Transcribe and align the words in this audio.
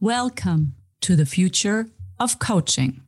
Welcome 0.00 0.74
to 1.00 1.16
the 1.16 1.26
future 1.26 1.86
of 2.20 2.38
coaching. 2.38 3.02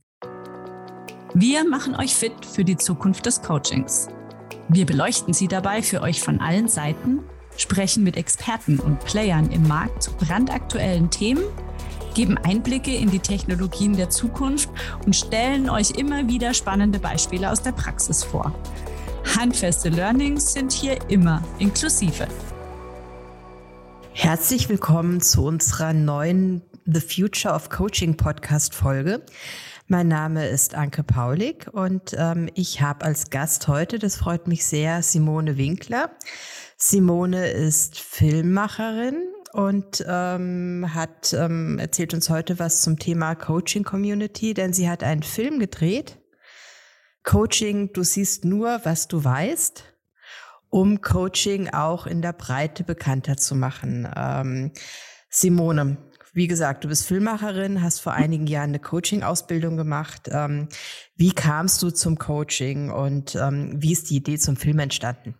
Wir 1.34 1.64
machen 1.64 1.94
euch 1.94 2.16
fit 2.16 2.44
für 2.44 2.64
die 2.64 2.76
Zukunft 2.76 3.26
des 3.26 3.40
Coachings. 3.42 4.08
Wir 4.68 4.86
beleuchten 4.86 5.32
sie 5.32 5.46
dabei 5.46 5.84
für 5.84 6.02
euch 6.02 6.20
von 6.20 6.40
allen 6.40 6.66
Seiten, 6.66 7.20
sprechen 7.56 8.02
mit 8.02 8.16
Experten 8.16 8.80
und 8.80 8.98
Playern 9.04 9.52
im 9.52 9.68
Markt 9.68 10.02
zu 10.02 10.10
brandaktuellen 10.14 11.08
Themen, 11.12 11.44
geben 12.16 12.36
Einblicke 12.38 12.96
in 12.96 13.08
die 13.08 13.20
Technologien 13.20 13.96
der 13.96 14.10
Zukunft 14.10 14.68
und 15.06 15.14
stellen 15.14 15.70
euch 15.70 15.92
immer 15.92 16.26
wieder 16.26 16.54
spannende 16.54 16.98
Beispiele 16.98 17.52
aus 17.52 17.62
der 17.62 17.70
Praxis 17.70 18.24
vor. 18.24 18.52
Handfeste 19.36 19.90
Learnings 19.90 20.54
sind 20.54 20.72
hier 20.72 20.98
immer 21.08 21.40
inklusive. 21.60 22.26
Herzlich 24.12 24.68
willkommen 24.68 25.20
zu 25.20 25.44
unserer 25.44 25.92
neuen 25.92 26.62
The 26.86 27.00
Future 27.00 27.54
of 27.54 27.68
Coaching 27.68 28.16
Podcast 28.16 28.74
Folge. 28.74 29.22
Mein 29.86 30.08
Name 30.08 30.48
ist 30.48 30.74
Anke 30.74 31.02
Paulik 31.02 31.68
und 31.72 32.14
ähm, 32.16 32.48
ich 32.54 32.80
habe 32.80 33.04
als 33.04 33.30
Gast 33.30 33.68
heute, 33.68 33.98
das 33.98 34.16
freut 34.16 34.46
mich 34.46 34.64
sehr, 34.64 35.02
Simone 35.02 35.56
Winkler. 35.56 36.10
Simone 36.76 37.50
ist 37.50 37.98
Filmmacherin 37.98 39.22
und 39.52 40.04
ähm, 40.08 40.90
hat 40.94 41.32
ähm, 41.32 41.78
erzählt 41.78 42.14
uns 42.14 42.30
heute 42.30 42.58
was 42.58 42.82
zum 42.82 42.98
Thema 42.98 43.34
Coaching 43.34 43.84
Community, 43.84 44.54
denn 44.54 44.72
sie 44.72 44.88
hat 44.88 45.02
einen 45.02 45.22
Film 45.22 45.58
gedreht. 45.58 46.18
Coaching, 47.24 47.92
du 47.92 48.02
siehst 48.02 48.44
nur, 48.44 48.80
was 48.84 49.08
du 49.08 49.22
weißt 49.22 49.84
um 50.70 51.00
Coaching 51.00 51.68
auch 51.68 52.06
in 52.06 52.22
der 52.22 52.32
Breite 52.32 52.84
bekannter 52.84 53.36
zu 53.36 53.56
machen. 53.56 54.08
Ähm, 54.16 54.72
Simone, 55.28 55.98
wie 56.32 56.46
gesagt, 56.46 56.84
du 56.84 56.88
bist 56.88 57.06
Filmmacherin, 57.06 57.82
hast 57.82 58.00
vor 58.00 58.12
einigen 58.12 58.46
Jahren 58.46 58.70
eine 58.70 58.78
Coaching-Ausbildung 58.78 59.76
gemacht. 59.76 60.28
Ähm, 60.30 60.68
wie 61.16 61.32
kamst 61.32 61.82
du 61.82 61.90
zum 61.90 62.18
Coaching 62.18 62.90
und 62.90 63.34
ähm, 63.34 63.74
wie 63.76 63.92
ist 63.92 64.10
die 64.10 64.16
Idee 64.16 64.38
zum 64.38 64.56
Film 64.56 64.78
entstanden? 64.78 65.34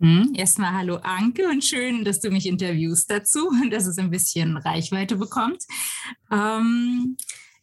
Hm, 0.00 0.32
erstmal 0.34 0.72
hallo 0.72 0.96
Anke 0.96 1.48
und 1.48 1.64
schön, 1.64 2.04
dass 2.04 2.20
du 2.20 2.30
mich 2.30 2.46
interviewst 2.46 3.10
dazu 3.10 3.48
und 3.48 3.70
dass 3.72 3.86
es 3.86 3.98
ein 3.98 4.10
bisschen 4.10 4.56
Reichweite 4.56 5.16
bekommt. 5.16 5.62
Ähm, 6.30 7.16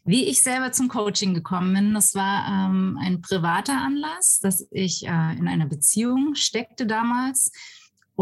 wie 0.03 0.25
ich 0.25 0.41
selber 0.41 0.72
zum 0.72 0.88
Coaching 0.88 1.33
gekommen 1.33 1.73
bin, 1.73 1.94
das 1.94 2.16
war 2.16 2.47
ähm, 2.47 2.97
ein 3.00 3.22
privater 3.22 3.80
Anlass, 3.80 4.39
dass 4.39 4.67
ich 4.72 5.03
äh, 5.05 5.38
in 5.38 5.47
einer 5.47 5.67
Beziehung 5.67 6.33
steckte 6.33 6.88
damals 6.88 7.52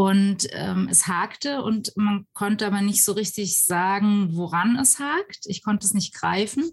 und 0.00 0.48
ähm, 0.52 0.88
es 0.90 1.08
hakte 1.08 1.62
und 1.62 1.92
man 1.94 2.24
konnte 2.32 2.66
aber 2.66 2.80
nicht 2.80 3.04
so 3.04 3.12
richtig 3.12 3.62
sagen, 3.62 4.30
woran 4.32 4.76
es 4.76 4.98
hakt. 4.98 5.40
Ich 5.44 5.62
konnte 5.62 5.84
es 5.84 5.92
nicht 5.92 6.14
greifen 6.14 6.70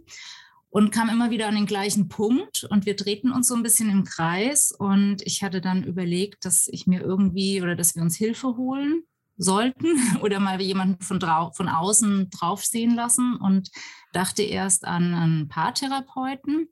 und 0.69 0.94
kam 0.94 1.09
immer 1.09 1.30
wieder 1.30 1.50
an 1.50 1.56
den 1.56 1.66
gleichen 1.66 2.08
Punkt 2.08 2.66
und 2.69 2.86
wir 2.86 2.95
drehten 2.95 3.34
uns 3.34 3.50
so 3.50 3.56
ein 3.56 3.64
bisschen 3.64 3.89
im 3.89 4.06
Kreis 4.06 4.72
und 4.72 5.23
ich 5.23 5.44
hatte 5.44 5.59
dann 5.59 5.84
überlegt, 5.84 6.45
dass 6.45 6.69
ich 6.69 6.88
mir 6.88 7.02
irgendwie 7.02 7.61
oder 7.61 7.75
dass 7.75 7.95
wir 7.95 8.02
uns 8.02 8.16
Hilfe 8.16 8.56
holen 8.56 9.03
sollten 9.36 9.88
oder 10.22 10.39
mal 10.39 10.62
jemanden 10.62 11.03
von, 11.03 11.19
von 11.19 11.67
außen 11.67 12.30
draufsehen 12.30 12.95
lassen 12.95 13.36
und 13.36 13.72
dachte 14.14 14.44
erst 14.44 14.86
an 14.86 15.14
einen 15.14 15.47
Paartherapeuten. 15.50 16.69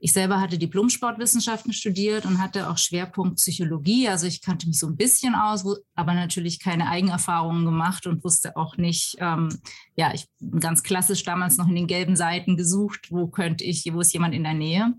Ich 0.00 0.12
selber 0.12 0.40
hatte 0.40 0.58
Diplom-Sportwissenschaften 0.58 1.72
studiert 1.72 2.24
und 2.24 2.40
hatte 2.40 2.70
auch 2.70 2.78
Schwerpunkt 2.78 3.36
Psychologie. 3.36 4.08
Also 4.08 4.26
ich 4.26 4.40
kannte 4.42 4.68
mich 4.68 4.78
so 4.78 4.86
ein 4.86 4.96
bisschen 4.96 5.34
aus, 5.34 5.64
aber 5.94 6.14
natürlich 6.14 6.60
keine 6.60 6.88
Eigenerfahrungen 6.88 7.64
gemacht 7.64 8.06
und 8.06 8.22
wusste 8.22 8.56
auch 8.56 8.76
nicht, 8.76 9.16
ähm, 9.18 9.48
ja, 9.96 10.14
ich 10.14 10.28
ganz 10.60 10.84
klassisch 10.84 11.24
damals 11.24 11.56
noch 11.56 11.68
in 11.68 11.74
den 11.74 11.88
gelben 11.88 12.14
Seiten 12.14 12.56
gesucht, 12.56 13.08
wo 13.10 13.26
könnte 13.26 13.64
ich, 13.64 13.92
wo 13.92 14.00
ist 14.00 14.12
jemand 14.12 14.34
in 14.34 14.44
der 14.44 14.54
Nähe. 14.54 14.94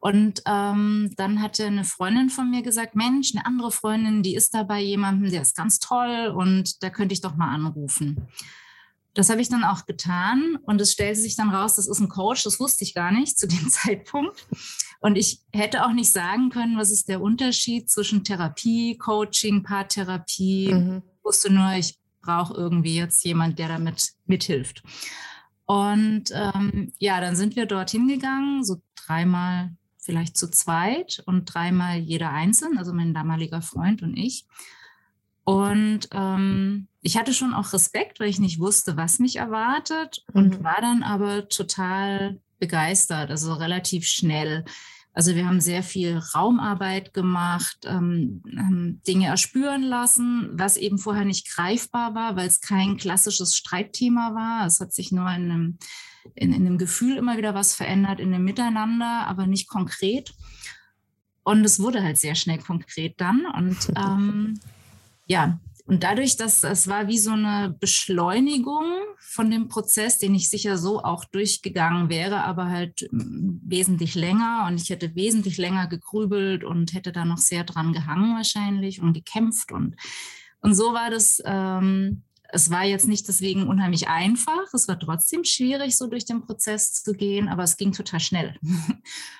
Und 0.00 0.42
ähm, 0.46 1.12
dann 1.16 1.40
hatte 1.40 1.64
eine 1.64 1.84
Freundin 1.84 2.28
von 2.28 2.50
mir 2.50 2.62
gesagt, 2.62 2.94
Mensch, 2.94 3.32
eine 3.34 3.46
andere 3.46 3.70
Freundin, 3.70 4.22
die 4.22 4.34
ist 4.34 4.52
da 4.52 4.64
bei 4.64 4.80
jemandem, 4.80 5.30
der 5.30 5.42
ist 5.42 5.56
ganz 5.56 5.78
toll 5.78 6.34
und 6.36 6.82
da 6.82 6.90
könnte 6.90 7.14
ich 7.14 7.22
doch 7.22 7.36
mal 7.36 7.54
anrufen. 7.54 8.28
Das 9.14 9.30
habe 9.30 9.40
ich 9.40 9.48
dann 9.48 9.64
auch 9.64 9.86
getan 9.86 10.58
und 10.62 10.80
es 10.80 10.92
stellte 10.92 11.20
sich 11.20 11.36
dann 11.36 11.50
raus, 11.50 11.76
das 11.76 11.86
ist 11.86 12.00
ein 12.00 12.08
Coach, 12.08 12.42
das 12.42 12.58
wusste 12.58 12.84
ich 12.84 12.94
gar 12.94 13.12
nicht 13.12 13.38
zu 13.38 13.46
dem 13.46 13.68
Zeitpunkt. 13.70 14.46
Und 15.00 15.16
ich 15.16 15.40
hätte 15.52 15.84
auch 15.84 15.92
nicht 15.92 16.12
sagen 16.12 16.50
können, 16.50 16.78
was 16.78 16.90
ist 16.90 17.08
der 17.08 17.20
Unterschied 17.20 17.90
zwischen 17.90 18.24
Therapie, 18.24 18.98
Coaching, 18.98 19.62
Paartherapie. 19.62 20.72
Mhm. 20.72 21.02
Ich 21.18 21.24
wusste 21.24 21.52
nur, 21.52 21.72
ich 21.72 21.98
brauche 22.20 22.54
irgendwie 22.54 22.96
jetzt 22.96 23.24
jemand, 23.24 23.58
der 23.58 23.68
damit 23.68 24.12
mithilft. 24.26 24.82
Und 25.66 26.24
ähm, 26.32 26.92
ja, 26.98 27.20
dann 27.20 27.36
sind 27.36 27.56
wir 27.56 27.66
dorthin 27.66 28.08
gegangen, 28.08 28.64
so 28.64 28.82
dreimal 28.96 29.70
vielleicht 29.98 30.36
zu 30.36 30.50
zweit 30.50 31.22
und 31.26 31.46
dreimal 31.46 31.98
jeder 31.98 32.30
einzeln, 32.30 32.76
also 32.76 32.92
mein 32.92 33.14
damaliger 33.14 33.62
Freund 33.62 34.02
und 34.02 34.16
ich. 34.16 34.46
Und 35.44 36.08
ähm, 36.12 36.88
ich 37.04 37.18
hatte 37.18 37.34
schon 37.34 37.52
auch 37.52 37.74
Respekt, 37.74 38.18
weil 38.18 38.30
ich 38.30 38.40
nicht 38.40 38.58
wusste, 38.58 38.96
was 38.96 39.18
mich 39.18 39.36
erwartet 39.36 40.24
und 40.32 40.58
mhm. 40.58 40.64
war 40.64 40.80
dann 40.80 41.02
aber 41.02 41.48
total 41.50 42.40
begeistert, 42.58 43.30
also 43.30 43.52
relativ 43.52 44.06
schnell. 44.06 44.64
Also 45.12 45.34
wir 45.34 45.46
haben 45.46 45.60
sehr 45.60 45.82
viel 45.82 46.18
Raumarbeit 46.34 47.12
gemacht, 47.12 47.76
ähm, 47.84 48.42
Dinge 49.06 49.26
erspüren 49.26 49.82
lassen, 49.82 50.48
was 50.54 50.78
eben 50.78 50.96
vorher 50.96 51.26
nicht 51.26 51.54
greifbar 51.54 52.14
war, 52.14 52.36
weil 52.36 52.48
es 52.48 52.62
kein 52.62 52.96
klassisches 52.96 53.54
Streitthema 53.54 54.34
war. 54.34 54.66
Es 54.66 54.80
hat 54.80 54.94
sich 54.94 55.12
nur 55.12 55.28
in 55.28 55.52
einem 55.52 55.78
in, 56.34 56.54
in 56.54 56.64
dem 56.64 56.78
Gefühl 56.78 57.18
immer 57.18 57.36
wieder 57.36 57.54
was 57.54 57.74
verändert, 57.74 58.18
in 58.18 58.32
dem 58.32 58.44
Miteinander, 58.44 59.26
aber 59.26 59.46
nicht 59.46 59.68
konkret. 59.68 60.32
Und 61.42 61.66
es 61.66 61.78
wurde 61.78 62.02
halt 62.02 62.16
sehr 62.16 62.34
schnell 62.34 62.58
konkret 62.58 63.20
dann. 63.20 63.44
Und 63.44 63.92
ähm, 63.96 64.58
ja, 65.26 65.60
und 65.86 66.02
dadurch, 66.02 66.36
dass 66.36 66.64
es 66.64 66.88
war 66.88 67.08
wie 67.08 67.18
so 67.18 67.32
eine 67.32 67.76
Beschleunigung 67.78 68.84
von 69.18 69.50
dem 69.50 69.68
Prozess, 69.68 70.18
den 70.18 70.34
ich 70.34 70.48
sicher 70.48 70.78
so 70.78 71.02
auch 71.02 71.26
durchgegangen 71.26 72.08
wäre, 72.08 72.42
aber 72.44 72.68
halt 72.68 73.06
mm, 73.10 73.58
wesentlich 73.62 74.14
länger. 74.14 74.66
Und 74.66 74.80
ich 74.80 74.88
hätte 74.88 75.14
wesentlich 75.14 75.58
länger 75.58 75.86
gegrübelt 75.86 76.64
und 76.64 76.94
hätte 76.94 77.12
da 77.12 77.26
noch 77.26 77.36
sehr 77.38 77.64
dran 77.64 77.92
gehangen 77.92 78.34
wahrscheinlich 78.34 79.02
und 79.02 79.12
gekämpft. 79.12 79.72
Und 79.72 79.96
und 80.64 80.74
so 80.74 80.94
war 80.94 81.10
das 81.10 81.42
ähm, 81.44 82.22
es 82.54 82.70
war 82.70 82.84
jetzt 82.84 83.08
nicht 83.08 83.26
deswegen 83.26 83.66
unheimlich 83.66 84.06
einfach. 84.06 84.72
Es 84.72 84.86
war 84.86 84.98
trotzdem 84.98 85.42
schwierig, 85.42 85.96
so 85.96 86.06
durch 86.06 86.24
den 86.24 86.40
Prozess 86.40 86.92
zu 87.02 87.12
gehen, 87.12 87.48
aber 87.48 87.64
es 87.64 87.76
ging 87.76 87.92
total 87.92 88.20
schnell. 88.20 88.56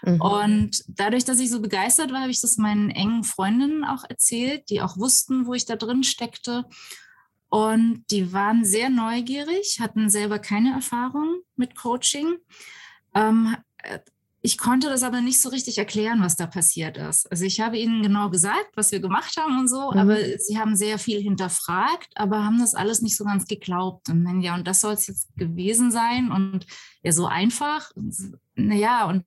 Mhm. 0.02 0.20
Und 0.20 0.84
dadurch, 0.88 1.24
dass 1.24 1.38
ich 1.38 1.48
so 1.48 1.62
begeistert 1.62 2.12
war, 2.12 2.20
habe 2.20 2.30
ich 2.30 2.40
das 2.40 2.56
meinen 2.56 2.90
engen 2.90 3.24
Freundinnen 3.24 3.84
auch 3.84 4.04
erzählt, 4.08 4.68
die 4.68 4.82
auch 4.82 4.98
wussten, 4.98 5.46
wo 5.46 5.54
ich 5.54 5.64
da 5.64 5.76
drin 5.76 6.02
steckte. 6.02 6.66
Und 7.48 8.04
die 8.10 8.32
waren 8.32 8.64
sehr 8.64 8.90
neugierig, 8.90 9.78
hatten 9.80 10.10
selber 10.10 10.40
keine 10.40 10.72
Erfahrung 10.72 11.40
mit 11.56 11.76
Coaching, 11.76 12.36
ähm, 13.14 13.56
ich 14.44 14.58
konnte 14.58 14.90
das 14.90 15.02
aber 15.02 15.22
nicht 15.22 15.40
so 15.40 15.48
richtig 15.48 15.78
erklären, 15.78 16.20
was 16.20 16.36
da 16.36 16.46
passiert 16.46 16.98
ist. 16.98 17.30
Also 17.30 17.46
ich 17.46 17.60
habe 17.60 17.78
ihnen 17.78 18.02
genau 18.02 18.28
gesagt, 18.28 18.72
was 18.74 18.92
wir 18.92 19.00
gemacht 19.00 19.38
haben 19.38 19.58
und 19.58 19.68
so, 19.68 19.90
mhm. 19.90 19.98
aber 19.98 20.18
sie 20.38 20.58
haben 20.58 20.76
sehr 20.76 20.98
viel 20.98 21.18
hinterfragt, 21.22 22.10
aber 22.14 22.44
haben 22.44 22.58
das 22.58 22.74
alles 22.74 23.00
nicht 23.00 23.16
so 23.16 23.24
ganz 23.24 23.46
geglaubt. 23.46 24.10
Und 24.10 24.22
dann, 24.26 24.42
ja, 24.42 24.54
und 24.54 24.68
das 24.68 24.82
soll 24.82 24.92
es 24.92 25.06
jetzt 25.06 25.34
gewesen 25.38 25.90
sein 25.90 26.30
und 26.30 26.66
ja, 27.02 27.12
so 27.12 27.24
einfach. 27.24 27.90
Naja, 28.54 29.06
und 29.06 29.24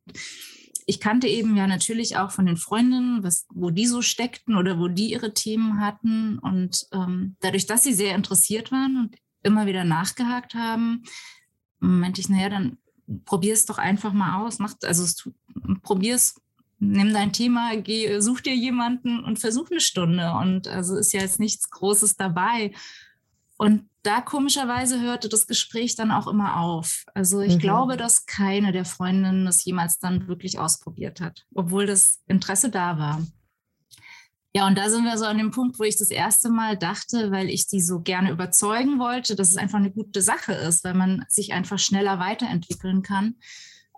ich 0.86 1.00
kannte 1.00 1.28
eben 1.28 1.58
ja 1.58 1.66
natürlich 1.66 2.18
auch 2.18 2.30
von 2.30 2.46
den 2.46 2.58
Freundinnen, 2.58 3.24
was, 3.24 3.48
wo 3.52 3.72
die 3.72 3.88
so 3.88 4.04
steckten 4.04 4.56
oder 4.56 4.78
wo 4.78 4.88
die 4.88 5.10
ihre 5.10 5.34
Themen 5.34 5.82
hatten. 5.82 6.38
Und 6.38 6.86
ähm, 6.94 7.38
dadurch, 7.40 7.66
dass 7.66 7.82
sie 7.82 7.94
sehr 7.94 8.14
interessiert 8.14 8.72
waren 8.72 8.98
und 8.98 9.16
immer 9.42 9.66
wieder 9.66 9.84
nachgehakt 9.84 10.54
haben, 10.54 11.02
meinte 11.80 12.22
ich, 12.22 12.30
naja, 12.30 12.50
dann 12.50 12.78
probier 13.26 13.54
es 13.54 13.66
doch 13.66 13.78
einfach 13.78 14.14
mal 14.14 14.46
aus. 14.46 14.60
Mach, 14.60 14.74
also 14.84 15.32
probier 15.82 16.16
es, 16.16 16.36
nimm 16.80 17.14
dein 17.14 17.34
Thema, 17.34 17.76
geh, 17.78 18.20
such 18.20 18.42
dir 18.42 18.56
jemanden 18.56 19.24
und 19.24 19.40
versuch 19.40 19.70
eine 19.72 19.80
Stunde. 19.80 20.34
Und 20.34 20.68
also 20.68 20.98
ist 20.98 21.14
ja 21.14 21.22
jetzt 21.22 21.40
nichts 21.40 21.70
Großes 21.70 22.16
dabei. 22.16 22.74
Und 23.58 23.90
da 24.04 24.22
komischerweise 24.22 25.02
hörte 25.02 25.30
das 25.30 25.48
Gespräch 25.48 25.96
dann 25.96 26.12
auch 26.12 26.28
immer 26.28 26.60
auf. 26.60 27.06
Also 27.14 27.42
ich 27.42 27.56
mhm. 27.56 27.60
glaube, 27.60 27.98
dass 27.98 28.26
keine 28.26 28.72
der 28.72 28.86
Freundinnen 28.86 29.46
das 29.46 29.66
jemals 29.66 30.00
dann 30.00 30.28
wirklich 30.28 30.60
ausprobiert 30.60 31.20
hat, 31.20 31.46
obwohl 31.54 31.86
das 31.86 32.22
Interesse 32.28 32.70
da 32.70 32.98
war. 33.00 33.22
Ja, 34.58 34.66
und 34.66 34.76
da 34.76 34.90
sind 34.90 35.04
wir 35.04 35.20
so 35.20 35.26
an 35.26 35.38
dem 35.38 35.52
Punkt, 35.52 35.78
wo 35.78 35.84
ich 35.84 35.98
das 35.98 36.10
erste 36.10 36.50
Mal 36.50 36.80
dachte, 36.80 37.30
weil 37.30 37.48
ich 37.48 37.68
die 37.68 37.80
so 37.80 38.00
gerne 38.00 38.32
überzeugen 38.32 38.98
wollte, 38.98 39.36
dass 39.36 39.52
es 39.52 39.58
einfach 39.58 39.78
eine 39.78 39.92
gute 39.92 40.24
Sache 40.24 40.52
ist, 40.54 40.84
weil 40.84 40.96
man 40.96 41.24
sich 41.30 41.54
einfach 41.54 41.78
schneller 41.78 42.18
weiterentwickeln 42.18 43.04
kann. 43.04 43.36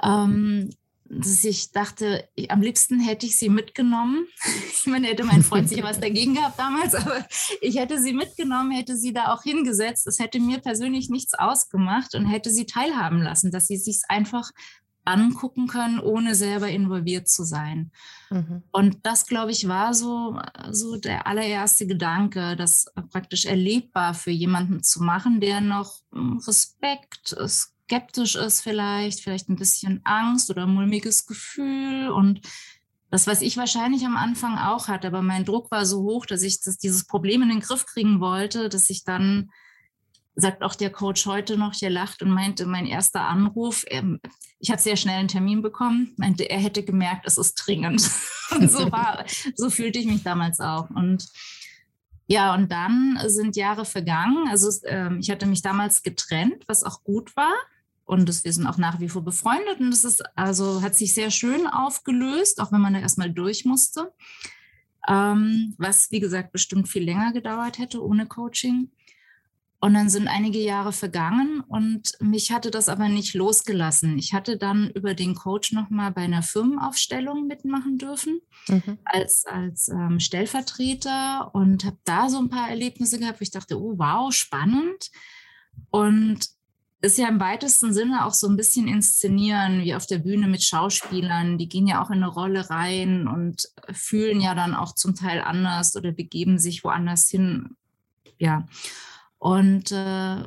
Ähm, 0.04 0.70
dass 1.06 1.46
ich 1.46 1.72
dachte, 1.72 2.28
ich, 2.36 2.52
am 2.52 2.62
liebsten 2.62 3.00
hätte 3.00 3.26
ich 3.26 3.38
sie 3.38 3.48
mitgenommen. 3.48 4.28
Ich 4.74 4.86
meine, 4.86 5.08
hätte 5.08 5.24
mein 5.24 5.44
Freund 5.44 5.70
sich 5.70 5.82
was 5.82 6.00
dagegen 6.02 6.36
gehabt 6.36 6.60
damals, 6.60 6.94
aber 6.94 7.26
ich 7.62 7.78
hätte 7.78 8.02
sie 8.02 8.12
mitgenommen, 8.12 8.72
hätte 8.72 8.98
sie 8.98 9.14
da 9.14 9.34
auch 9.34 9.44
hingesetzt. 9.44 10.08
Es 10.08 10.20
hätte 10.20 10.42
mir 10.42 10.60
persönlich 10.60 11.10
nichts 11.10 11.36
ausgemacht 11.36 12.16
und 12.16 12.26
hätte 12.26 12.50
sie 12.50 12.66
teilhaben 12.66 13.22
lassen, 13.22 13.50
dass 13.50 13.68
sie 13.68 13.78
sich 13.78 14.02
einfach 14.10 14.52
angucken 15.10 15.68
können, 15.68 16.00
ohne 16.00 16.36
selber 16.36 16.70
involviert 16.70 17.28
zu 17.28 17.44
sein. 17.44 17.92
Mhm. 18.30 18.64
Und 18.72 18.98
das, 19.04 19.26
glaube 19.26 19.52
ich, 19.52 19.68
war 19.68 19.94
so, 19.94 20.40
so 20.72 20.98
der 20.98 21.28
allererste 21.28 21.88
Gedanke, 21.88 22.56
das 22.56 22.86
praktisch 23.12 23.46
erlebbar 23.46 24.14
für 24.14 24.32
jemanden 24.32 24.84
zu 24.84 25.04
machen, 25.04 25.42
der 25.42 25.62
noch 25.62 26.00
hm, 26.12 26.38
Respekt, 26.48 27.36
skeptisch 27.48 28.36
ist 28.36 28.62
vielleicht, 28.62 29.22
vielleicht 29.22 29.50
ein 29.50 29.56
bisschen 29.56 30.02
Angst 30.04 30.50
oder 30.50 30.68
mulmiges 30.68 31.26
Gefühl 31.26 32.10
und 32.10 32.42
das, 33.12 33.26
was 33.26 33.42
ich 33.42 33.58
wahrscheinlich 33.58 34.06
am 34.06 34.16
Anfang 34.16 34.58
auch 34.60 34.88
hatte, 34.88 35.08
aber 35.08 35.24
mein 35.24 35.44
Druck 35.44 35.72
war 35.72 35.86
so 35.86 36.04
hoch, 36.04 36.28
dass 36.28 36.44
ich 36.44 36.62
das, 36.62 36.78
dieses 36.78 37.08
Problem 37.08 37.42
in 37.42 37.50
den 37.50 37.60
Griff 37.60 37.88
kriegen 37.88 38.20
wollte, 38.20 38.70
dass 38.70 38.90
ich 38.90 39.04
dann 39.04 39.50
sagt 40.36 40.64
auch 40.64 40.76
der 40.76 40.90
Coach 40.90 41.26
heute 41.26 41.58
noch, 41.58 41.76
der 41.76 41.90
lacht 41.90 42.22
und 42.22 42.32
meinte, 42.32 42.66
mein 42.66 42.86
erster 42.86 43.22
Anruf, 43.22 43.84
ähm, 43.88 44.20
ich 44.60 44.72
habe 44.72 44.82
sehr 44.82 44.96
schnell 44.96 45.20
einen 45.20 45.28
Termin 45.28 45.62
bekommen, 45.62 46.14
meinte, 46.18 46.50
er 46.50 46.60
hätte 46.60 46.84
gemerkt, 46.84 47.26
es 47.26 47.38
ist 47.38 47.56
dringend. 47.56 48.10
Und 48.52 48.72
so 48.72 48.92
war, 48.92 49.26
so 49.56 49.70
fühlte 49.70 50.00
ich 50.00 50.08
mich 50.08 50.24
damals 50.24 50.60
auch. 50.60 50.90
Und 50.90 51.28
ja, 52.26 52.54
und 52.54 52.72
dann 52.72 53.20
sind 53.26 53.56
Jahre 53.56 53.86
vergangen. 53.86 54.48
Also 54.50 54.70
ähm, 54.86 55.20
ich 55.20 55.32
hatte 55.32 55.48
mich 55.48 55.64
damals 55.64 56.04
getrennt, 56.04 56.64
was 56.68 56.84
auch 56.84 57.04
gut 57.04 57.36
war. 57.36 57.54
Und 58.06 58.30
das, 58.30 58.44
wir 58.44 58.54
sind 58.54 58.68
auch 58.68 58.78
nach 58.78 59.00
wie 59.00 59.10
vor 59.10 59.24
befreundet. 59.24 59.80
Und 59.80 59.92
es 59.92 60.04
ist 60.04 60.24
also 60.36 60.82
hat 60.82 60.96
sich 60.96 61.14
sehr 61.14 61.32
schön 61.32 61.66
aufgelöst, 61.68 62.60
auch 62.60 62.72
wenn 62.72 62.82
man 62.82 62.94
da 62.94 63.00
erstmal 63.00 63.32
durch 63.32 63.66
musste. 63.66 64.14
Ähm, 65.08 65.74
was, 65.78 66.12
wie 66.12 66.20
gesagt, 66.20 66.52
bestimmt 66.52 66.88
viel 66.88 67.04
länger 67.04 67.34
gedauert 67.34 67.80
hätte 67.80 68.04
ohne 68.04 68.28
Coaching. 68.28 68.92
Und 69.82 69.94
dann 69.94 70.10
sind 70.10 70.28
einige 70.28 70.60
Jahre 70.60 70.92
vergangen 70.92 71.62
und 71.62 72.12
mich 72.20 72.52
hatte 72.52 72.70
das 72.70 72.90
aber 72.90 73.08
nicht 73.08 73.34
losgelassen. 73.34 74.18
Ich 74.18 74.34
hatte 74.34 74.58
dann 74.58 74.90
über 74.90 75.14
den 75.14 75.36
Coach 75.36 75.72
nochmal 75.72 76.12
bei 76.12 76.22
einer 76.22 76.44
Firmenaufstellung 76.44 77.48
mitmachen 77.48 77.98
dürfen 77.98 78.42
mhm. 78.68 78.98
als, 79.06 79.46
als 79.46 79.88
ähm, 79.88 80.20
Stellvertreter 80.20 81.52
und 81.54 81.86
habe 81.86 81.98
da 82.04 82.28
so 82.28 82.40
ein 82.40 82.50
paar 82.50 82.70
Erlebnisse 82.70 83.20
gehabt, 83.20 83.40
wo 83.40 83.44
ich 83.44 83.52
dachte, 83.52 83.80
oh 83.80 83.94
wow, 83.98 84.34
spannend. 84.34 85.12
Und 85.92 86.50
ist 87.02 87.18
ja 87.18 87.30
im 87.30 87.40
weitesten 87.40 87.94
Sinne 87.94 88.26
auch 88.26 88.34
so 88.34 88.48
ein 88.48 88.58
bisschen 88.58 88.88
inszenieren, 88.90 89.84
wie 89.84 89.96
auf 89.96 90.06
der 90.06 90.18
Bühne 90.18 90.48
mit 90.48 90.64
Schauspielern. 90.64 91.58
Die 91.58 91.70
gehen 91.70 91.88
ja 91.88 92.04
auch 92.04 92.10
in 92.10 92.18
eine 92.18 92.28
Rolle 92.28 92.70
rein 92.70 93.28
und 93.28 93.64
fühlen 93.94 94.42
ja 94.42 94.54
dann 94.56 94.76
auch 94.76 94.94
zum 94.94 95.16
Teil 95.16 95.40
anders 95.40 95.96
oder 95.96 96.12
begeben 96.12 96.60
sich 96.60 96.84
woanders 96.84 97.30
hin. 97.30 97.78
Ja. 98.38 98.68
Und 99.40 99.92
äh, 99.92 100.44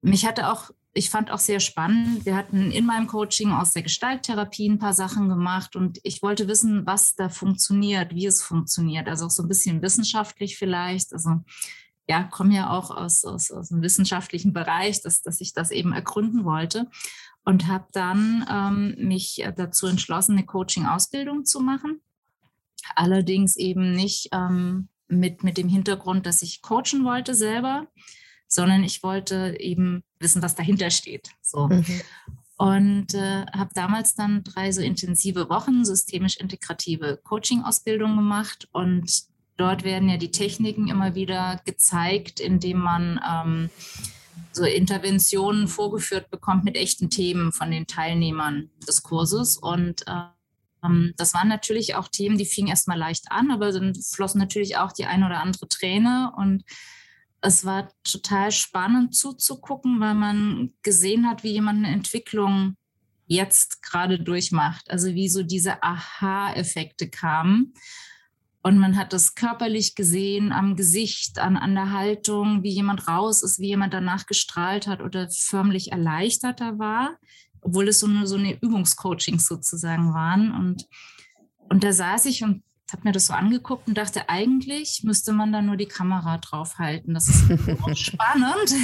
mich 0.00 0.26
hatte 0.26 0.50
auch, 0.50 0.70
ich 0.94 1.10
fand 1.10 1.30
auch 1.30 1.38
sehr 1.38 1.60
spannend, 1.60 2.26
wir 2.26 2.36
hatten 2.36 2.70
in 2.70 2.84
meinem 2.84 3.06
Coaching 3.06 3.52
aus 3.52 3.72
der 3.72 3.82
Gestalttherapie 3.82 4.68
ein 4.68 4.78
paar 4.78 4.92
Sachen 4.92 5.28
gemacht 5.28 5.76
und 5.76 6.00
ich 6.02 6.22
wollte 6.22 6.48
wissen, 6.48 6.84
was 6.84 7.14
da 7.14 7.28
funktioniert, 7.28 8.14
wie 8.14 8.26
es 8.26 8.42
funktioniert. 8.42 9.08
Also 9.08 9.26
auch 9.26 9.30
so 9.30 9.42
ein 9.42 9.48
bisschen 9.48 9.80
wissenschaftlich 9.80 10.58
vielleicht. 10.58 11.12
Also 11.12 11.40
ja, 12.08 12.24
komme 12.24 12.54
ja 12.54 12.70
auch 12.70 12.90
aus, 12.90 13.24
aus, 13.24 13.50
aus 13.50 13.68
dem 13.68 13.80
wissenschaftlichen 13.80 14.52
Bereich, 14.52 15.02
dass, 15.02 15.22
dass 15.22 15.40
ich 15.40 15.52
das 15.54 15.70
eben 15.70 15.92
ergründen 15.92 16.44
wollte 16.44 16.90
und 17.44 17.68
habe 17.68 17.86
dann 17.92 18.46
ähm, 18.50 19.08
mich 19.08 19.44
dazu 19.56 19.86
entschlossen, 19.86 20.32
eine 20.32 20.46
Coaching-Ausbildung 20.46 21.44
zu 21.44 21.60
machen. 21.60 22.00
Allerdings 22.96 23.56
eben 23.56 23.92
nicht 23.92 24.28
ähm, 24.32 24.88
mit, 25.08 25.44
mit 25.44 25.58
dem 25.58 25.68
Hintergrund, 25.68 26.26
dass 26.26 26.42
ich 26.42 26.62
coachen 26.62 27.04
wollte 27.04 27.34
selber, 27.34 27.86
sondern 28.52 28.84
ich 28.84 29.02
wollte 29.02 29.56
eben 29.58 30.04
wissen, 30.18 30.42
was 30.42 30.54
dahinter 30.54 30.90
steht. 30.90 31.30
So. 31.40 31.68
Mhm. 31.68 32.02
Und 32.58 33.14
äh, 33.14 33.46
habe 33.46 33.70
damals 33.74 34.14
dann 34.14 34.44
drei 34.44 34.70
so 34.72 34.82
intensive 34.82 35.48
Wochen 35.48 35.86
systemisch 35.86 36.36
integrative 36.36 37.18
Coaching-Ausbildung 37.24 38.14
gemacht. 38.14 38.68
Und 38.72 39.22
dort 39.56 39.84
werden 39.84 40.10
ja 40.10 40.18
die 40.18 40.30
Techniken 40.30 40.88
immer 40.88 41.14
wieder 41.14 41.62
gezeigt, 41.64 42.40
indem 42.40 42.78
man 42.78 43.18
ähm, 43.26 43.70
so 44.52 44.64
Interventionen 44.64 45.66
vorgeführt 45.66 46.30
bekommt 46.30 46.64
mit 46.64 46.76
echten 46.76 47.08
Themen 47.08 47.52
von 47.52 47.70
den 47.70 47.86
Teilnehmern 47.86 48.68
des 48.86 49.02
Kurses. 49.02 49.56
Und 49.56 50.04
ähm, 50.84 51.14
das 51.16 51.32
waren 51.32 51.48
natürlich 51.48 51.94
auch 51.94 52.08
Themen, 52.08 52.36
die 52.36 52.44
fingen 52.44 52.68
erstmal 52.68 52.98
leicht 52.98 53.32
an, 53.32 53.50
aber 53.50 53.72
dann 53.72 53.94
flossen 53.94 54.38
natürlich 54.38 54.76
auch 54.76 54.92
die 54.92 55.06
eine 55.06 55.24
oder 55.24 55.40
andere 55.40 55.68
Träne. 55.68 56.32
Und 56.36 56.64
es 57.42 57.64
war 57.64 57.90
total 58.04 58.52
spannend 58.52 59.14
zuzugucken, 59.14 60.00
weil 60.00 60.14
man 60.14 60.72
gesehen 60.82 61.28
hat, 61.28 61.42
wie 61.42 61.52
jemand 61.52 61.84
eine 61.84 61.94
Entwicklung 61.94 62.76
jetzt 63.26 63.82
gerade 63.82 64.18
durchmacht. 64.20 64.90
Also 64.90 65.14
wie 65.14 65.28
so 65.28 65.42
diese 65.42 65.82
Aha-Effekte 65.82 67.10
kamen. 67.10 67.74
Und 68.62 68.78
man 68.78 68.96
hat 68.96 69.12
das 69.12 69.34
körperlich 69.34 69.96
gesehen, 69.96 70.52
am 70.52 70.76
Gesicht, 70.76 71.40
an, 71.40 71.56
an 71.56 71.74
der 71.74 71.90
Haltung, 71.90 72.62
wie 72.62 72.70
jemand 72.70 73.08
raus 73.08 73.42
ist, 73.42 73.58
wie 73.58 73.68
jemand 73.68 73.92
danach 73.92 74.26
gestrahlt 74.26 74.86
hat 74.86 75.02
oder 75.02 75.28
förmlich 75.28 75.90
erleichterter 75.90 76.78
war, 76.78 77.18
obwohl 77.60 77.88
es 77.88 77.98
so 77.98 78.06
eine, 78.06 78.28
so 78.28 78.36
eine 78.36 78.54
Übungscoachings 78.62 79.48
sozusagen 79.48 80.14
waren. 80.14 80.52
Und, 80.52 80.86
und 81.68 81.82
da 81.82 81.92
saß 81.92 82.26
ich 82.26 82.44
und 82.44 82.62
habe 82.92 83.02
mir 83.04 83.12
das 83.12 83.26
so 83.26 83.32
angeguckt 83.32 83.88
und 83.88 83.96
dachte, 83.96 84.28
eigentlich 84.28 85.02
müsste 85.04 85.32
man 85.32 85.52
da 85.52 85.62
nur 85.62 85.76
die 85.76 85.86
Kamera 85.86 86.38
draufhalten. 86.38 87.14
Das 87.14 87.28
ist 87.28 87.44
spannend. 87.98 88.74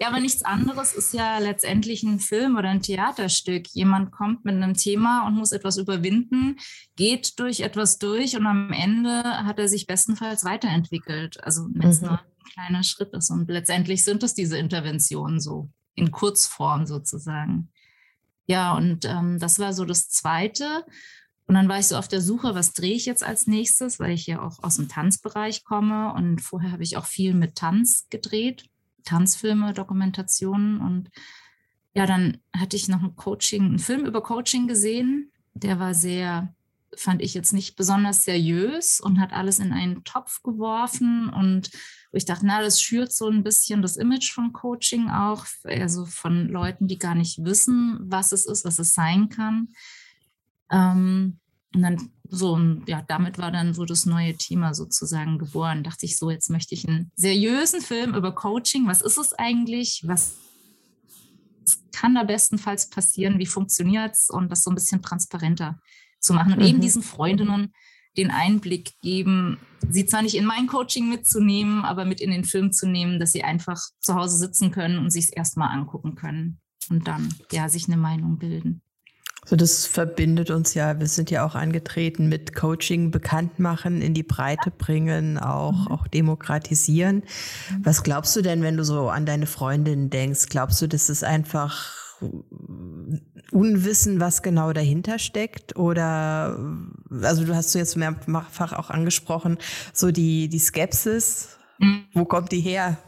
ja, 0.00 0.08
aber 0.08 0.20
nichts 0.20 0.42
anderes 0.42 0.94
ist 0.94 1.12
ja 1.12 1.38
letztendlich 1.38 2.02
ein 2.02 2.20
Film 2.20 2.56
oder 2.56 2.70
ein 2.70 2.82
Theaterstück. 2.82 3.68
Jemand 3.68 4.10
kommt 4.10 4.44
mit 4.44 4.54
einem 4.54 4.74
Thema 4.74 5.26
und 5.26 5.34
muss 5.34 5.52
etwas 5.52 5.76
überwinden, 5.76 6.56
geht 6.96 7.38
durch 7.38 7.60
etwas 7.60 7.98
durch 7.98 8.36
und 8.36 8.46
am 8.46 8.72
Ende 8.72 9.22
hat 9.22 9.58
er 9.58 9.68
sich 9.68 9.86
bestenfalls 9.86 10.44
weiterentwickelt. 10.44 11.42
Also 11.44 11.66
wenn 11.70 11.90
es 11.90 12.00
mhm. 12.00 12.08
nur 12.08 12.18
ein 12.18 12.52
kleiner 12.52 12.82
Schritt 12.82 13.12
ist. 13.12 13.30
Und 13.30 13.48
letztendlich 13.50 14.04
sind 14.04 14.22
es 14.22 14.34
diese 14.34 14.58
Interventionen 14.58 15.40
so 15.40 15.70
in 15.94 16.10
Kurzform 16.10 16.86
sozusagen. 16.86 17.70
Ja, 18.46 18.74
und 18.74 19.04
ähm, 19.04 19.38
das 19.38 19.58
war 19.58 19.74
so 19.74 19.84
das 19.84 20.08
Zweite. 20.08 20.84
Und 21.48 21.54
dann 21.54 21.68
war 21.68 21.78
ich 21.78 21.88
so 21.88 21.96
auf 21.96 22.08
der 22.08 22.20
Suche, 22.20 22.54
was 22.54 22.74
drehe 22.74 22.94
ich 22.94 23.06
jetzt 23.06 23.24
als 23.24 23.46
nächstes, 23.46 23.98
weil 23.98 24.12
ich 24.12 24.26
ja 24.26 24.42
auch 24.42 24.62
aus 24.62 24.76
dem 24.76 24.88
Tanzbereich 24.88 25.64
komme. 25.64 26.12
Und 26.12 26.42
vorher 26.42 26.72
habe 26.72 26.82
ich 26.82 26.98
auch 26.98 27.06
viel 27.06 27.32
mit 27.32 27.56
Tanz 27.56 28.06
gedreht, 28.10 28.68
Tanzfilme, 29.04 29.72
Dokumentationen. 29.72 30.78
Und 30.78 31.10
ja, 31.94 32.04
dann 32.04 32.36
hatte 32.54 32.76
ich 32.76 32.88
noch 32.88 33.02
ein 33.02 33.16
Coaching, 33.16 33.64
einen 33.64 33.78
Film 33.78 34.04
über 34.04 34.22
Coaching 34.22 34.68
gesehen, 34.68 35.32
der 35.54 35.80
war 35.80 35.94
sehr, 35.94 36.54
fand 36.94 37.22
ich 37.22 37.32
jetzt 37.32 37.52
nicht 37.52 37.76
besonders 37.76 38.24
seriös 38.24 39.00
und 39.00 39.18
hat 39.18 39.32
alles 39.32 39.58
in 39.58 39.72
einen 39.72 40.04
Topf 40.04 40.42
geworfen. 40.42 41.30
Und 41.30 41.70
ich 42.12 42.26
dachte, 42.26 42.46
na, 42.46 42.60
das 42.60 42.82
schürt 42.82 43.10
so 43.10 43.28
ein 43.28 43.42
bisschen 43.42 43.80
das 43.80 43.96
Image 43.96 44.32
von 44.32 44.52
Coaching 44.52 45.08
auch, 45.08 45.46
also 45.64 46.04
von 46.04 46.48
Leuten, 46.48 46.88
die 46.88 46.98
gar 46.98 47.14
nicht 47.14 47.42
wissen, 47.42 47.98
was 48.02 48.32
es 48.32 48.44
ist, 48.44 48.66
was 48.66 48.78
es 48.78 48.92
sein 48.92 49.30
kann. 49.30 49.68
Ähm, 50.70 51.38
und 51.74 51.82
dann 51.82 52.10
so, 52.30 52.58
ja, 52.86 53.02
damit 53.06 53.38
war 53.38 53.50
dann 53.50 53.74
so 53.74 53.84
das 53.84 54.06
neue 54.06 54.36
Thema 54.36 54.74
sozusagen 54.74 55.38
geboren. 55.38 55.84
Dachte 55.84 56.06
ich 56.06 56.16
so, 56.16 56.30
jetzt 56.30 56.50
möchte 56.50 56.74
ich 56.74 56.86
einen 56.86 57.10
seriösen 57.16 57.80
Film 57.80 58.14
über 58.14 58.34
Coaching. 58.34 58.86
Was 58.86 59.02
ist 59.02 59.18
es 59.18 59.32
eigentlich? 59.32 60.02
Was 60.06 60.36
kann 61.92 62.14
da 62.14 62.24
bestenfalls 62.24 62.90
passieren? 62.90 63.38
Wie 63.38 63.46
funktioniert 63.46 64.14
es? 64.14 64.30
Und 64.30 64.50
das 64.50 64.64
so 64.64 64.70
ein 64.70 64.74
bisschen 64.74 65.02
transparenter 65.02 65.78
zu 66.20 66.32
machen. 66.32 66.52
Und 66.54 66.60
mhm. 66.60 66.66
eben 66.66 66.80
diesen 66.80 67.02
Freundinnen 67.02 67.72
den 68.16 68.30
Einblick 68.30 68.98
geben, 69.00 69.58
sie 69.88 70.04
zwar 70.04 70.22
nicht 70.22 70.34
in 70.34 70.44
mein 70.44 70.66
Coaching 70.66 71.08
mitzunehmen, 71.08 71.84
aber 71.84 72.04
mit 72.04 72.20
in 72.20 72.30
den 72.30 72.44
Film 72.44 72.72
zu 72.72 72.88
nehmen, 72.88 73.20
dass 73.20 73.32
sie 73.32 73.44
einfach 73.44 73.80
zu 74.00 74.14
Hause 74.14 74.36
sitzen 74.36 74.70
können 74.70 74.98
und 74.98 75.10
sich 75.10 75.26
es 75.26 75.30
erstmal 75.30 75.70
angucken 75.70 76.14
können 76.14 76.60
und 76.90 77.06
dann 77.06 77.32
ja 77.52 77.68
sich 77.68 77.86
eine 77.86 77.96
Meinung 77.96 78.38
bilden. 78.38 78.82
So, 79.48 79.56
das 79.56 79.86
verbindet 79.86 80.50
uns 80.50 80.74
ja. 80.74 81.00
Wir 81.00 81.06
sind 81.06 81.30
ja 81.30 81.46
auch 81.46 81.54
angetreten 81.54 82.28
mit 82.28 82.54
Coaching 82.54 83.10
bekannt 83.10 83.58
machen, 83.58 84.02
in 84.02 84.12
die 84.12 84.22
Breite 84.22 84.70
bringen, 84.70 85.38
auch, 85.38 85.72
mhm. 85.72 85.88
auch 85.88 86.06
demokratisieren. 86.06 87.22
Was 87.82 88.02
glaubst 88.02 88.36
du 88.36 88.42
denn, 88.42 88.62
wenn 88.62 88.76
du 88.76 88.84
so 88.84 89.08
an 89.08 89.24
deine 89.24 89.46
Freundin 89.46 90.10
denkst? 90.10 90.50
Glaubst 90.50 90.82
du, 90.82 90.86
das 90.86 91.08
ist 91.08 91.24
einfach 91.24 91.94
Unwissen, 93.50 94.20
was 94.20 94.42
genau 94.42 94.74
dahinter 94.74 95.18
steckt? 95.18 95.78
Oder, 95.78 96.58
also 97.22 97.46
du 97.46 97.56
hast 97.56 97.74
du 97.74 97.78
jetzt 97.78 97.96
mehrfach 97.96 98.74
auch 98.74 98.90
angesprochen, 98.90 99.56
so 99.94 100.10
die, 100.10 100.50
die 100.50 100.58
Skepsis. 100.58 101.56
Mhm. 101.78 102.04
Wo 102.12 102.26
kommt 102.26 102.52
die 102.52 102.60
her? 102.60 102.98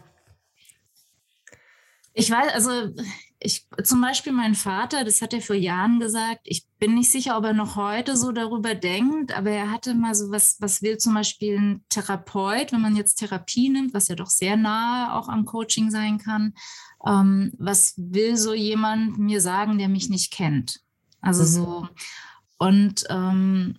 Ich 2.15 2.31
weiß, 2.31 2.55
also 2.55 2.95
ich, 3.43 3.67
zum 3.85 4.03
Beispiel 4.03 4.33
mein 4.33 4.55
Vater, 4.55 5.03
das 5.03 5.23
hat 5.23 5.33
er 5.33 5.41
vor 5.41 5.57
Jahren 5.57 5.99
gesagt, 5.99 6.41
ich 6.45 6.67
bin 6.79 6.95
nicht 6.95 7.11
sicher, 7.11 7.39
ob 7.39 7.45
er 7.45 7.55
noch 7.55 7.75
heute 7.75 8.17
so 8.17 8.33
darüber 8.33 8.75
denkt, 8.75 9.37
aber 9.37 9.51
er 9.51 9.71
hatte 9.71 9.95
mal 9.95 10.15
so 10.15 10.31
was, 10.31 10.59
was 10.61 10.83
will 10.83 10.99
zum 10.99 11.15
Beispiel 11.15 11.59
ein 11.59 11.85
Therapeut, 11.89 12.73
wenn 12.73 12.83
man 12.83 12.97
jetzt 12.97 13.17
Therapie 13.17 13.71
nimmt, 13.71 13.95
was 13.95 14.09
ja 14.09 14.15
doch 14.15 14.29
sehr 14.29 14.59
nahe 14.59 15.15
auch 15.15 15.29
am 15.29 15.47
Coaching 15.47 15.91
sein 15.91 16.19
kann, 16.19 16.53
ähm, 17.07 17.53
was 17.59 17.95
will 17.97 18.37
so 18.37 18.53
jemand 18.53 19.19
mir 19.19 19.41
sagen, 19.41 19.79
der 19.79 19.89
mich 19.89 20.11
nicht 20.11 20.31
kennt? 20.33 20.81
Also 21.23 21.43
mhm. 21.43 21.47
so, 21.47 21.89
und 22.59 23.05
ähm, 23.09 23.79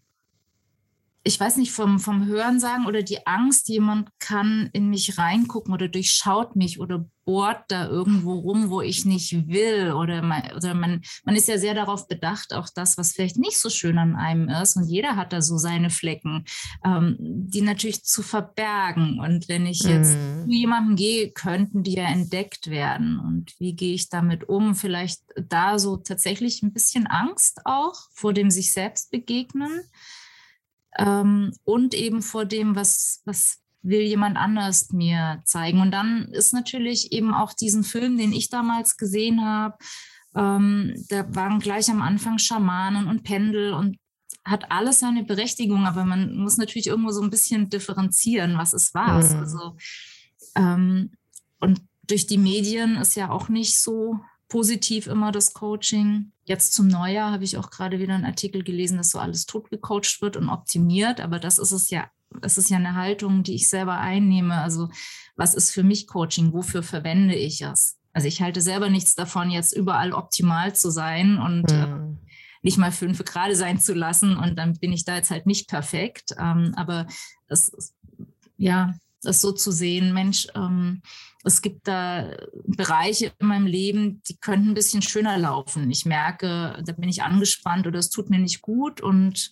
ich 1.23 1.39
weiß 1.39 1.57
nicht, 1.57 1.71
vom, 1.71 1.99
vom 1.99 2.25
Hören 2.25 2.59
sagen 2.59 2.87
oder 2.87 3.03
die 3.03 3.27
Angst, 3.27 3.69
jemand 3.69 4.09
kann 4.19 4.69
in 4.73 4.89
mich 4.89 5.19
reingucken 5.19 5.71
oder 5.71 5.87
durchschaut 5.87 6.55
mich 6.55 6.79
oder 6.79 7.05
bohrt 7.25 7.65
da 7.67 7.87
irgendwo 7.87 8.33
rum, 8.33 8.71
wo 8.71 8.81
ich 8.81 9.05
nicht 9.05 9.47
will. 9.47 9.91
Oder, 9.91 10.23
man, 10.23 10.41
oder 10.55 10.73
man, 10.73 11.01
man 11.23 11.35
ist 11.35 11.47
ja 11.47 11.59
sehr 11.59 11.75
darauf 11.75 12.07
bedacht, 12.07 12.55
auch 12.55 12.69
das, 12.73 12.97
was 12.97 13.11
vielleicht 13.11 13.37
nicht 13.37 13.59
so 13.59 13.69
schön 13.69 13.99
an 13.99 14.15
einem 14.15 14.49
ist. 14.49 14.75
Und 14.77 14.89
jeder 14.89 15.15
hat 15.15 15.31
da 15.31 15.43
so 15.43 15.57
seine 15.57 15.91
Flecken, 15.91 16.45
ähm, 16.83 17.17
die 17.19 17.61
natürlich 17.61 18.03
zu 18.03 18.23
verbergen. 18.23 19.19
Und 19.19 19.47
wenn 19.47 19.67
ich 19.67 19.83
jetzt 19.83 20.15
mm. 20.15 20.45
zu 20.45 20.49
jemandem 20.49 20.95
gehe, 20.95 21.31
könnten 21.31 21.83
die 21.83 21.93
ja 21.93 22.05
entdeckt 22.05 22.71
werden. 22.71 23.19
Und 23.19 23.53
wie 23.59 23.75
gehe 23.75 23.93
ich 23.93 24.09
damit 24.09 24.49
um? 24.49 24.73
Vielleicht 24.73 25.21
da 25.35 25.77
so 25.77 25.97
tatsächlich 25.97 26.63
ein 26.63 26.73
bisschen 26.73 27.05
Angst 27.05 27.61
auch 27.65 27.95
vor 28.11 28.33
dem 28.33 28.49
sich 28.49 28.73
selbst 28.73 29.11
begegnen 29.11 29.81
ähm, 30.97 31.53
und 31.63 31.93
eben 31.93 32.21
vor 32.21 32.45
dem, 32.45 32.75
was, 32.75 33.21
was 33.25 33.59
will 33.81 34.01
jemand 34.01 34.37
anders 34.37 34.91
mir 34.91 35.41
zeigen. 35.45 35.81
Und 35.81 35.91
dann 35.91 36.27
ist 36.31 36.53
natürlich 36.53 37.11
eben 37.11 37.33
auch 37.33 37.53
diesen 37.53 37.83
Film, 37.83 38.17
den 38.17 38.33
ich 38.33 38.49
damals 38.49 38.97
gesehen 38.97 39.43
habe, 39.43 39.77
ähm, 40.35 40.93
da 41.09 41.35
waren 41.35 41.59
gleich 41.59 41.89
am 41.89 42.01
Anfang 42.01 42.37
Schamanen 42.37 43.07
und 43.07 43.23
Pendel 43.23 43.73
und 43.73 43.97
hat 44.45 44.71
alles 44.71 44.99
seine 44.99 45.23
Berechtigung, 45.23 45.85
aber 45.85 46.05
man 46.05 46.35
muss 46.37 46.57
natürlich 46.57 46.87
irgendwo 46.87 47.11
so 47.11 47.21
ein 47.21 47.29
bisschen 47.29 47.69
differenzieren, 47.69 48.57
was 48.57 48.73
ist 48.73 48.93
was. 48.93 49.33
Mhm. 49.33 49.39
Also, 49.39 49.77
ähm, 50.55 51.11
und 51.59 51.81
durch 52.07 52.27
die 52.27 52.37
Medien 52.37 52.97
ist 52.97 53.15
ja 53.15 53.29
auch 53.29 53.49
nicht 53.49 53.77
so 53.77 54.19
positiv 54.47 55.07
immer 55.07 55.31
das 55.31 55.53
Coaching. 55.53 56.31
Jetzt 56.51 56.73
zum 56.73 56.89
Neujahr 56.89 57.31
habe 57.31 57.45
ich 57.45 57.55
auch 57.55 57.69
gerade 57.69 57.99
wieder 57.99 58.13
einen 58.13 58.25
Artikel 58.25 58.61
gelesen, 58.61 58.97
dass 58.97 59.11
so 59.11 59.19
alles 59.19 59.45
tot 59.45 59.69
gecoacht 59.69 60.21
wird 60.21 60.35
und 60.35 60.49
optimiert, 60.49 61.21
aber 61.21 61.39
das 61.39 61.57
ist 61.57 61.71
es 61.71 61.89
ja, 61.91 62.11
das 62.41 62.57
ist 62.57 62.69
ja 62.69 62.75
eine 62.75 62.95
Haltung, 62.95 63.43
die 63.43 63.55
ich 63.55 63.69
selber 63.69 63.97
einnehme. 63.97 64.55
Also 64.55 64.89
was 65.37 65.53
ist 65.53 65.71
für 65.71 65.83
mich 65.83 66.07
Coaching? 66.07 66.51
Wofür 66.51 66.83
verwende 66.83 67.35
ich 67.35 67.61
es? 67.61 67.97
Also 68.11 68.27
ich 68.27 68.41
halte 68.41 68.59
selber 68.59 68.89
nichts 68.89 69.15
davon, 69.15 69.49
jetzt 69.49 69.71
überall 69.71 70.11
optimal 70.11 70.75
zu 70.75 70.89
sein 70.89 71.37
und 71.37 71.71
mhm. 71.71 72.19
äh, 72.19 72.27
nicht 72.63 72.77
mal 72.77 72.91
fünf 72.91 73.23
gerade 73.23 73.55
sein 73.55 73.79
zu 73.79 73.93
lassen 73.93 74.35
und 74.35 74.57
dann 74.57 74.73
bin 74.73 74.91
ich 74.91 75.05
da 75.05 75.15
jetzt 75.15 75.31
halt 75.31 75.45
nicht 75.45 75.69
perfekt. 75.69 76.35
Ähm, 76.37 76.73
aber 76.75 77.07
es, 77.47 77.93
ja, 78.57 78.93
das 79.23 79.41
so 79.41 79.51
zu 79.51 79.71
sehen, 79.71 80.13
Mensch, 80.13 80.47
ähm, 80.55 81.01
es 81.43 81.61
gibt 81.61 81.87
da 81.87 82.37
Bereiche 82.65 83.33
in 83.39 83.47
meinem 83.47 83.65
Leben, 83.65 84.21
die 84.27 84.37
könnten 84.37 84.69
ein 84.69 84.73
bisschen 84.75 85.01
schöner 85.01 85.37
laufen. 85.37 85.89
Ich 85.89 86.05
merke, 86.05 86.81
da 86.85 86.93
bin 86.93 87.09
ich 87.09 87.23
angespannt 87.23 87.87
oder 87.87 87.99
es 87.99 88.09
tut 88.09 88.29
mir 88.29 88.39
nicht 88.39 88.61
gut 88.61 89.01
und 89.01 89.51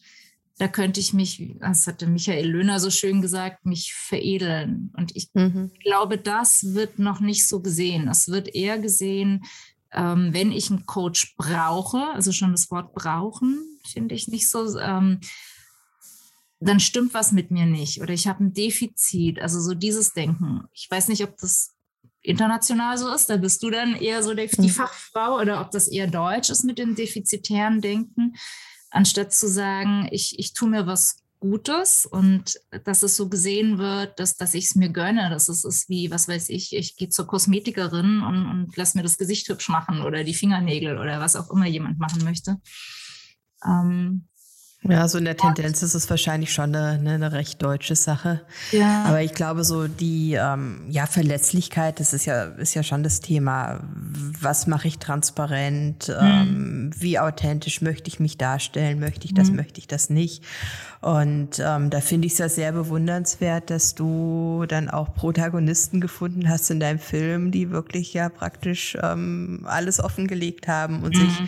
da 0.59 0.67
könnte 0.67 0.99
ich 0.99 1.13
mich, 1.13 1.55
das 1.59 1.88
hatte 1.88 2.05
Michael 2.05 2.49
Löhner 2.49 2.79
so 2.81 2.89
schön 2.89 3.21
gesagt, 3.21 3.65
mich 3.65 3.93
veredeln. 3.93 4.91
Und 4.97 5.15
ich 5.15 5.29
mhm. 5.33 5.71
glaube, 5.81 6.17
das 6.17 6.73
wird 6.73 6.99
noch 6.99 7.21
nicht 7.21 7.47
so 7.47 7.61
gesehen. 7.61 8.09
Es 8.09 8.27
wird 8.27 8.53
eher 8.53 8.77
gesehen, 8.77 9.45
ähm, 9.93 10.33
wenn 10.33 10.51
ich 10.51 10.69
einen 10.69 10.85
Coach 10.85 11.35
brauche, 11.38 12.09
also 12.13 12.33
schon 12.33 12.51
das 12.51 12.69
Wort 12.71 12.93
brauchen, 12.93 13.57
finde 13.88 14.15
ich 14.15 14.27
nicht 14.27 14.49
so, 14.49 14.77
ähm, 14.77 15.21
dann 16.60 16.80
stimmt 16.80 17.13
was 17.13 17.32
mit 17.32 17.51
mir 17.51 17.66
nicht 17.66 18.01
oder 18.01 18.13
ich 18.13 18.28
habe 18.28 18.44
ein 18.44 18.54
Defizit. 18.54 19.42
Also 19.42 19.62
so 19.62 19.74
dieses 19.74 20.13
Denken. 20.13 20.63
Ich 20.74 20.89
weiß 20.89 21.08
nicht, 21.08 21.24
ob 21.24 21.38
das 21.38 21.74
international 22.22 22.98
so 22.98 23.13
ist, 23.13 23.30
da 23.30 23.38
bist 23.38 23.63
du 23.63 23.70
dann 23.70 23.96
eher 23.96 24.22
so 24.24 24.34
die, 24.34 24.48
die 24.48 24.62
mhm. 24.63 24.70
Fachfrau 24.70 25.39
oder 25.39 25.62
ob 25.62 25.72
das 25.72 25.88
eher 25.88 26.08
deutsch 26.08 26.50
ist 26.50 26.66
mit 26.66 26.78
dem 26.78 26.96
defizitären 26.96 27.82
Denken, 27.82 28.36
anstatt 28.89 29.34
zu 29.34 29.48
sagen, 29.48 30.10
ich, 30.12 30.38
ich 30.38 30.54
tue 30.54 30.70
mir 30.70 30.86
was 30.86 31.24
Gutes 31.39 32.06
und 32.06 32.60
dass 32.84 33.01
es 33.01 33.16
so 33.16 33.30
gesehen 33.30 33.78
wird, 33.78 34.20
dass, 34.20 34.36
dass 34.36 34.54
ich 34.54 34.66
es 34.66 34.75
mir 34.75 34.89
gönne, 34.89 35.30
dass 35.30 35.48
es 35.48 35.63
ist 35.63 35.88
wie, 35.88 36.12
was 36.12 36.28
weiß 36.28 36.50
ich, 36.50 36.75
ich 36.75 36.98
gehe 36.98 37.08
zur 37.08 37.28
Kosmetikerin 37.28 38.22
und, 38.22 38.46
und 38.46 38.75
lass 38.75 38.96
mir 38.96 39.04
das 39.04 39.18
Gesicht 39.18 39.48
hübsch 39.48 39.70
machen 39.70 40.01
oder 40.01 40.25
die 40.25 40.34
Fingernägel 40.34 40.98
oder 40.98 41.22
was 41.22 41.38
auch 41.38 41.50
immer 41.50 41.66
jemand 41.66 41.98
machen 41.98 42.25
möchte. 42.25 42.58
Ähm, 43.66 44.28
ja, 44.83 45.07
so 45.09 45.17
in 45.17 45.25
der 45.25 45.36
Tendenz 45.36 45.83
ist 45.83 45.93
es 45.93 46.09
wahrscheinlich 46.09 46.53
schon 46.53 46.74
eine, 46.74 46.98
ne, 47.01 47.15
eine 47.15 47.33
recht 47.33 47.62
deutsche 47.62 47.95
Sache. 47.98 48.41
Ja. 48.71 49.03
Aber 49.03 49.21
ich 49.21 49.33
glaube, 49.33 49.65
so 49.65 49.89
die 49.89 50.38
ähm, 50.39 50.86
ja, 50.89 51.05
Verletzlichkeit, 51.05 52.00
das 52.00 52.13
ist 52.13 52.25
ja, 52.25 52.43
ist 52.43 52.75
ja 52.75 52.83
schon 52.83 53.03
das 53.03 53.19
Thema. 53.19 53.81
Was 54.39 54.67
mache 54.67 54.88
ich 54.88 54.98
transparent? 54.98 56.07
Mhm. 56.07 56.15
Ähm, 56.21 56.91
wie 56.98 57.19
authentisch 57.19 57.81
möchte 57.81 58.07
ich 58.07 58.21
mich 58.21 58.38
darstellen? 58.38 59.01
Möchte 59.01 59.25
ich 59.25 59.33
das, 59.33 59.50
mhm. 59.50 59.57
möchte 59.57 59.79
ich 59.79 59.88
das 59.88 60.09
nicht? 60.09 60.45
Und 61.01 61.59
ähm, 61.59 61.89
da 61.89 62.00
finde 62.00 62.27
ich 62.27 62.33
es 62.33 62.39
ja 62.39 62.48
sehr 62.48 62.71
bewundernswert, 62.71 63.69
dass 63.69 63.95
du 63.95 64.65
dann 64.67 64.89
auch 64.89 65.13
Protagonisten 65.13 66.00
gefunden 66.00 66.48
hast 66.48 66.69
in 66.71 66.79
deinem 66.79 67.00
Film, 67.00 67.51
die 67.51 67.69
wirklich 67.69 68.13
ja 68.13 68.29
praktisch 68.29 68.98
ähm, 69.01 69.65
alles 69.65 70.00
offengelegt 70.00 70.69
haben 70.69 71.03
und 71.03 71.15
mhm. 71.15 71.19
sich 71.19 71.41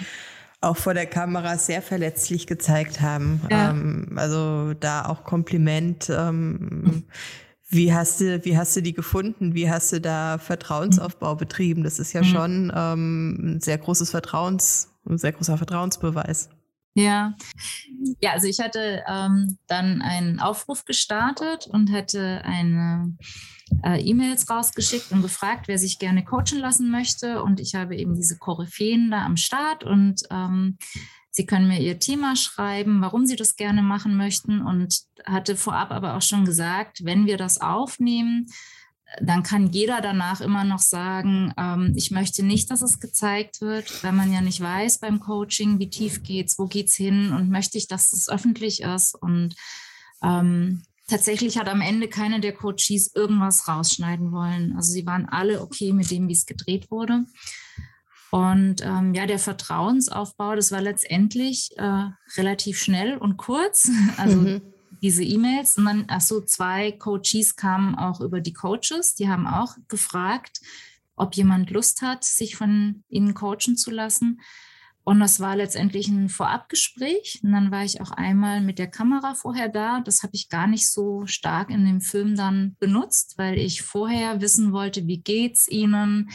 auch 0.61 0.77
vor 0.77 0.93
der 0.93 1.07
Kamera 1.07 1.57
sehr 1.57 1.81
verletzlich 1.81 2.47
gezeigt 2.47 3.01
haben. 3.01 3.41
Ja. 3.49 3.71
Ähm, 3.71 4.13
also 4.15 4.73
da 4.75 5.05
auch 5.05 5.23
Kompliment. 5.23 6.09
Ähm, 6.09 7.03
wie 7.69 7.93
hast 7.93 8.21
du, 8.21 8.43
wie 8.45 8.57
hast 8.57 8.75
du 8.75 8.81
die 8.81 8.93
gefunden? 8.93 9.55
Wie 9.55 9.69
hast 9.69 9.91
du 9.91 9.99
da 9.99 10.37
Vertrauensaufbau 10.37 11.35
betrieben? 11.35 11.83
Das 11.83 11.99
ist 11.99 12.13
ja 12.13 12.21
mhm. 12.21 12.25
schon 12.25 12.73
ähm, 12.75 13.37
ein 13.41 13.61
sehr 13.61 13.77
großes 13.77 14.11
Vertrauens, 14.11 14.93
ein 15.09 15.17
sehr 15.17 15.31
großer 15.31 15.57
Vertrauensbeweis. 15.57 16.49
Ja, 16.93 17.35
ja, 18.19 18.31
also 18.33 18.47
ich 18.47 18.59
hatte 18.59 19.01
ähm, 19.07 19.57
dann 19.67 20.01
einen 20.01 20.41
Aufruf 20.41 20.83
gestartet 20.83 21.67
und 21.71 21.89
hatte 21.89 22.41
eine 22.43 23.15
äh, 23.83 24.01
E-Mails 24.01 24.49
rausgeschickt 24.49 25.11
und 25.11 25.21
gefragt, 25.21 25.67
wer 25.67 25.77
sich 25.77 25.99
gerne 25.99 26.23
coachen 26.23 26.59
lassen 26.59 26.91
möchte. 26.91 27.43
Und 27.43 27.59
ich 27.59 27.75
habe 27.75 27.95
eben 27.95 28.15
diese 28.15 28.37
Koryphäen 28.37 29.11
da 29.11 29.25
am 29.25 29.37
Start. 29.37 29.83
Und 29.83 30.23
ähm, 30.29 30.77
Sie 31.33 31.45
können 31.45 31.69
mir 31.69 31.79
Ihr 31.79 31.97
Thema 31.97 32.35
schreiben, 32.35 33.01
warum 33.01 33.25
Sie 33.25 33.35
das 33.35 33.55
gerne 33.55 33.81
machen 33.81 34.17
möchten. 34.17 34.61
Und 34.61 35.01
hatte 35.25 35.55
vorab 35.55 35.91
aber 35.91 36.15
auch 36.15 36.21
schon 36.21 36.45
gesagt, 36.45 37.05
wenn 37.05 37.25
wir 37.25 37.37
das 37.37 37.61
aufnehmen, 37.61 38.47
dann 39.19 39.43
kann 39.43 39.67
jeder 39.67 39.99
danach 40.01 40.39
immer 40.41 40.63
noch 40.63 40.79
sagen, 40.79 41.53
ähm, 41.57 41.93
ich 41.95 42.11
möchte 42.11 42.43
nicht, 42.43 42.71
dass 42.71 42.81
es 42.81 42.99
gezeigt 42.99 43.61
wird, 43.61 44.03
wenn 44.03 44.15
man 44.15 44.31
ja 44.31 44.41
nicht 44.41 44.61
weiß 44.61 44.99
beim 44.99 45.19
Coaching, 45.19 45.79
wie 45.79 45.89
tief 45.89 46.23
geht's, 46.23 46.57
wo 46.57 46.67
geht's 46.67 46.95
hin 46.95 47.33
und 47.33 47.49
möchte 47.49 47.77
ich, 47.77 47.87
dass 47.87 48.13
es 48.13 48.29
öffentlich 48.29 48.81
ist. 48.81 49.15
Und 49.15 49.55
ähm, 50.23 50.83
tatsächlich 51.11 51.57
hat 51.57 51.67
am 51.67 51.81
Ende 51.81 52.07
keiner 52.07 52.39
der 52.39 52.53
Coaches 52.53 53.13
irgendwas 53.13 53.67
rausschneiden 53.67 54.31
wollen. 54.31 54.75
Also 54.77 54.93
sie 54.93 55.05
waren 55.05 55.27
alle 55.27 55.61
okay 55.61 55.91
mit 55.91 56.09
dem, 56.09 56.27
wie 56.29 56.33
es 56.33 56.45
gedreht 56.45 56.89
wurde. 56.89 57.25
Und 58.31 58.77
ähm, 58.81 59.13
ja, 59.13 59.25
der 59.25 59.39
Vertrauensaufbau, 59.39 60.55
das 60.55 60.71
war 60.71 60.81
letztendlich 60.81 61.71
äh, 61.77 62.05
relativ 62.37 62.79
schnell 62.79 63.17
und 63.17 63.37
kurz. 63.37 63.91
Also 64.17 64.37
mhm. 64.37 64.61
diese 65.01 65.23
E-Mails. 65.23 65.77
Und 65.77 65.85
dann, 65.85 66.05
ach 66.07 66.21
so, 66.21 66.39
zwei 66.39 66.93
Coaches 66.93 67.57
kamen 67.57 67.95
auch 67.95 68.21
über 68.21 68.39
die 68.39 68.53
Coaches. 68.53 69.13
Die 69.15 69.27
haben 69.27 69.47
auch 69.47 69.75
gefragt, 69.89 70.61
ob 71.17 71.35
jemand 71.35 71.71
Lust 71.71 72.01
hat, 72.01 72.23
sich 72.23 72.55
von 72.55 73.03
ihnen 73.09 73.33
coachen 73.33 73.75
zu 73.75 73.91
lassen. 73.91 74.39
Und 75.03 75.19
das 75.19 75.39
war 75.39 75.55
letztendlich 75.55 76.07
ein 76.07 76.29
Vorabgespräch. 76.29 77.39
Und 77.43 77.51
dann 77.51 77.71
war 77.71 77.83
ich 77.83 78.01
auch 78.01 78.11
einmal 78.11 78.61
mit 78.61 78.77
der 78.77 78.87
Kamera 78.89 79.33
vorher 79.33 79.67
da. 79.67 80.01
Das 80.01 80.21
habe 80.21 80.33
ich 80.35 80.49
gar 80.49 80.67
nicht 80.67 80.89
so 80.89 81.25
stark 81.25 81.71
in 81.71 81.85
dem 81.85 82.01
Film 82.01 82.35
dann 82.35 82.75
benutzt, 82.79 83.37
weil 83.37 83.57
ich 83.57 83.81
vorher 83.81 84.41
wissen 84.41 84.73
wollte, 84.73 85.07
wie 85.07 85.21
geht's 85.21 85.67
Ihnen? 85.67 86.29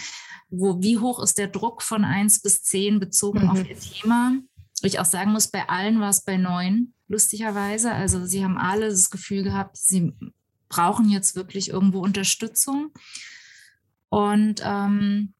Wo, 0.51 0.83
wie 0.83 0.99
hoch 0.99 1.23
ist 1.23 1.39
der 1.39 1.49
Druck 1.49 1.83
von 1.83 2.05
1 2.05 2.43
bis 2.43 2.63
10 2.65 2.99
bezogen 2.99 3.45
mhm. 3.45 3.51
auf 3.51 3.69
Ihr 3.69 3.79
Thema? 3.79 4.33
Ich 4.83 4.99
auch 4.99 5.05
sagen 5.05 5.33
muss, 5.33 5.49
bei 5.49 5.69
allen 5.69 6.01
war 6.01 6.11
es 6.11 6.25
bei 6.25 6.37
9, 6.37 6.93
lustigerweise. 7.09 7.93
Also 7.93 8.27
sie 8.27 8.45
haben 8.45 8.59
alle 8.59 8.89
das 8.89 9.11
Gefühl 9.11 9.43
gehabt, 9.43 9.77
sie 9.77 10.13
brauchen 10.69 11.09
jetzt 11.09 11.37
wirklich 11.37 11.71
irgendwo 11.71 12.01
Unterstützung. 12.01 12.93
Und 14.09 14.61
ähm, 14.65 15.35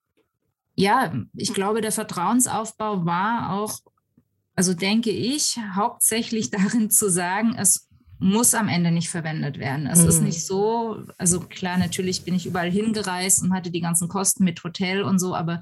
ja, 0.77 1.13
ich 1.35 1.55
glaube, 1.55 1.81
der 1.81 1.93
Vertrauensaufbau 1.93 3.07
war 3.07 3.55
auch, 3.55 3.81
also 4.55 4.75
denke 4.75 5.11
ich, 5.11 5.59
hauptsächlich 5.75 6.51
darin 6.51 6.91
zu 6.91 7.11
sagen, 7.11 7.57
es 7.59 7.89
muss 8.19 8.55
am 8.55 8.69
Ende 8.69 8.91
nicht 8.91 9.11
verwendet 9.11 9.59
werden. 9.59 9.87
Es 9.87 10.03
mhm. 10.03 10.09
ist 10.09 10.23
nicht 10.23 10.45
so, 10.45 11.03
also 11.19 11.41
klar, 11.41 11.77
natürlich 11.77 12.25
bin 12.25 12.35
ich 12.35 12.47
überall 12.47 12.71
hingereist 12.71 13.43
und 13.43 13.53
hatte 13.53 13.71
die 13.71 13.81
ganzen 13.81 14.09
Kosten 14.09 14.45
mit 14.45 14.63
Hotel 14.65 15.03
und 15.03 15.19
so, 15.19 15.35
aber 15.35 15.61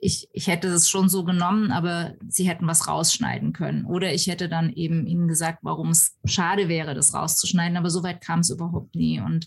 ich, 0.00 0.28
ich 0.32 0.48
hätte 0.48 0.68
es 0.68 0.88
schon 0.88 1.08
so 1.08 1.24
genommen, 1.24 1.70
aber 1.70 2.14
sie 2.28 2.48
hätten 2.48 2.66
was 2.66 2.88
rausschneiden 2.88 3.52
können. 3.52 3.84
Oder 3.84 4.12
ich 4.12 4.26
hätte 4.26 4.48
dann 4.48 4.72
eben 4.72 5.06
ihnen 5.06 5.28
gesagt, 5.28 5.60
warum 5.62 5.90
es 5.90 6.16
schade 6.24 6.68
wäre, 6.68 6.94
das 6.94 7.14
rauszuschneiden. 7.14 7.76
Aber 7.76 7.90
so 7.90 8.02
weit 8.02 8.20
kam 8.20 8.40
es 8.40 8.50
überhaupt 8.50 8.96
nie. 8.96 9.20
Und 9.20 9.46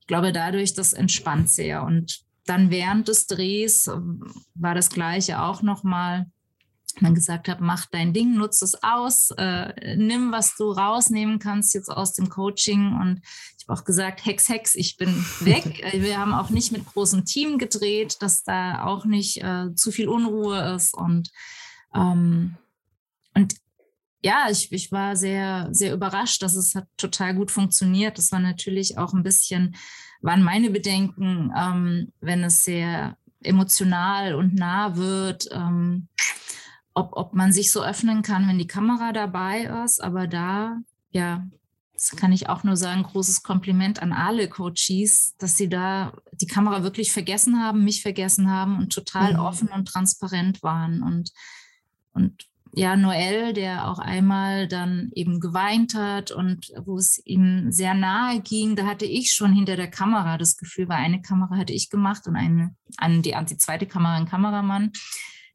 ich 0.00 0.06
glaube, 0.06 0.32
dadurch, 0.32 0.74
das 0.74 0.92
entspannt 0.92 1.50
sehr. 1.50 1.82
Und 1.82 2.20
dann 2.48 2.70
während 2.70 3.08
des 3.08 3.26
Drehs 3.26 3.86
ähm, 3.86 4.32
war 4.54 4.74
das 4.74 4.90
Gleiche 4.90 5.42
auch 5.42 5.62
nochmal 5.62 6.26
man 7.02 7.14
gesagt 7.14 7.48
hat, 7.48 7.60
mach 7.60 7.86
dein 7.86 8.12
Ding, 8.12 8.34
nutze 8.34 8.64
es 8.64 8.82
aus, 8.82 9.30
äh, 9.36 9.96
nimm, 9.96 10.32
was 10.32 10.56
du 10.56 10.70
rausnehmen 10.72 11.38
kannst 11.38 11.74
jetzt 11.74 11.90
aus 11.90 12.14
dem 12.14 12.28
Coaching. 12.28 12.94
Und 12.94 13.20
ich 13.58 13.68
habe 13.68 13.78
auch 13.78 13.84
gesagt, 13.84 14.24
Hex, 14.24 14.48
Hex, 14.48 14.74
ich 14.74 14.96
bin 14.96 15.24
weg. 15.40 15.64
Äh, 15.88 16.02
wir 16.02 16.18
haben 16.18 16.34
auch 16.34 16.50
nicht 16.50 16.72
mit 16.72 16.84
großem 16.86 17.24
Team 17.24 17.58
gedreht, 17.58 18.16
dass 18.20 18.42
da 18.42 18.84
auch 18.84 19.04
nicht 19.04 19.42
äh, 19.42 19.74
zu 19.74 19.92
viel 19.92 20.08
Unruhe 20.08 20.74
ist. 20.74 20.94
Und, 20.94 21.30
ähm, 21.94 22.56
und 23.34 23.54
ja, 24.22 24.46
ich, 24.50 24.72
ich 24.72 24.90
war 24.90 25.14
sehr, 25.14 25.68
sehr 25.70 25.94
überrascht, 25.94 26.42
dass 26.42 26.56
es 26.56 26.74
hat 26.74 26.86
total 26.96 27.34
gut 27.34 27.50
funktioniert. 27.50 28.18
Das 28.18 28.32
war 28.32 28.40
natürlich 28.40 28.98
auch 28.98 29.14
ein 29.14 29.22
bisschen, 29.22 29.76
waren 30.20 30.42
meine 30.42 30.70
Bedenken, 30.70 31.52
ähm, 31.56 32.12
wenn 32.20 32.44
es 32.44 32.64
sehr 32.64 33.16
emotional 33.42 34.34
und 34.34 34.54
nah 34.54 34.96
wird. 34.96 35.48
Ähm, 35.52 36.08
ob, 36.98 37.16
ob 37.16 37.32
man 37.32 37.52
sich 37.52 37.70
so 37.70 37.82
öffnen 37.82 38.22
kann, 38.22 38.48
wenn 38.48 38.58
die 38.58 38.66
Kamera 38.66 39.12
dabei 39.12 39.70
ist. 39.84 40.02
Aber 40.02 40.26
da, 40.26 40.78
ja, 41.10 41.46
das 41.92 42.10
kann 42.16 42.32
ich 42.32 42.48
auch 42.48 42.64
nur 42.64 42.76
sagen, 42.76 43.04
großes 43.04 43.44
Kompliment 43.44 44.02
an 44.02 44.12
alle 44.12 44.48
Coaches, 44.48 45.36
dass 45.38 45.56
sie 45.56 45.68
da 45.68 46.12
die 46.32 46.46
Kamera 46.46 46.82
wirklich 46.82 47.12
vergessen 47.12 47.62
haben, 47.62 47.84
mich 47.84 48.02
vergessen 48.02 48.50
haben 48.50 48.78
und 48.78 48.92
total 48.92 49.34
mhm. 49.34 49.40
offen 49.40 49.68
und 49.68 49.86
transparent 49.86 50.62
waren. 50.64 51.02
Und, 51.02 51.32
und 52.12 52.47
ja, 52.74 52.96
Noel, 52.96 53.52
der 53.52 53.88
auch 53.88 53.98
einmal 53.98 54.68
dann 54.68 55.10
eben 55.14 55.40
geweint 55.40 55.94
hat 55.94 56.30
und 56.30 56.72
wo 56.84 56.96
es 56.96 57.20
ihm 57.24 57.70
sehr 57.72 57.94
nahe 57.94 58.40
ging, 58.40 58.76
da 58.76 58.86
hatte 58.86 59.04
ich 59.04 59.32
schon 59.32 59.52
hinter 59.52 59.76
der 59.76 59.90
Kamera 59.90 60.38
das 60.38 60.56
Gefühl, 60.56 60.88
weil 60.88 60.98
eine 60.98 61.22
Kamera 61.22 61.56
hatte 61.56 61.72
ich 61.72 61.90
gemacht 61.90 62.26
und 62.26 62.36
eine, 62.36 62.74
eine 62.96 63.22
die, 63.22 63.34
die 63.48 63.56
zweite 63.56 63.86
Kamera 63.86 64.16
ein 64.16 64.26
Kameramann. 64.26 64.92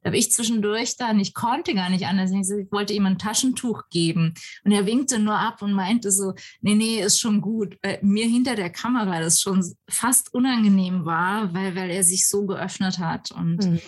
Da 0.01 0.09
habe 0.09 0.17
ich 0.17 0.31
zwischendurch 0.33 0.97
dann, 0.97 1.19
ich 1.19 1.33
konnte 1.33 1.73
gar 1.73 1.89
nicht 1.89 2.05
anders. 2.05 2.31
Ich 2.31 2.71
wollte 2.71 2.91
ihm 2.91 3.05
ein 3.05 3.17
Taschentuch 3.17 3.83
geben. 3.89 4.33
Und 4.65 4.73
er 4.73 4.85
winkte 4.85 5.17
nur 5.17 5.39
ab 5.39 5.61
und 5.61 5.71
meinte 5.71 6.11
so, 6.11 6.33
nee, 6.59 6.75
nee, 6.75 7.01
ist 7.01 7.21
schon 7.21 7.39
gut. 7.39 7.79
Bei 7.81 7.99
mir 8.01 8.25
hinter 8.25 8.55
der 8.55 8.69
Kamera 8.69 9.21
das 9.21 9.39
schon 9.39 9.63
fast 9.87 10.33
unangenehm 10.33 11.05
war, 11.05 11.53
weil, 11.53 11.75
weil 11.77 11.89
er 11.89 12.03
sich 12.03 12.27
so 12.27 12.45
geöffnet 12.45 12.99
hat. 12.99 13.31
Und, 13.31 13.65
mhm. 13.65 13.79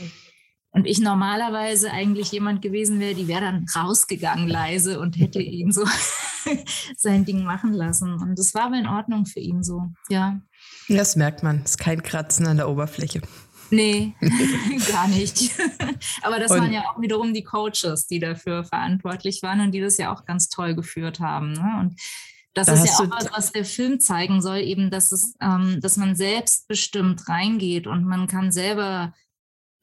Und 0.75 0.85
ich 0.85 0.99
normalerweise 0.99 1.89
eigentlich 1.89 2.33
jemand 2.33 2.61
gewesen 2.61 2.99
wäre, 2.99 3.15
die 3.15 3.29
wäre 3.29 3.39
dann 3.39 3.65
rausgegangen 3.73 4.49
leise 4.49 4.99
und 4.99 5.17
hätte 5.17 5.41
ihn 5.41 5.71
so 5.71 5.85
sein 6.97 7.23
Ding 7.23 7.45
machen 7.45 7.71
lassen. 7.71 8.15
Und 8.15 8.37
das 8.37 8.53
war 8.53 8.63
aber 8.63 8.75
in 8.75 8.85
Ordnung 8.85 9.25
für 9.25 9.39
ihn 9.39 9.63
so, 9.63 9.87
ja. 10.09 10.41
Das 10.89 11.15
merkt 11.15 11.43
man. 11.43 11.61
Es 11.63 11.71
ist 11.71 11.77
kein 11.77 12.03
Kratzen 12.03 12.45
an 12.45 12.57
der 12.57 12.67
Oberfläche. 12.67 13.21
Nee, 13.71 14.15
gar 14.91 15.07
nicht. 15.07 15.51
Aber 16.21 16.39
das 16.39 16.51
und 16.51 16.59
waren 16.59 16.73
ja 16.73 16.81
auch 16.81 17.01
wiederum 17.01 17.33
die 17.33 17.43
Coaches, 17.43 18.07
die 18.07 18.19
dafür 18.19 18.65
verantwortlich 18.65 19.41
waren 19.43 19.61
und 19.61 19.71
die 19.71 19.79
das 19.79 19.97
ja 19.97 20.13
auch 20.13 20.25
ganz 20.25 20.49
toll 20.49 20.75
geführt 20.75 21.21
haben. 21.21 21.53
Ne? 21.53 21.77
Und 21.79 21.99
das 22.53 22.67
da 22.67 22.73
ist 22.73 22.85
ja 22.85 23.05
auch 23.05 23.11
was, 23.11 23.31
was 23.31 23.51
der 23.53 23.65
Film 23.65 24.01
zeigen 24.01 24.41
soll, 24.41 24.57
eben, 24.57 24.91
dass 24.91 25.13
es, 25.13 25.35
ähm, 25.41 25.79
dass 25.81 25.95
man 25.95 26.17
selbstbestimmt 26.17 27.29
reingeht 27.29 27.87
und 27.87 28.03
man 28.03 28.27
kann 28.27 28.51
selber 28.51 29.13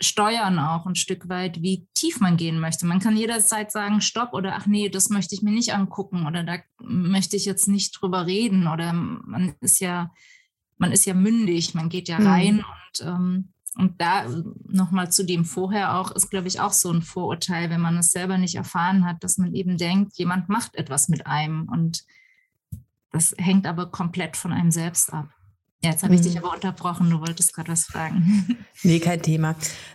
steuern 0.03 0.59
auch 0.59 0.87
ein 0.87 0.95
Stück 0.95 1.29
weit, 1.29 1.63
wie 1.63 1.87
tief 1.95 2.21
man 2.21 2.37
gehen 2.37 2.61
möchte. 2.61 2.87
Man 2.87 3.01
kann 3.01 3.17
jederzeit 3.17 3.71
sagen, 3.71 4.01
stopp 4.01 4.35
oder 4.35 4.55
ach 4.57 4.67
nee, 4.67 4.89
das 4.89 5.09
möchte 5.11 5.35
ich 5.35 5.43
mir 5.43 5.53
nicht 5.53 5.75
angucken 5.75 6.27
oder 6.27 6.45
da 6.45 6.59
möchte 6.81 7.37
ich 7.37 7.45
jetzt 7.45 7.69
nicht 7.69 8.01
drüber 8.01 8.27
reden 8.27 8.67
oder 8.67 8.93
man 8.93 9.55
ist 9.61 9.81
ja, 9.81 10.13
man 10.77 10.93
ist 10.93 11.07
ja 11.07 11.15
mündig, 11.15 11.75
man 11.75 11.89
geht 11.89 12.09
ja 12.09 12.19
mhm. 12.19 12.27
rein 12.27 12.55
mhm. 12.57 12.61
und 12.61 13.07
ähm, 13.07 13.49
und 13.75 14.01
da 14.01 14.27
nochmal 14.69 15.11
zu 15.11 15.25
dem 15.25 15.45
vorher 15.45 15.97
auch, 15.97 16.11
ist, 16.11 16.29
glaube 16.29 16.49
ich, 16.49 16.61
auch 16.61 16.73
so 16.73 16.91
ein 16.93 17.01
Vorurteil, 17.01 17.71
wenn 17.71 17.81
man 17.81 17.97
es 17.97 18.11
selber 18.11 18.37
nicht 18.37 18.55
erfahren 18.55 19.07
hat, 19.07 19.25
dass 19.25 19.39
man 19.39 19.55
eben 19.55 19.79
denkt, 19.79 20.19
jemand 20.19 20.51
macht 20.51 20.75
etwas 20.75 21.09
mit 21.09 21.27
einem. 21.27 21.71
Und 21.71 22.05
das 23.11 23.35
hängt 23.39 23.67
aber 23.67 23.91
komplett 23.91 24.37
von 24.37 24.53
einem 24.53 24.71
selbst 24.71 25.11
ab. 25.13 25.31
Ja, 25.85 25.91
jetzt 25.91 26.05
habe 26.05 26.15
ich 26.15 26.21
dich 26.21 26.35
mhm. 26.35 26.45
aber 26.45 26.55
unterbrochen, 26.55 27.11
du 27.11 27.21
wolltest 27.21 27.55
gerade 27.55 27.73
was 27.73 27.85
fragen. 27.85 28.57
Nee, 28.85 28.99
kein 28.99 29.23
Thema. 29.23 29.53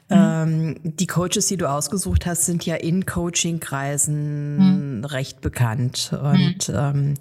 Mhm. 0.07 0.15
Ähm, 0.15 0.75
die 0.83 1.07
Coaches, 1.07 1.47
die 1.47 1.57
du 1.57 1.69
ausgesucht 1.69 2.25
hast, 2.25 2.45
sind 2.45 2.65
ja 2.65 2.75
in 2.75 3.05
Coaching-Kreisen 3.05 4.99
mhm. 4.99 5.05
recht 5.05 5.41
bekannt. 5.41 6.13
Und 6.13 6.69
mhm. 6.69 6.75
ähm, 6.75 7.13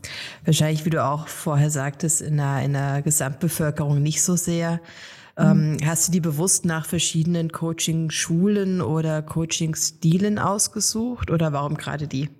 wahrscheinlich, 0.45 0.85
wie 0.85 0.91
du 0.91 1.05
auch 1.05 1.27
vorher 1.27 1.71
sagtest, 1.71 2.23
in 2.23 2.37
der, 2.37 2.63
in 2.63 2.75
der 2.75 3.03
Gesamtbevölkerung 3.03 4.01
nicht 4.01 4.23
so 4.23 4.37
sehr. 4.37 4.81
Ähm, 5.37 5.73
mhm. 5.73 5.79
hast 5.85 6.09
du 6.09 6.13
die 6.13 6.21
bewusst 6.21 6.65
nach 6.65 6.87
verschiedenen 6.87 7.51
Coaching-Schulen 7.51 8.81
oder 8.81 9.23
Coaching-Stilen 9.23 10.39
ausgesucht 10.39 11.31
oder 11.31 11.53
warum 11.53 11.77
gerade 11.77 12.07
die? 12.07 12.31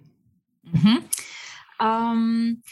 Mhm. 0.63 0.99
Ähm, 1.81 2.63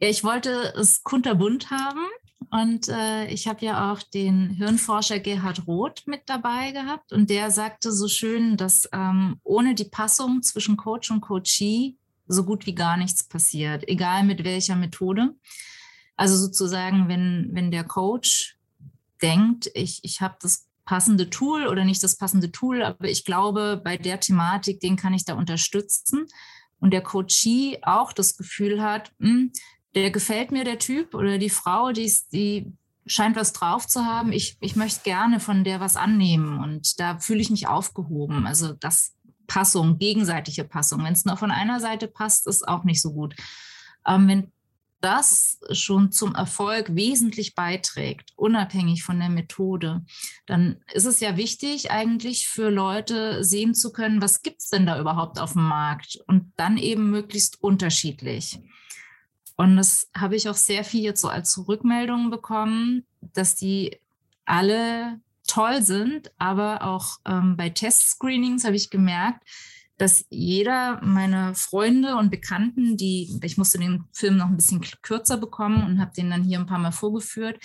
ich 0.00 0.24
wollte 0.24 0.72
es 0.76 1.02
kunterbunt 1.04 1.70
haben 1.70 2.06
und 2.48 2.88
äh, 2.88 3.26
ich 3.26 3.46
habe 3.46 3.64
ja 3.64 3.92
auch 3.92 4.02
den 4.02 4.50
Hirnforscher 4.50 5.20
Gerhard 5.20 5.66
Roth 5.66 6.06
mit 6.06 6.22
dabei 6.26 6.72
gehabt 6.72 7.12
und 7.12 7.30
der 7.30 7.50
sagte 7.50 7.92
so 7.92 8.08
schön, 8.08 8.56
dass 8.56 8.88
ähm, 8.92 9.38
ohne 9.44 9.74
die 9.74 9.84
Passung 9.84 10.42
zwischen 10.42 10.76
Coach 10.76 11.10
und 11.10 11.20
Coachee 11.20 11.96
so 12.26 12.44
gut 12.44 12.66
wie 12.66 12.74
gar 12.74 12.96
nichts 12.96 13.24
passiert, 13.24 13.86
egal 13.88 14.24
mit 14.24 14.44
welcher 14.44 14.76
Methode. 14.76 15.34
Also 16.16 16.36
sozusagen, 16.36 17.08
wenn, 17.08 17.50
wenn 17.52 17.70
der 17.70 17.84
Coach 17.84 18.58
denkt, 19.22 19.70
ich, 19.74 20.00
ich 20.02 20.20
habe 20.20 20.36
das 20.40 20.66
passende 20.84 21.30
Tool 21.30 21.66
oder 21.66 21.84
nicht 21.84 22.02
das 22.02 22.16
passende 22.16 22.50
Tool, 22.50 22.82
aber 22.82 23.08
ich 23.08 23.24
glaube, 23.24 23.80
bei 23.82 23.96
der 23.96 24.18
Thematik, 24.18 24.80
den 24.80 24.96
kann 24.96 25.14
ich 25.14 25.24
da 25.24 25.34
unterstützen. 25.34 26.26
Und 26.80 26.92
der 26.92 27.02
Coachee 27.02 27.78
auch 27.82 28.12
das 28.12 28.36
Gefühl 28.36 28.82
hat, 28.82 29.12
mh, 29.18 29.28
hm, 29.28 29.52
der 29.94 30.10
gefällt 30.10 30.52
mir 30.52 30.64
der 30.64 30.78
Typ 30.78 31.14
oder 31.14 31.38
die 31.38 31.50
Frau, 31.50 31.92
die, 31.92 32.12
die 32.32 32.72
scheint 33.06 33.36
was 33.36 33.52
drauf 33.52 33.86
zu 33.86 34.04
haben. 34.04 34.32
Ich, 34.32 34.56
ich 34.60 34.76
möchte 34.76 35.02
gerne 35.02 35.40
von 35.40 35.64
der 35.64 35.80
was 35.80 35.96
annehmen 35.96 36.60
und 36.60 37.00
da 37.00 37.18
fühle 37.18 37.40
ich 37.40 37.50
mich 37.50 37.66
aufgehoben. 37.66 38.46
Also 38.46 38.72
das 38.72 39.16
Passung, 39.46 39.98
gegenseitige 39.98 40.64
Passung. 40.64 41.02
Wenn 41.04 41.12
es 41.12 41.24
nur 41.24 41.36
von 41.36 41.50
einer 41.50 41.80
Seite 41.80 42.06
passt, 42.06 42.46
ist 42.46 42.66
auch 42.68 42.84
nicht 42.84 43.02
so 43.02 43.12
gut. 43.12 43.34
Ähm, 44.06 44.28
wenn 44.28 44.52
das 45.00 45.58
schon 45.72 46.12
zum 46.12 46.34
Erfolg 46.34 46.94
wesentlich 46.94 47.54
beiträgt, 47.54 48.32
unabhängig 48.36 49.02
von 49.02 49.18
der 49.18 49.30
Methode, 49.30 50.04
dann 50.46 50.76
ist 50.92 51.06
es 51.06 51.20
ja 51.20 51.36
wichtig, 51.36 51.90
eigentlich 51.90 52.46
für 52.46 52.70
Leute 52.70 53.42
sehen 53.42 53.74
zu 53.74 53.92
können, 53.92 54.20
was 54.20 54.42
gibt 54.42 54.60
es 54.60 54.68
denn 54.68 54.86
da 54.86 55.00
überhaupt 55.00 55.40
auf 55.40 55.54
dem 55.54 55.62
Markt 55.62 56.18
und 56.26 56.52
dann 56.56 56.76
eben 56.76 57.10
möglichst 57.10 57.62
unterschiedlich. 57.62 58.60
Und 59.60 59.76
das 59.76 60.08
habe 60.16 60.36
ich 60.36 60.48
auch 60.48 60.54
sehr 60.54 60.84
viel 60.84 61.02
jetzt 61.02 61.20
so 61.20 61.28
als 61.28 61.68
Rückmeldungen 61.68 62.30
bekommen, 62.30 63.04
dass 63.20 63.56
die 63.56 63.98
alle 64.46 65.20
toll 65.46 65.82
sind, 65.82 66.32
aber 66.38 66.82
auch 66.82 67.18
ähm, 67.26 67.58
bei 67.58 67.68
Test-Screenings 67.68 68.64
habe 68.64 68.76
ich 68.76 68.88
gemerkt, 68.88 69.46
dass 69.98 70.24
jeder 70.30 71.04
meiner 71.04 71.54
Freunde 71.54 72.16
und 72.16 72.30
Bekannten, 72.30 72.96
die, 72.96 73.38
ich 73.42 73.58
musste 73.58 73.76
den 73.76 74.04
Film 74.12 74.38
noch 74.38 74.46
ein 74.46 74.56
bisschen 74.56 74.80
kürzer 75.02 75.36
bekommen 75.36 75.84
und 75.84 76.00
habe 76.00 76.14
den 76.16 76.30
dann 76.30 76.42
hier 76.42 76.58
ein 76.58 76.64
paar 76.64 76.78
Mal 76.78 76.92
vorgeführt, 76.92 77.62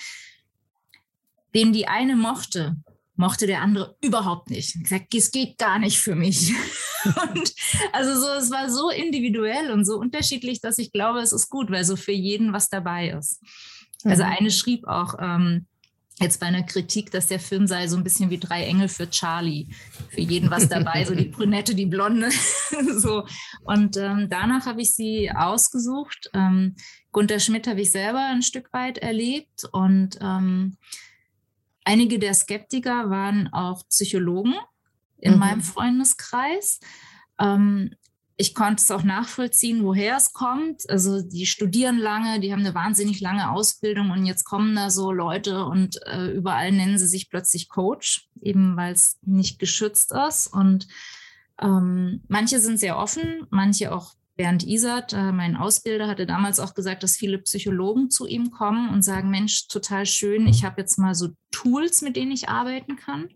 den 1.53 1.71
die 1.71 1.88
eine 1.88 2.17
mochte, 2.17 2.75
mochte 3.15 3.47
der 3.47 3.62
andere 3.62 3.95
überhaupt 4.01 4.49
nicht. 4.49 4.75
Ich 4.75 4.84
gesagt, 4.84 5.13
es 5.13 5.32
geht 5.32 5.58
gar 5.58 5.80
nicht 5.80 5.99
für 5.99 6.15
mich. 6.15 6.54
und 7.06 7.54
also 7.93 8.19
so, 8.19 8.28
es 8.34 8.51
war 8.51 8.69
so 8.69 8.89
individuell 8.89 9.71
und 9.71 9.86
so 9.86 9.97
unterschiedlich, 9.97 10.62
dass 10.62 10.78
ich 10.78 10.91
glaube, 10.91 11.19
es 11.19 11.32
ist 11.32 11.49
gut, 11.49 11.71
weil 11.71 11.84
so 11.84 11.95
für 11.95 12.12
jeden 12.12 12.54
was 12.54 12.69
dabei 12.69 13.10
ist. 13.10 13.41
Also 14.04 14.23
mhm. 14.23 14.30
eine 14.30 14.51
schrieb 14.51 14.88
auch, 14.88 15.15
ähm, 15.19 15.67
jetzt 16.19 16.39
bei 16.39 16.45
einer 16.45 16.63
Kritik, 16.63 17.12
dass 17.12 17.28
der 17.28 17.39
Film 17.39 17.67
sei 17.67 17.88
so 17.88 17.97
ein 17.97 18.04
bisschen 18.04 18.30
wie 18.30 18.38
drei 18.38 18.63
Engel 18.63 18.88
für 18.88 19.10
Charlie. 19.10 19.67
Für 20.10 20.21
jeden 20.21 20.49
was 20.49 20.69
dabei, 20.69 21.04
so 21.04 21.13
die 21.13 21.25
Brünette, 21.30 21.75
die 21.75 21.86
Blonde. 21.86 22.30
so. 22.97 23.25
Und 23.63 23.97
ähm, 23.97 24.28
danach 24.30 24.65
habe 24.65 24.82
ich 24.82 24.93
sie 24.93 25.30
ausgesucht. 25.32 26.30
Ähm, 26.34 26.75
Gunter 27.12 27.39
Schmidt 27.39 27.67
habe 27.67 27.82
ich 27.82 27.91
selber 27.91 28.25
ein 28.25 28.41
Stück 28.41 28.71
weit 28.71 28.97
erlebt. 28.97 29.65
Und 29.71 30.17
ähm, 30.21 30.78
einige 31.86 32.19
der 32.19 32.34
Skeptiker 32.34 33.10
waren 33.10 33.48
auch 33.54 33.88
Psychologen 33.88 34.56
in 35.17 35.34
mhm. 35.34 35.39
meinem 35.39 35.62
Freundeskreis. 35.62 36.80
Ähm, 37.39 37.91
ich 38.38 38.54
konnte 38.54 38.82
es 38.82 38.91
auch 38.91 39.04
nachvollziehen, 39.04 39.84
woher 39.86 40.17
es 40.17 40.34
kommt. 40.34 40.89
Also 40.89 41.21
die 41.21 41.45
studieren 41.45 41.98
lange, 41.98 42.41
die 42.41 42.52
haben 42.52 42.60
eine 42.60 42.76
wahnsinnig 42.76 43.21
lange 43.21 43.50
Ausbildung 43.50 44.12
und 44.12 44.26
jetzt 44.26 44.43
kommen 44.43 44.76
da 44.76 44.89
so 44.89 45.12
Leute 45.12 45.63
und 45.63 45.95
äh, 46.06 46.32
überall 46.32 46.74
nennen 46.74 46.98
sie 46.98 47.08
sich 47.08 47.30
plötzlich 47.30 47.69
Coach, 47.69 48.28
eben 48.41 48.76
weil 48.76 48.93
es 48.93 49.17
nicht 49.21 49.58
geschützt 49.58 50.12
ist. 50.12 50.48
Und 50.48 50.88
ähm, 51.62 52.24
manche 52.28 52.60
sind 52.60 52.78
sehr 52.78 52.98
offen, 52.98 53.48
manche 53.52 53.95
auch 53.95 54.15
Bernd 54.36 54.63
Isert, 54.63 55.13
äh, 55.13 55.32
mein 55.32 55.56
Ausbilder, 55.56 56.08
hatte 56.08 56.26
damals 56.26 56.60
auch 56.60 56.74
gesagt, 56.74 57.04
dass 57.04 57.15
viele 57.15 57.38
Psychologen 57.39 58.10
zu 58.10 58.26
ihm 58.28 58.52
kommen 58.52 58.89
und 58.89 59.02
sagen, 59.02 59.30
Mensch, 59.30 59.67
total 59.67 60.06
schön, 60.06 60.48
ich 60.48 60.63
habe 60.63 60.82
jetzt 60.82 60.98
mal 60.98 61.15
so 61.15 61.30
Tools, 61.52 62.02
mit 62.02 62.15
denen 62.15 62.32
ich 62.32 62.50
arbeiten 62.50 62.98
kann. 62.98 63.30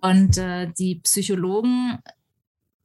Und 0.00 0.36
äh, 0.36 0.70
die 0.78 0.96
Psychologen 0.96 1.98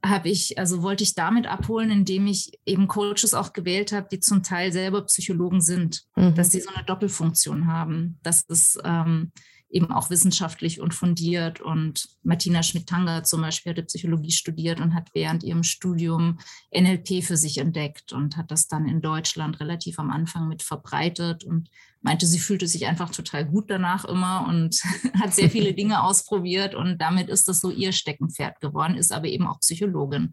habe 0.02 0.30
ich, 0.30 0.58
also 0.58 0.82
wollte 0.82 1.04
ich 1.04 1.14
damit 1.14 1.46
abholen, 1.46 1.90
indem 1.90 2.26
ich 2.26 2.58
eben 2.64 2.88
Coaches 2.88 3.34
auch 3.34 3.52
gewählt 3.52 3.92
habe, 3.92 4.08
die 4.10 4.20
zum 4.20 4.42
Teil 4.42 4.72
selber 4.72 5.02
Psychologen 5.02 5.60
sind, 5.60 6.04
mhm. 6.16 6.34
dass 6.34 6.50
sie 6.50 6.60
so 6.60 6.70
eine 6.74 6.84
Doppelfunktion 6.84 7.66
haben. 7.66 8.18
Das 8.22 8.42
ist 8.42 8.80
ähm, 8.82 9.32
eben 9.70 9.92
auch 9.92 10.10
wissenschaftlich 10.10 10.80
und 10.80 10.94
fundiert. 10.94 11.60
Und 11.60 12.08
Martina 12.22 12.62
Schmidt-Tanger 12.62 13.22
zum 13.22 13.40
Beispiel 13.40 13.70
hatte 13.70 13.84
Psychologie 13.84 14.32
studiert 14.32 14.80
und 14.80 14.94
hat 14.94 15.10
während 15.14 15.44
ihrem 15.44 15.62
Studium 15.62 16.38
NLP 16.74 17.22
für 17.22 17.36
sich 17.36 17.58
entdeckt 17.58 18.12
und 18.12 18.36
hat 18.36 18.50
das 18.50 18.66
dann 18.66 18.88
in 18.88 19.00
Deutschland 19.00 19.60
relativ 19.60 19.98
am 19.98 20.10
Anfang 20.10 20.48
mit 20.48 20.62
verbreitet 20.62 21.44
und 21.44 21.70
meinte, 22.02 22.26
sie 22.26 22.38
fühlte 22.38 22.66
sich 22.66 22.86
einfach 22.86 23.10
total 23.10 23.44
gut 23.44 23.70
danach 23.70 24.04
immer 24.04 24.46
und 24.48 24.82
hat 25.20 25.34
sehr 25.34 25.50
viele 25.50 25.72
Dinge 25.72 26.02
ausprobiert 26.02 26.74
und 26.74 26.98
damit 26.98 27.28
ist 27.28 27.46
das 27.46 27.60
so 27.60 27.70
ihr 27.70 27.92
Steckenpferd 27.92 28.60
geworden, 28.60 28.96
ist 28.96 29.12
aber 29.12 29.26
eben 29.26 29.46
auch 29.46 29.60
Psychologin. 29.60 30.32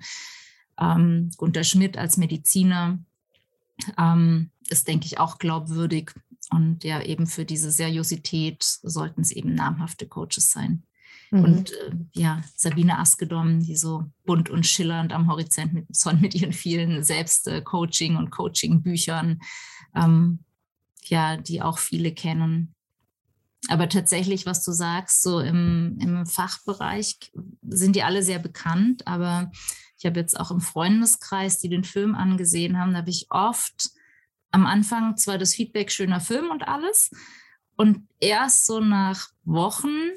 Ähm, 0.80 1.32
Gunter 1.38 1.64
Schmidt 1.64 1.98
als 1.98 2.18
Mediziner 2.18 3.00
ähm, 3.98 4.52
ist, 4.70 4.88
denke 4.88 5.06
ich, 5.06 5.20
auch 5.20 5.38
glaubwürdig 5.38 6.14
und 6.52 6.84
ja, 6.84 7.02
eben 7.02 7.28
für 7.28 7.46
diese 7.46 7.72
Seriosität 7.72 8.64
sollten 8.64 9.22
es 9.22 9.32
eben 9.32 9.54
namhafte 9.54 10.08
Coaches 10.08 10.52
sein. 10.52 10.84
Mhm. 11.32 11.44
Und 11.44 11.72
äh, 11.72 11.92
ja, 12.14 12.42
Sabine 12.56 13.00
Askedom, 13.00 13.60
die 13.60 13.76
so 13.76 14.06
bunt 14.26 14.50
und 14.50 14.66
schillernd 14.66 15.14
am 15.14 15.30
Horizont 15.30 15.74
mit, 15.74 15.88
mit 16.22 16.36
ihren 16.36 16.54
vielen 16.54 17.02
Selbstcoaching- 17.04 18.18
und 18.18 18.30
Coaching-Büchern, 18.30 19.42
ähm, 19.96 20.40
ja, 21.04 21.38
die 21.38 21.62
auch 21.62 21.80
viele 21.80 22.14
kennen. 22.14 22.74
Aber 23.70 23.90
tatsächlich, 23.90 24.46
was 24.46 24.64
du 24.64 24.72
sagst, 24.72 25.24
so 25.24 25.40
im, 25.40 25.98
im 26.00 26.26
Fachbereich 26.26 27.18
sind 27.68 27.96
die 27.96 28.04
alle 28.04 28.24
sehr 28.24 28.40
bekannt. 28.40 29.06
Aber 29.08 29.52
ich 29.98 30.06
habe 30.06 30.20
jetzt 30.20 30.40
auch 30.40 30.52
im 30.52 30.62
Freundeskreis, 30.62 31.60
die 31.60 31.70
den 31.70 31.84
Film 31.84 32.16
angesehen 32.16 32.78
haben, 32.78 32.94
da 32.94 33.00
habe 33.00 33.10
ich 33.10 33.28
oft 33.30 33.90
am 34.58 34.66
Anfang 34.66 35.16
zwar 35.18 35.38
das 35.38 35.54
Feedback 35.54 35.92
schöner 35.92 36.20
Film 36.20 36.50
und 36.50 36.68
alles. 36.68 37.12
Und 37.76 38.08
erst 38.20 38.66
so 38.66 38.80
nach 38.80 39.30
Wochen 39.46 40.10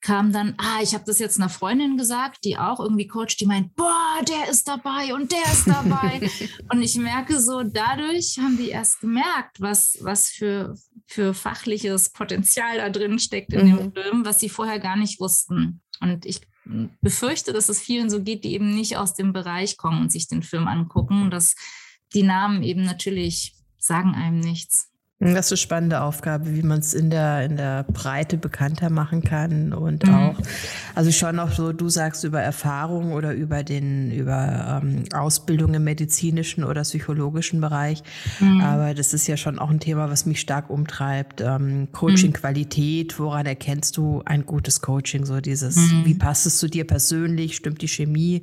kam 0.00 0.32
dann, 0.32 0.54
ah, 0.58 0.80
ich 0.82 0.94
habe 0.94 1.04
das 1.04 1.18
jetzt 1.18 1.38
einer 1.38 1.48
Freundin 1.48 1.96
gesagt, 1.96 2.44
die 2.44 2.58
auch 2.58 2.80
irgendwie 2.80 3.06
coacht, 3.06 3.40
die 3.40 3.46
meint, 3.46 3.74
boah, 3.74 4.20
der 4.28 4.50
ist 4.50 4.66
dabei 4.66 5.14
und 5.14 5.30
der 5.32 5.44
ist 5.52 5.66
dabei. 5.66 6.30
und 6.72 6.82
ich 6.82 6.96
merke 6.96 7.40
so, 7.40 7.62
dadurch 7.62 8.38
haben 8.38 8.56
die 8.56 8.68
erst 8.68 9.00
gemerkt, 9.00 9.60
was, 9.60 9.98
was 10.00 10.28
für, 10.28 10.76
für 11.06 11.34
fachliches 11.34 12.10
Potenzial 12.10 12.78
da 12.78 12.88
drin 12.88 13.18
steckt 13.18 13.52
in 13.52 13.66
mhm. 13.66 13.76
dem 13.76 13.92
Film, 13.92 14.24
was 14.24 14.40
sie 14.40 14.48
vorher 14.48 14.78
gar 14.78 14.96
nicht 14.96 15.20
wussten. 15.20 15.80
Und 16.00 16.24
ich 16.24 16.40
befürchte, 17.00 17.52
dass 17.52 17.68
es 17.68 17.80
vielen 17.80 18.10
so 18.10 18.22
geht, 18.22 18.44
die 18.44 18.54
eben 18.54 18.74
nicht 18.74 18.96
aus 18.96 19.14
dem 19.14 19.32
Bereich 19.32 19.76
kommen 19.76 20.02
und 20.02 20.12
sich 20.12 20.28
den 20.28 20.42
Film 20.42 20.68
angucken, 20.68 21.30
dass 21.30 21.54
die 22.14 22.22
Namen 22.22 22.62
eben 22.62 22.84
natürlich 22.84 23.54
sagen 23.82 24.14
einem 24.14 24.38
nichts. 24.38 24.88
Das 25.18 25.46
ist 25.46 25.52
eine 25.52 25.56
spannende 25.58 26.00
Aufgabe, 26.00 26.52
wie 26.52 26.62
man 26.62 26.80
es 26.80 26.94
in 26.94 27.08
der, 27.08 27.44
in 27.44 27.56
der 27.56 27.84
Breite 27.84 28.36
bekannter 28.36 28.90
machen 28.90 29.22
kann 29.22 29.72
und 29.72 30.04
mhm. 30.04 30.14
auch, 30.14 30.34
also 30.96 31.12
schon 31.12 31.38
auch 31.38 31.52
so, 31.52 31.72
du 31.72 31.88
sagst 31.88 32.24
über 32.24 32.40
Erfahrung 32.40 33.12
oder 33.12 33.32
über 33.32 33.62
den, 33.62 34.10
über 34.10 34.82
ähm, 34.82 35.04
Ausbildung 35.12 35.74
im 35.74 35.84
medizinischen 35.84 36.64
oder 36.64 36.82
psychologischen 36.82 37.60
Bereich. 37.60 38.02
Mhm. 38.40 38.62
Aber 38.62 38.94
das 38.94 39.14
ist 39.14 39.28
ja 39.28 39.36
schon 39.36 39.60
auch 39.60 39.70
ein 39.70 39.78
Thema, 39.78 40.10
was 40.10 40.26
mich 40.26 40.40
stark 40.40 40.70
umtreibt. 40.70 41.40
Ähm, 41.40 41.86
Coaching-Qualität, 41.92 43.20
woran 43.20 43.46
erkennst 43.46 43.96
du 43.96 44.22
ein 44.24 44.44
gutes 44.44 44.80
Coaching? 44.80 45.24
So 45.24 45.40
dieses, 45.40 45.76
mhm. 45.76 46.04
wie 46.04 46.14
passt 46.14 46.46
es 46.46 46.58
zu 46.58 46.68
dir 46.68 46.84
persönlich? 46.84 47.54
Stimmt 47.54 47.80
die 47.82 47.88
Chemie? 47.88 48.42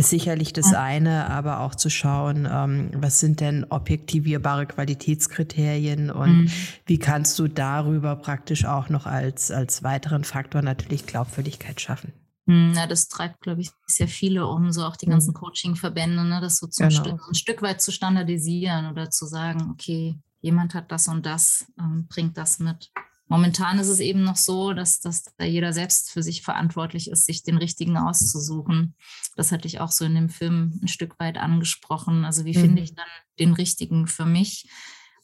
Ist 0.00 0.08
sicherlich 0.08 0.54
das 0.54 0.72
eine, 0.72 1.28
aber 1.28 1.60
auch 1.60 1.74
zu 1.74 1.90
schauen, 1.90 2.48
ähm, 2.50 2.90
was 2.94 3.20
sind 3.20 3.40
denn 3.40 3.66
objektivierbare 3.68 4.64
Qualitätskriterien 4.64 6.10
und 6.10 6.44
mhm. 6.44 6.50
wie 6.86 6.98
kannst 6.98 7.38
du 7.38 7.48
darüber 7.48 8.16
praktisch 8.16 8.64
auch 8.64 8.88
noch 8.88 9.04
als, 9.04 9.50
als 9.50 9.82
weiteren 9.82 10.24
Faktor 10.24 10.62
natürlich 10.62 11.04
Glaubwürdigkeit 11.04 11.82
schaffen. 11.82 12.14
Ja, 12.46 12.86
das 12.86 13.08
treibt, 13.08 13.42
glaube 13.42 13.60
ich, 13.60 13.70
sehr 13.86 14.08
viele 14.08 14.46
um, 14.46 14.72
so 14.72 14.84
auch 14.84 14.96
die 14.96 15.06
ganzen 15.06 15.32
mhm. 15.32 15.34
Coaching-Verbände, 15.34 16.24
ne, 16.24 16.40
das 16.40 16.56
so 16.56 16.66
genau. 16.66 16.90
Stück, 16.90 17.20
ein 17.28 17.34
Stück 17.34 17.62
weit 17.62 17.82
zu 17.82 17.92
standardisieren 17.92 18.90
oder 18.90 19.10
zu 19.10 19.26
sagen, 19.26 19.70
okay, 19.70 20.18
jemand 20.40 20.74
hat 20.74 20.90
das 20.90 21.08
und 21.08 21.26
das, 21.26 21.66
ähm, 21.78 22.06
bringt 22.08 22.38
das 22.38 22.58
mit. 22.58 22.90
Momentan 23.30 23.78
ist 23.78 23.86
es 23.86 24.00
eben 24.00 24.24
noch 24.24 24.36
so, 24.36 24.72
dass, 24.72 24.98
dass 24.98 25.22
da 25.22 25.44
jeder 25.44 25.72
selbst 25.72 26.10
für 26.10 26.20
sich 26.20 26.42
verantwortlich 26.42 27.08
ist, 27.08 27.26
sich 27.26 27.44
den 27.44 27.58
richtigen 27.58 27.96
auszusuchen. 27.96 28.96
Das 29.36 29.52
hatte 29.52 29.68
ich 29.68 29.78
auch 29.78 29.92
so 29.92 30.04
in 30.04 30.16
dem 30.16 30.28
Film 30.28 30.80
ein 30.82 30.88
Stück 30.88 31.16
weit 31.20 31.38
angesprochen. 31.38 32.24
Also 32.24 32.44
wie 32.44 32.58
mhm. 32.58 32.60
finde 32.60 32.82
ich 32.82 32.96
dann 32.96 33.06
den 33.38 33.52
richtigen 33.52 34.08
für 34.08 34.26
mich? 34.26 34.68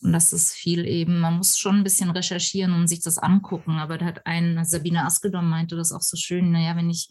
Und 0.03 0.13
das 0.13 0.33
ist 0.33 0.53
viel 0.53 0.87
eben, 0.87 1.19
man 1.19 1.37
muss 1.37 1.59
schon 1.59 1.79
ein 1.79 1.83
bisschen 1.83 2.11
recherchieren 2.11 2.75
und 2.75 2.87
sich 2.87 3.01
das 3.01 3.19
angucken. 3.19 3.73
Aber 3.73 3.99
da 3.99 4.07
hat 4.07 4.25
ein, 4.25 4.65
Sabine 4.65 5.05
Askedom 5.05 5.51
meinte 5.51 5.75
das 5.75 5.91
auch 5.91 6.03
so 6.03 6.17
schön, 6.17 6.53
naja, 6.53 6.77
wenn 6.77 6.91
ich 6.91 7.09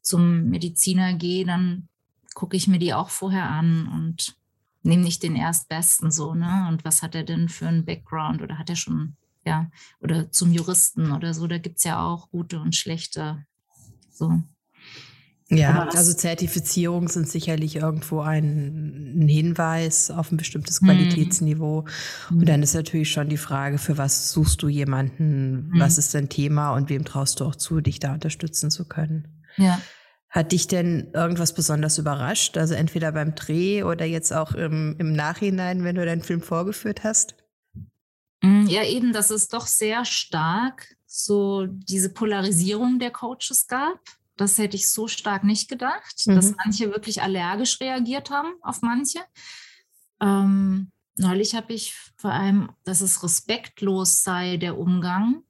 zum 0.00 0.48
Mediziner 0.48 1.12
gehe, 1.12 1.44
dann 1.44 1.90
gucke 2.32 2.56
ich 2.56 2.68
mir 2.68 2.78
die 2.78 2.94
auch 2.94 3.10
vorher 3.10 3.50
an 3.50 3.86
und 3.86 4.34
nehme 4.82 5.02
nicht 5.02 5.22
den 5.22 5.36
Erstbesten 5.36 6.10
so, 6.10 6.34
ne? 6.34 6.68
Und 6.70 6.86
was 6.86 7.02
hat 7.02 7.14
er 7.14 7.24
denn 7.24 7.50
für 7.50 7.68
einen 7.68 7.84
Background 7.84 8.40
oder 8.40 8.56
hat 8.56 8.70
er 8.70 8.76
schon 8.76 9.18
ja, 9.46 9.70
oder 10.00 10.30
zum 10.32 10.52
Juristen 10.52 11.12
oder 11.12 11.32
so, 11.32 11.46
da 11.46 11.58
gibt 11.58 11.78
es 11.78 11.84
ja 11.84 12.04
auch 12.04 12.30
gute 12.30 12.58
und 12.58 12.74
schlechte. 12.74 13.44
So. 14.10 14.42
Ja, 15.48 15.88
also 15.94 16.12
Zertifizierungen 16.12 17.08
sind 17.08 17.28
sicherlich 17.28 17.76
irgendwo 17.76 18.20
ein, 18.20 19.20
ein, 19.20 19.28
Hinweis 19.28 20.10
auf 20.10 20.32
ein 20.32 20.36
bestimmtes 20.36 20.82
mhm. 20.82 20.86
Qualitätsniveau. 20.86 21.84
Mhm. 22.30 22.38
Und 22.38 22.48
dann 22.48 22.64
ist 22.64 22.74
natürlich 22.74 23.12
schon 23.12 23.28
die 23.28 23.36
Frage, 23.36 23.78
für 23.78 23.96
was 23.96 24.32
suchst 24.32 24.60
du 24.62 24.68
jemanden, 24.68 25.68
mhm. 25.68 25.78
was 25.78 25.98
ist 25.98 26.12
dein 26.14 26.28
Thema 26.28 26.74
und 26.74 26.90
wem 26.90 27.04
traust 27.04 27.38
du 27.38 27.44
auch 27.44 27.54
zu, 27.54 27.80
dich 27.80 28.00
da 28.00 28.14
unterstützen 28.14 28.72
zu 28.72 28.86
können. 28.88 29.44
Ja. 29.56 29.80
Hat 30.28 30.50
dich 30.50 30.66
denn 30.66 31.12
irgendwas 31.14 31.54
besonders 31.54 31.96
überrascht? 31.98 32.58
Also 32.58 32.74
entweder 32.74 33.12
beim 33.12 33.36
Dreh 33.36 33.84
oder 33.84 34.04
jetzt 34.04 34.32
auch 34.32 34.52
im, 34.52 34.96
im 34.98 35.12
Nachhinein, 35.12 35.84
wenn 35.84 35.94
du 35.94 36.04
deinen 36.04 36.22
Film 36.22 36.42
vorgeführt 36.42 37.04
hast? 37.04 37.36
Mm, 38.46 38.66
ja, 38.66 38.84
eben, 38.84 39.12
dass 39.12 39.30
es 39.30 39.48
doch 39.48 39.66
sehr 39.66 40.04
stark 40.04 40.94
so 41.06 41.66
diese 41.66 42.12
Polarisierung 42.12 42.98
der 42.98 43.10
Coaches 43.10 43.66
gab. 43.66 43.98
Das 44.36 44.58
hätte 44.58 44.76
ich 44.76 44.90
so 44.90 45.08
stark 45.08 45.44
nicht 45.44 45.68
gedacht, 45.68 46.26
mhm. 46.26 46.36
dass 46.36 46.54
manche 46.56 46.90
wirklich 46.92 47.22
allergisch 47.22 47.80
reagiert 47.80 48.30
haben 48.30 48.54
auf 48.60 48.82
manche. 48.82 49.20
Ähm, 50.20 50.92
neulich 51.16 51.54
habe 51.54 51.72
ich 51.72 51.94
vor 52.16 52.30
allem, 52.30 52.70
dass 52.84 53.00
es 53.00 53.22
respektlos 53.22 54.22
sei, 54.22 54.58
der 54.58 54.78
Umgang 54.78 55.42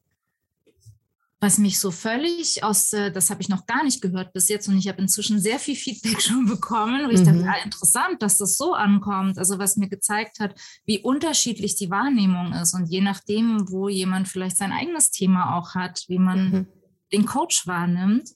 was 1.47 1.59
mich 1.59 1.79
so 1.79 1.93
völlig 1.93 2.65
aus, 2.65 2.93
äh, 2.93 3.13
das 3.13 3.31
habe 3.31 3.41
ich 3.41 3.49
noch 3.49 3.67
gar 3.67 3.85
nicht 3.85 4.03
gehört 4.03 4.33
bis 4.33 4.49
jetzt 4.49 4.67
und 4.67 4.79
ich 4.79 4.89
habe 4.89 5.01
inzwischen 5.01 5.39
sehr 5.39 5.61
viel 5.61 5.77
Feedback 5.77 6.21
schon 6.21 6.45
bekommen, 6.47 7.07
wo 7.07 7.11
ich 7.11 7.21
mhm. 7.21 7.25
dachte, 7.25 7.41
ja, 7.43 7.65
interessant, 7.65 8.21
dass 8.21 8.39
das 8.39 8.57
so 8.57 8.75
ankommt. 8.75 9.39
Also 9.39 9.61
was 9.61 9.77
mir 9.77 9.89
gezeigt 9.89 10.41
hat, 10.41 10.61
wie 10.87 10.99
unterschiedlich 10.99 11.77
die 11.77 11.89
Wahrnehmung 11.89 12.53
ist 12.53 12.75
und 12.75 12.87
je 12.87 13.01
nachdem, 13.01 13.71
wo 13.71 13.89
jemand 13.89 14.27
vielleicht 14.27 14.57
sein 14.57 14.73
eigenes 14.73 15.13
Thema 15.13 15.57
auch 15.57 15.77
hat, 15.77 16.05
wie 16.09 16.19
man 16.19 16.51
mhm. 16.51 16.67
den 17.13 17.27
Coach 17.27 17.65
wahrnimmt. 17.69 18.29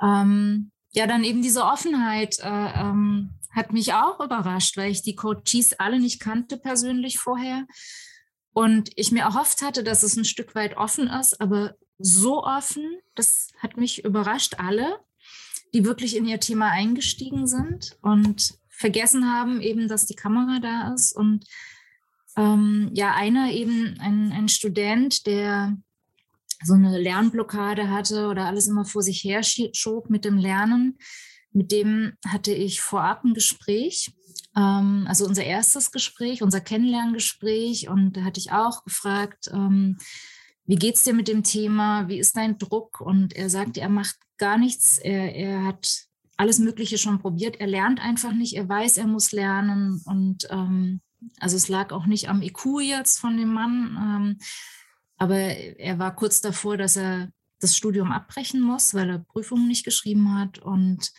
Ähm, 0.00 0.70
ja, 0.92 1.08
dann 1.08 1.24
eben 1.24 1.42
diese 1.42 1.64
Offenheit 1.64 2.38
äh, 2.38 2.72
ähm, 2.80 3.30
hat 3.50 3.72
mich 3.72 3.94
auch 3.94 4.20
überrascht, 4.20 4.76
weil 4.76 4.92
ich 4.92 5.02
die 5.02 5.16
Coaches 5.16 5.72
alle 5.80 5.98
nicht 5.98 6.20
kannte 6.20 6.56
persönlich 6.56 7.18
vorher. 7.18 7.66
Und 8.54 8.90
ich 8.94 9.10
mir 9.10 9.22
erhofft 9.22 9.62
hatte, 9.62 9.82
dass 9.82 10.04
es 10.04 10.16
ein 10.16 10.24
Stück 10.24 10.54
weit 10.54 10.76
offen 10.76 11.08
ist, 11.08 11.40
aber 11.40 11.74
so 12.02 12.44
offen, 12.44 12.98
das 13.14 13.52
hat 13.58 13.76
mich 13.76 14.04
überrascht, 14.04 14.56
alle, 14.58 14.98
die 15.72 15.84
wirklich 15.84 16.16
in 16.16 16.26
ihr 16.26 16.40
Thema 16.40 16.70
eingestiegen 16.70 17.46
sind 17.46 17.96
und 18.02 18.54
vergessen 18.68 19.32
haben 19.32 19.60
eben, 19.60 19.88
dass 19.88 20.06
die 20.06 20.16
Kamera 20.16 20.58
da 20.60 20.92
ist. 20.92 21.12
Und 21.12 21.46
ähm, 22.36 22.90
ja, 22.92 23.14
einer 23.14 23.52
eben, 23.52 23.98
ein, 24.00 24.32
ein 24.32 24.48
Student, 24.48 25.26
der 25.26 25.76
so 26.64 26.74
eine 26.74 26.98
Lernblockade 26.98 27.90
hatte 27.90 28.28
oder 28.28 28.46
alles 28.46 28.66
immer 28.66 28.84
vor 28.84 29.02
sich 29.02 29.22
her 29.24 29.42
schob 29.42 30.10
mit 30.10 30.24
dem 30.24 30.38
Lernen, 30.38 30.98
mit 31.52 31.70
dem 31.70 32.14
hatte 32.26 32.52
ich 32.52 32.80
vorab 32.80 33.24
ein 33.24 33.34
Gespräch, 33.34 34.12
ähm, 34.56 35.04
also 35.06 35.26
unser 35.26 35.44
erstes 35.44 35.92
Gespräch, 35.92 36.42
unser 36.42 36.60
Kennenlerngespräch. 36.60 37.88
Und 37.88 38.16
da 38.16 38.22
hatte 38.22 38.40
ich 38.40 38.52
auch 38.52 38.84
gefragt, 38.84 39.50
ähm, 39.52 39.98
wie 40.64 40.76
geht 40.76 40.94
es 40.94 41.02
dir 41.02 41.14
mit 41.14 41.28
dem 41.28 41.42
Thema? 41.42 42.08
Wie 42.08 42.18
ist 42.18 42.36
dein 42.36 42.58
Druck? 42.58 43.00
Und 43.00 43.34
er 43.34 43.50
sagt, 43.50 43.76
er 43.76 43.88
macht 43.88 44.16
gar 44.38 44.58
nichts. 44.58 44.98
Er, 44.98 45.34
er 45.34 45.64
hat 45.64 46.06
alles 46.36 46.58
Mögliche 46.58 46.98
schon 46.98 47.18
probiert. 47.18 47.60
Er 47.60 47.66
lernt 47.66 48.00
einfach 48.00 48.32
nicht. 48.32 48.54
Er 48.54 48.68
weiß, 48.68 48.98
er 48.98 49.06
muss 49.06 49.32
lernen. 49.32 50.00
Und 50.04 50.46
ähm, 50.50 51.00
also 51.40 51.56
es 51.56 51.68
lag 51.68 51.92
auch 51.92 52.06
nicht 52.06 52.28
am 52.28 52.42
IQ 52.42 52.80
jetzt 52.80 53.18
von 53.18 53.36
dem 53.36 53.52
Mann. 53.52 53.96
Ähm, 54.00 54.38
aber 55.16 55.36
er 55.36 55.98
war 55.98 56.14
kurz 56.14 56.40
davor, 56.40 56.76
dass 56.76 56.96
er 56.96 57.28
das 57.60 57.76
Studium 57.76 58.10
abbrechen 58.10 58.60
muss, 58.60 58.94
weil 58.94 59.08
er 59.08 59.18
Prüfungen 59.18 59.68
nicht 59.68 59.84
geschrieben 59.84 60.36
hat. 60.36 60.58
Und 60.58 61.12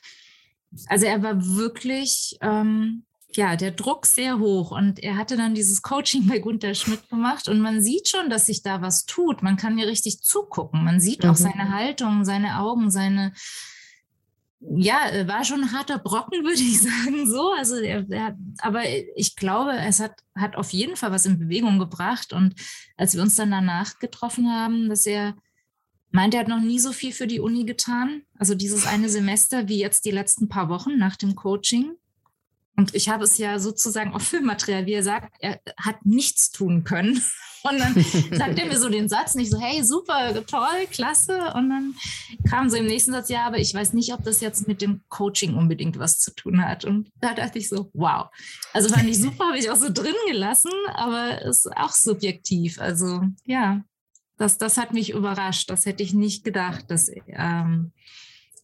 also 0.88 1.06
er 1.06 1.22
war 1.24 1.46
wirklich, 1.46 2.38
ähm, 2.42 3.06
ja, 3.38 3.56
der 3.56 3.72
Druck 3.72 4.06
sehr 4.06 4.40
hoch. 4.40 4.72
Und 4.72 5.00
er 5.00 5.18
hatte 5.18 5.38
dann 5.38 5.56
dieses 5.56 5.82
Coaching 5.82 6.28
bei 6.28 6.40
Gunther 6.40 6.76
Schmidt 6.76 7.10
gemacht. 7.10 7.48
Und 7.48 7.60
man 7.60 7.82
sieht 7.82 8.08
schon, 8.08 8.30
dass 8.30 8.46
sich 8.46 8.64
da 8.64 8.82
was 8.82 9.06
tut. 9.06 9.44
Man 9.44 9.58
kann 9.58 9.76
mir 9.76 9.88
richtig 9.88 10.22
zugucken. 10.22 10.84
Man 10.84 11.00
sieht 11.00 11.24
mhm. 11.24 11.30
auch 11.30 11.36
seine 11.36 11.74
Haltung, 11.74 12.26
seine 12.26 12.60
Augen, 12.60 12.92
seine, 12.92 13.34
ja, 14.60 14.98
war 15.28 15.44
schon 15.44 15.62
ein 15.62 15.72
harter 15.72 16.00
Brocken, 16.00 16.44
würde 16.44 16.62
ich 16.62 16.82
sagen, 16.82 17.30
so. 17.30 17.52
Also, 17.52 17.76
er, 17.78 18.06
er, 18.10 18.38
aber 18.60 18.82
ich 19.16 19.36
glaube, 19.36 19.74
es 19.74 20.00
hat, 20.00 20.16
hat 20.36 20.56
auf 20.56 20.72
jeden 20.72 20.96
Fall 20.96 21.12
was 21.12 21.26
in 21.26 21.40
Bewegung 21.40 21.80
gebracht. 21.80 22.34
Und 22.34 22.56
als 22.98 23.16
wir 23.16 23.22
uns 23.22 23.36
dann 23.36 23.52
danach 23.52 24.00
getroffen 24.00 24.52
haben, 24.52 24.90
dass 24.90 25.06
er 25.06 25.36
meint, 26.14 26.34
er 26.34 26.42
hat 26.42 26.48
noch 26.48 26.62
nie 26.62 26.80
so 26.80 26.92
viel 26.92 27.12
für 27.12 27.28
die 27.28 27.40
Uni 27.40 27.66
getan. 27.66 28.22
Also 28.38 28.56
dieses 28.56 28.86
eine 28.86 29.10
Semester 29.10 29.68
wie 29.68 29.80
jetzt 29.80 30.06
die 30.06 30.12
letzten 30.12 30.48
paar 30.48 30.70
Wochen 30.70 30.98
nach 30.98 31.16
dem 31.16 31.36
Coaching. 31.36 31.96
Und 32.76 32.96
ich 32.96 33.10
habe 33.10 33.24
es 33.24 33.38
ja 33.38 33.60
sozusagen 33.60 34.14
auf 34.14 34.24
Filmmaterial, 34.24 34.86
wie 34.86 34.94
er 34.94 35.04
sagt, 35.04 35.36
er 35.40 35.60
hat 35.78 36.06
nichts 36.06 36.52
tun 36.52 36.84
können. 36.84 37.22
Und 37.66 37.80
dann 37.80 37.94
sagt 38.32 38.60
er 38.60 38.66
mir 38.66 38.78
so 38.78 38.90
den 38.90 39.08
Satz 39.08 39.36
nicht 39.36 39.50
so, 39.50 39.58
hey, 39.58 39.84
super, 39.84 40.34
toll, 40.46 40.86
klasse. 40.92 41.54
Und 41.54 41.70
dann 41.70 41.96
kam 42.50 42.70
so 42.70 42.76
im 42.76 42.88
nächsten 42.88 43.14
Satz, 43.14 43.30
ja, 43.30 43.46
aber 43.48 43.58
ich 43.58 43.74
weiß 43.74 43.94
nicht, 43.94 44.14
ob 44.14 44.22
das 44.24 44.42
jetzt 44.42 44.68
mit 44.68 44.82
dem 44.82 45.02
Coaching 45.08 45.56
unbedingt 45.56 45.98
was 45.98 46.20
zu 46.20 46.36
tun 46.36 46.66
hat. 46.66 46.84
Und 46.84 47.10
da 47.22 47.34
dachte 47.34 47.60
ich 47.60 47.70
so, 47.70 47.90
wow. 47.94 48.28
Also 48.74 48.90
fand 48.90 49.08
ich 49.08 49.18
super, 49.18 49.48
habe 49.48 49.58
ich 49.58 49.70
auch 49.70 49.78
so 49.78 49.90
drin 49.90 50.16
gelassen, 50.28 50.72
aber 50.94 51.42
ist 51.44 51.72
auch 51.78 51.94
subjektiv. 51.94 52.82
Also 52.82 53.22
ja, 53.46 53.82
das, 54.38 54.58
das 54.58 54.78
hat 54.78 54.92
mich 54.92 55.12
überrascht. 55.12 55.70
Das 55.70 55.86
hätte 55.86 56.04
ich 56.04 56.14
nicht 56.14 56.44
gedacht, 56.44 56.92
dass, 56.92 57.10
ähm, 57.28 57.94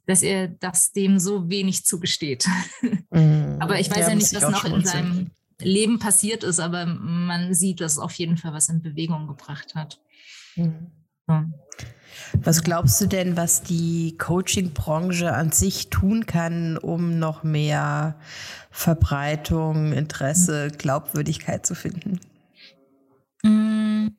dass 0.09 0.23
er 0.23 0.47
das 0.47 0.91
dem 0.91 1.19
so 1.19 1.49
wenig 1.49 1.85
zugesteht. 1.85 2.47
Mm, 3.11 3.57
aber 3.59 3.79
ich 3.79 3.89
weiß 3.89 3.97
ja, 3.97 4.09
ja 4.09 4.15
nicht, 4.15 4.35
was 4.35 4.51
noch 4.51 4.63
in 4.63 4.85
seinem 4.85 5.31
Leben 5.59 5.97
passiert 5.97 6.43
ist, 6.43 6.59
aber 6.59 6.85
man 6.85 7.55
sieht, 7.55 7.81
dass 7.81 7.93
es 7.93 7.97
auf 7.97 8.11
jeden 8.13 8.37
Fall 8.37 8.53
was 8.53 8.69
in 8.69 8.83
Bewegung 8.83 9.25
gebracht 9.25 9.73
hat. 9.73 9.99
Mhm. 10.55 10.91
So. 11.27 11.41
Was 12.43 12.63
glaubst 12.63 13.01
du 13.01 13.07
denn, 13.07 13.35
was 13.35 13.63
die 13.63 14.15
Coaching-Branche 14.19 15.33
an 15.33 15.51
sich 15.51 15.89
tun 15.89 16.27
kann, 16.27 16.77
um 16.77 17.17
noch 17.17 17.41
mehr 17.41 18.19
Verbreitung, 18.69 19.91
Interesse, 19.91 20.69
Glaubwürdigkeit 20.77 21.65
zu 21.65 21.73
finden? 21.73 22.19
Mm, 23.41 24.09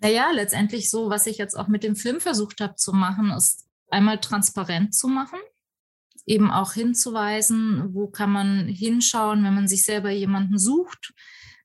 naja, 0.00 0.30
letztendlich 0.32 0.88
so, 0.88 1.10
was 1.10 1.26
ich 1.26 1.36
jetzt 1.36 1.54
auch 1.54 1.68
mit 1.68 1.84
dem 1.84 1.96
Film 1.96 2.18
versucht 2.18 2.62
habe 2.62 2.76
zu 2.76 2.94
machen, 2.94 3.30
ist 3.30 3.66
einmal 3.92 4.18
transparent 4.18 4.94
zu 4.94 5.08
machen, 5.08 5.38
eben 6.26 6.50
auch 6.50 6.72
hinzuweisen, 6.72 7.94
wo 7.94 8.08
kann 8.08 8.30
man 8.30 8.66
hinschauen, 8.66 9.44
wenn 9.44 9.54
man 9.54 9.68
sich 9.68 9.84
selber 9.84 10.10
jemanden 10.10 10.58
sucht. 10.58 11.14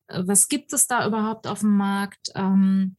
Äh, 0.08 0.24
was 0.26 0.48
gibt 0.48 0.74
es 0.74 0.88
da 0.88 1.06
überhaupt 1.08 1.48
auf 1.48 1.60
dem 1.60 1.78
Markt? 1.78 2.32
Ähm, 2.36 2.96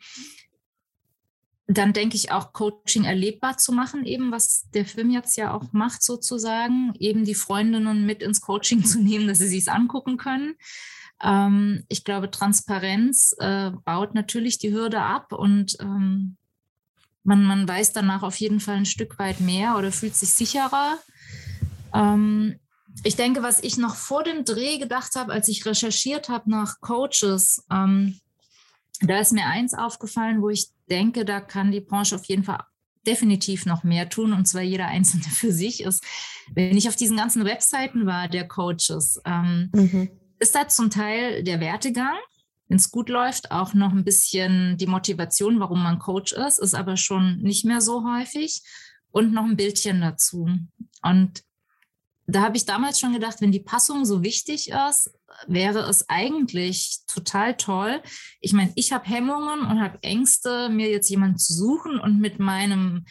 dann 1.70 1.92
denke 1.92 2.16
ich 2.16 2.32
auch 2.32 2.54
Coaching 2.54 3.04
erlebbar 3.04 3.58
zu 3.58 3.72
machen, 3.72 4.06
eben 4.06 4.32
was 4.32 4.70
der 4.70 4.86
Film 4.86 5.10
jetzt 5.10 5.36
ja 5.36 5.52
auch 5.52 5.72
macht 5.72 6.02
sozusagen, 6.02 6.94
eben 6.98 7.24
die 7.26 7.34
Freundinnen 7.34 8.06
mit 8.06 8.22
ins 8.22 8.40
Coaching 8.40 8.84
zu 8.84 9.00
nehmen, 9.00 9.28
dass 9.28 9.38
sie 9.38 9.48
sich 9.48 9.70
angucken 9.70 10.16
können. 10.16 10.54
Ähm, 11.22 11.84
ich 11.88 12.04
glaube, 12.04 12.30
Transparenz 12.30 13.34
äh, 13.38 13.72
baut 13.84 14.14
natürlich 14.14 14.58
die 14.58 14.72
Hürde 14.72 15.02
ab 15.02 15.32
und 15.32 15.76
ähm, 15.80 16.38
man, 17.28 17.44
man 17.44 17.68
weiß 17.68 17.92
danach 17.92 18.22
auf 18.22 18.36
jeden 18.36 18.58
Fall 18.58 18.76
ein 18.76 18.86
Stück 18.86 19.18
weit 19.18 19.40
mehr 19.40 19.76
oder 19.76 19.92
fühlt 19.92 20.16
sich 20.16 20.30
sicherer. 20.30 20.98
Ähm, 21.94 22.58
ich 23.04 23.16
denke, 23.16 23.42
was 23.42 23.62
ich 23.62 23.76
noch 23.76 23.94
vor 23.94 24.24
dem 24.24 24.46
Dreh 24.46 24.78
gedacht 24.78 25.14
habe, 25.14 25.32
als 25.32 25.46
ich 25.48 25.66
recherchiert 25.66 26.30
habe 26.30 26.50
nach 26.50 26.80
Coaches, 26.80 27.64
ähm, 27.70 28.18
da 29.00 29.18
ist 29.20 29.32
mir 29.32 29.46
eins 29.46 29.74
aufgefallen, 29.74 30.40
wo 30.40 30.48
ich 30.48 30.68
denke, 30.90 31.26
da 31.26 31.40
kann 31.40 31.70
die 31.70 31.80
Branche 31.80 32.16
auf 32.16 32.24
jeden 32.24 32.44
Fall 32.44 32.64
definitiv 33.06 33.66
noch 33.66 33.84
mehr 33.84 34.08
tun, 34.08 34.32
und 34.32 34.46
zwar 34.46 34.62
jeder 34.62 34.86
Einzelne 34.86 35.24
für 35.30 35.52
sich 35.52 35.82
ist. 35.82 36.02
Wenn 36.54 36.78
ich 36.78 36.88
auf 36.88 36.96
diesen 36.96 37.18
ganzen 37.18 37.44
Webseiten 37.44 38.06
war 38.06 38.28
der 38.28 38.48
Coaches, 38.48 39.20
ähm, 39.26 39.70
mhm 39.74 40.08
ist 40.38 40.54
da 40.54 40.68
zum 40.68 40.90
Teil 40.90 41.42
der 41.42 41.60
Wertegang, 41.60 42.16
wenn 42.68 42.76
es 42.76 42.90
gut 42.90 43.08
läuft, 43.08 43.50
auch 43.50 43.74
noch 43.74 43.92
ein 43.92 44.04
bisschen 44.04 44.76
die 44.76 44.86
Motivation, 44.86 45.58
warum 45.60 45.82
man 45.82 45.98
Coach 45.98 46.32
ist, 46.32 46.58
ist 46.58 46.74
aber 46.74 46.96
schon 46.96 47.38
nicht 47.38 47.64
mehr 47.64 47.80
so 47.80 48.04
häufig 48.04 48.62
und 49.10 49.32
noch 49.32 49.44
ein 49.44 49.56
Bildchen 49.56 50.00
dazu. 50.00 50.48
Und 51.02 51.42
da 52.26 52.42
habe 52.42 52.58
ich 52.58 52.66
damals 52.66 53.00
schon 53.00 53.14
gedacht, 53.14 53.40
wenn 53.40 53.52
die 53.52 53.60
Passung 53.60 54.04
so 54.04 54.22
wichtig 54.22 54.70
ist, 54.70 55.10
wäre 55.46 55.80
es 55.88 56.08
eigentlich 56.10 56.98
total 57.06 57.56
toll. 57.56 58.02
Ich 58.40 58.52
meine, 58.52 58.72
ich 58.74 58.92
habe 58.92 59.08
Hemmungen 59.08 59.60
und 59.60 59.80
habe 59.80 60.02
Ängste, 60.02 60.68
mir 60.68 60.90
jetzt 60.90 61.08
jemanden 61.08 61.38
zu 61.38 61.54
suchen 61.54 61.98
und 61.98 62.20
mit 62.20 62.38
meinem 62.38 63.06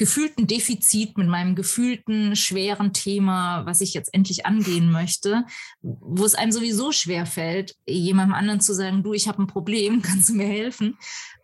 gefühlten 0.00 0.46
Defizit, 0.46 1.18
mit 1.18 1.28
meinem 1.28 1.54
gefühlten 1.54 2.34
schweren 2.34 2.94
Thema, 2.94 3.66
was 3.66 3.82
ich 3.82 3.92
jetzt 3.92 4.14
endlich 4.14 4.46
angehen 4.46 4.90
möchte, 4.90 5.44
wo 5.82 6.24
es 6.24 6.34
einem 6.34 6.52
sowieso 6.52 6.90
schwer 6.90 7.26
fällt, 7.26 7.76
jemandem 7.86 8.34
anderen 8.34 8.62
zu 8.62 8.72
sagen, 8.72 9.02
du, 9.02 9.12
ich 9.12 9.28
habe 9.28 9.42
ein 9.42 9.46
Problem, 9.46 10.00
kannst 10.02 10.30
du 10.30 10.32
mir 10.32 10.46
helfen? 10.46 10.96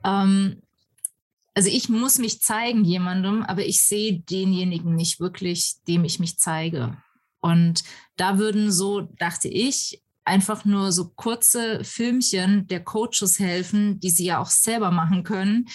Ähm, 0.05 0.63
also 1.53 1.69
ich 1.69 1.91
muss 1.91 2.17
mich 2.17 2.41
zeigen 2.41 2.87
jemandem, 2.87 3.43
aber 3.43 3.67
ich 3.67 3.85
sehe 3.85 4.21
denjenigen 4.21 4.95
nicht 4.95 5.21
wirklich, 5.21 5.75
dem 5.87 6.07
ich 6.07 6.19
mich 6.19 6.39
zeige. 6.39 6.97
Und 7.41 7.85
da 8.17 8.39
würden 8.39 8.73
so, 8.73 9.03
dachte 9.03 9.49
ich, 9.49 10.03
einfach 10.25 10.65
nur 10.65 10.93
so 10.93 11.11
kurze 11.11 11.85
Filmchen 11.85 12.67
der 12.69 12.83
Coaches 12.83 13.39
helfen, 13.39 14.01
die 14.01 14.11
sie 14.11 14.25
ja 14.25 14.39
auch 14.39 14.49
selber 14.49 14.93
machen 14.93 15.25
können, 15.25 15.69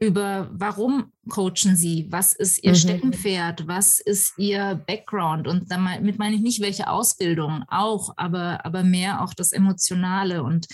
über 0.00 0.48
warum 0.52 1.12
coachen 1.28 1.76
Sie, 1.76 2.06
was 2.10 2.32
ist 2.32 2.64
Ihr 2.64 2.72
mhm. 2.72 2.76
Steckenpferd, 2.76 3.68
was 3.68 4.00
ist 4.00 4.32
Ihr 4.38 4.82
Background 4.86 5.46
und 5.46 5.70
damit 5.70 6.18
meine 6.18 6.36
ich 6.36 6.40
nicht 6.40 6.60
welche 6.60 6.88
Ausbildung, 6.88 7.64
auch, 7.68 8.14
aber, 8.16 8.64
aber 8.64 8.82
mehr 8.82 9.22
auch 9.22 9.34
das 9.34 9.52
Emotionale 9.52 10.42
und 10.42 10.66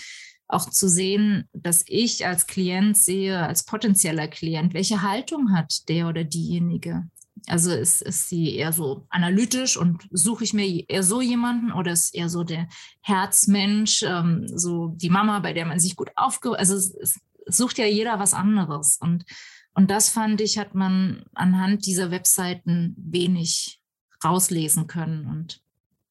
auch 0.47 0.69
zu 0.69 0.87
sehen, 0.87 1.49
dass 1.51 1.83
ich 1.87 2.25
als 2.25 2.47
Klient 2.47 2.95
sehe, 2.95 3.45
als 3.45 3.65
potenzieller 3.65 4.29
Klient, 4.29 4.73
welche 4.73 5.01
Haltung 5.01 5.53
hat 5.53 5.89
der 5.89 6.07
oder 6.07 6.23
diejenige. 6.23 7.03
Also 7.47 7.71
ist, 7.71 8.01
ist 8.01 8.29
sie 8.29 8.55
eher 8.55 8.71
so 8.71 9.05
analytisch 9.09 9.75
und 9.75 10.07
suche 10.09 10.45
ich 10.45 10.53
mir 10.53 10.83
eher 10.87 11.03
so 11.03 11.21
jemanden 11.21 11.73
oder 11.73 11.91
ist 11.91 12.15
eher 12.15 12.29
so 12.29 12.43
der 12.43 12.67
Herzmensch, 13.01 14.03
ähm, 14.03 14.47
so 14.47 14.93
die 14.95 15.09
Mama, 15.09 15.39
bei 15.39 15.51
der 15.51 15.65
man 15.65 15.79
sich 15.79 15.97
gut 15.97 16.11
aufge... 16.15 16.57
Also 16.57 16.75
es, 16.75 16.95
es 16.95 17.19
sucht 17.47 17.77
ja 17.77 17.85
jeder 17.85 18.19
was 18.19 18.33
anderes. 18.33 18.97
Und, 18.99 19.25
und 19.73 19.91
das 19.91 20.09
fand 20.09 20.41
ich, 20.41 20.57
hat 20.57 20.75
man 20.75 21.23
anhand 21.33 21.85
dieser 21.85 22.11
Webseiten 22.11 22.95
wenig 22.97 23.79
rauslesen 24.23 24.87
können. 24.87 25.27
Und 25.27 25.61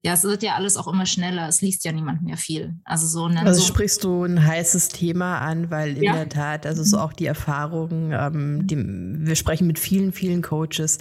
ja, 0.02 0.12
es 0.12 0.22
wird 0.22 0.44
ja 0.44 0.54
alles 0.54 0.76
auch 0.76 0.86
immer 0.86 1.06
schneller. 1.06 1.48
Es 1.48 1.62
liest 1.62 1.84
ja 1.84 1.90
niemand 1.90 2.22
mehr 2.22 2.36
viel. 2.36 2.76
Also 2.84 3.06
so. 3.08 3.24
Also 3.24 3.60
so 3.60 3.66
sprichst 3.66 4.04
du 4.04 4.24
ein 4.24 4.44
heißes 4.44 4.88
Thema 4.88 5.40
an, 5.40 5.70
weil 5.70 5.96
in 5.96 6.04
ja. 6.04 6.12
der 6.12 6.28
Tat, 6.28 6.64
also 6.64 6.84
so 6.84 6.96
mhm. 6.96 7.02
auch 7.02 7.12
die 7.12 7.26
Erfahrung, 7.26 8.12
ähm, 8.12 8.66
die, 8.68 8.76
wir 8.76 9.34
sprechen 9.34 9.66
mit 9.66 9.80
vielen, 9.80 10.12
vielen 10.12 10.42
Coaches 10.42 10.98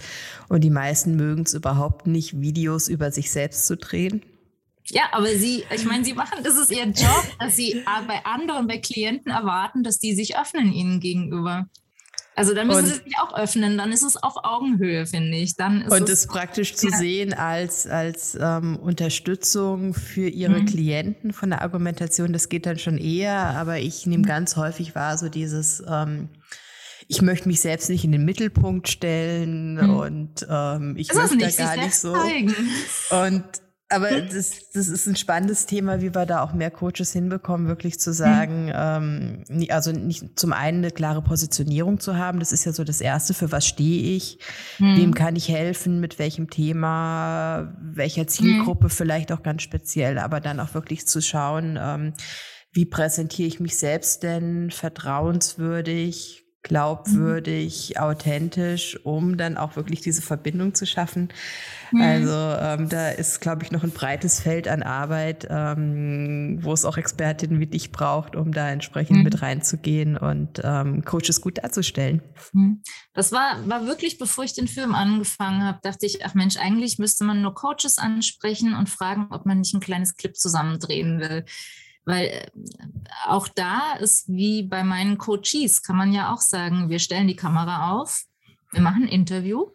und 0.49 0.63
die 0.63 0.71
meisten 0.71 1.15
mögen 1.15 1.43
es 1.43 1.53
überhaupt 1.53 2.07
nicht, 2.07 2.41
Videos 2.41 2.87
über 2.87 3.11
sich 3.11 3.29
selbst 3.31 3.67
zu 3.67 3.77
drehen. 3.77 4.23
Ja, 4.89 5.03
aber 5.11 5.27
sie, 5.27 5.63
ich 5.73 5.85
meine, 5.85 6.05
sie 6.05 6.13
machen, 6.13 6.43
das 6.43 6.57
ist 6.57 6.71
ihr 6.71 6.85
Job, 6.85 7.25
dass 7.39 7.55
sie 7.55 7.83
bei 8.07 8.23
anderen, 8.23 8.67
bei 8.67 8.77
Klienten 8.77 9.31
erwarten, 9.31 9.83
dass 9.83 9.99
die 9.99 10.13
sich 10.13 10.37
öffnen 10.37 10.71
ihnen 10.71 10.99
gegenüber. 10.99 11.67
Also 12.37 12.53
dann 12.53 12.67
müssen 12.67 12.79
und, 12.79 12.85
sie 12.87 12.95
sich 12.95 13.17
auch 13.17 13.33
öffnen, 13.37 13.77
dann 13.77 13.93
ist 13.93 14.03
es 14.03 14.21
auf 14.21 14.33
Augenhöhe, 14.43 15.05
finde 15.05 15.37
ich. 15.37 15.55
Dann 15.55 15.83
ist 15.83 15.91
und 15.91 16.09
es, 16.09 16.19
es 16.19 16.27
praktisch 16.27 16.75
zu 16.75 16.89
ja. 16.89 16.97
sehen 16.97 17.33
als, 17.33 17.87
als 17.87 18.37
ähm, 18.39 18.75
Unterstützung 18.75 19.93
für 19.93 20.27
ihre 20.27 20.59
mhm. 20.59 20.65
Klienten 20.65 21.31
von 21.31 21.49
der 21.49 21.61
Argumentation, 21.61 22.33
das 22.33 22.49
geht 22.49 22.65
dann 22.65 22.77
schon 22.77 22.97
eher, 22.97 23.37
aber 23.37 23.79
ich 23.79 24.05
nehme 24.05 24.23
mhm. 24.23 24.27
ganz 24.27 24.57
häufig 24.57 24.95
wahr, 24.95 25.17
so 25.17 25.29
dieses, 25.29 25.81
ähm, 25.87 26.27
ich 27.07 27.21
möchte 27.21 27.47
mich 27.47 27.61
selbst 27.61 27.89
nicht 27.89 28.03
in 28.03 28.11
den 28.11 28.25
Mittelpunkt 28.25 28.89
stellen 28.89 29.75
mhm. 29.75 29.95
und 29.95 30.47
ähm, 30.49 30.95
ich 30.97 31.13
möchte 31.13 31.37
da 31.37 31.49
gar 31.49 31.77
nicht 31.77 31.95
so. 31.95 32.13
Zeigen. 32.13 32.53
Und 33.11 33.43
aber 33.95 34.09
hm? 34.09 34.29
das, 34.29 34.71
das 34.73 34.87
ist 34.87 35.07
ein 35.07 35.15
spannendes 35.15 35.65
Thema, 35.65 36.01
wie 36.01 36.13
wir 36.13 36.25
da 36.25 36.43
auch 36.43 36.53
mehr 36.53 36.71
Coaches 36.71 37.13
hinbekommen, 37.13 37.67
wirklich 37.67 37.99
zu 37.99 38.13
sagen, 38.13 38.65
mhm. 38.65 39.43
ähm, 39.49 39.67
also 39.69 39.91
nicht 39.91 40.37
zum 40.37 40.53
einen 40.53 40.79
eine 40.79 40.91
klare 40.91 41.21
Positionierung 41.21 41.99
zu 41.99 42.17
haben, 42.17 42.39
das 42.39 42.51
ist 42.51 42.65
ja 42.65 42.73
so 42.73 42.83
das 42.83 43.01
Erste, 43.01 43.33
für 43.33 43.51
was 43.51 43.65
stehe 43.65 44.15
ich, 44.15 44.39
mhm. 44.79 44.97
wem 44.97 45.13
kann 45.13 45.35
ich 45.35 45.49
helfen, 45.49 45.99
mit 45.99 46.19
welchem 46.19 46.49
Thema, 46.49 47.73
welcher 47.81 48.27
Zielgruppe 48.27 48.85
mhm. 48.85 48.91
vielleicht 48.91 49.31
auch 49.31 49.43
ganz 49.43 49.61
speziell, 49.61 50.19
aber 50.19 50.39
dann 50.39 50.59
auch 50.59 50.73
wirklich 50.73 51.07
zu 51.07 51.21
schauen, 51.21 51.79
ähm, 51.81 52.13
wie 52.73 52.85
präsentiere 52.85 53.47
ich 53.47 53.59
mich 53.59 53.77
selbst 53.77 54.23
denn 54.23 54.69
vertrauenswürdig, 54.69 56.44
glaubwürdig, 56.65 57.93
mhm. 57.95 58.01
authentisch, 58.01 58.99
um 59.03 59.37
dann 59.37 59.55
auch 59.55 59.75
wirklich 59.75 60.01
diese 60.01 60.23
Verbindung 60.23 60.73
zu 60.73 60.87
schaffen. 60.87 61.29
Mhm. 61.91 62.01
Also 62.01 62.31
ähm, 62.31 62.89
da 62.89 63.09
ist, 63.09 63.39
glaube 63.39 63.63
ich, 63.63 63.71
noch 63.71 63.83
ein 63.83 63.91
breites 63.91 64.39
Feld 64.39 64.67
an 64.67 64.81
Arbeit, 64.81 65.47
ähm, 65.47 66.57
wo 66.61 66.73
es 66.73 66.83
auch 66.83 66.97
Expertinnen 66.97 67.59
wie 67.59 67.67
dich 67.67 67.91
braucht, 67.91 68.35
um 68.35 68.51
da 68.51 68.69
entsprechend 68.69 69.17
mhm. 69.17 69.23
mit 69.23 69.43
reinzugehen 69.43 70.17
und 70.17 70.59
ähm, 70.63 71.05
Coaches 71.05 71.39
gut 71.39 71.59
darzustellen. 71.59 72.23
Mhm. 72.51 72.81
Das 73.13 73.31
war, 73.31 73.57
war 73.69 73.85
wirklich, 73.85 74.17
bevor 74.17 74.43
ich 74.43 74.53
den 74.53 74.67
Film 74.67 74.95
angefangen 74.95 75.63
habe, 75.63 75.79
dachte 75.83 76.07
ich, 76.07 76.25
ach 76.25 76.33
Mensch, 76.33 76.57
eigentlich 76.57 76.97
müsste 76.97 77.25
man 77.25 77.43
nur 77.43 77.53
Coaches 77.53 77.99
ansprechen 77.99 78.73
und 78.73 78.89
fragen, 78.89 79.27
ob 79.29 79.45
man 79.45 79.59
nicht 79.59 79.75
ein 79.75 79.81
kleines 79.81 80.15
Clip 80.15 80.35
zusammendrehen 80.35 81.19
will. 81.19 81.45
Weil 82.05 82.25
äh, 82.27 82.47
auch 83.25 83.47
da 83.47 83.93
ist 83.93 84.27
wie 84.29 84.63
bei 84.63 84.83
meinen 84.83 85.17
Coaches, 85.17 85.81
kann 85.81 85.97
man 85.97 86.13
ja 86.13 86.33
auch 86.33 86.41
sagen, 86.41 86.89
wir 86.89 86.99
stellen 86.99 87.27
die 87.27 87.35
Kamera 87.35 87.91
auf, 87.91 88.23
wir 88.71 88.81
machen 88.81 89.03
ein 89.03 89.09
Interview 89.09 89.67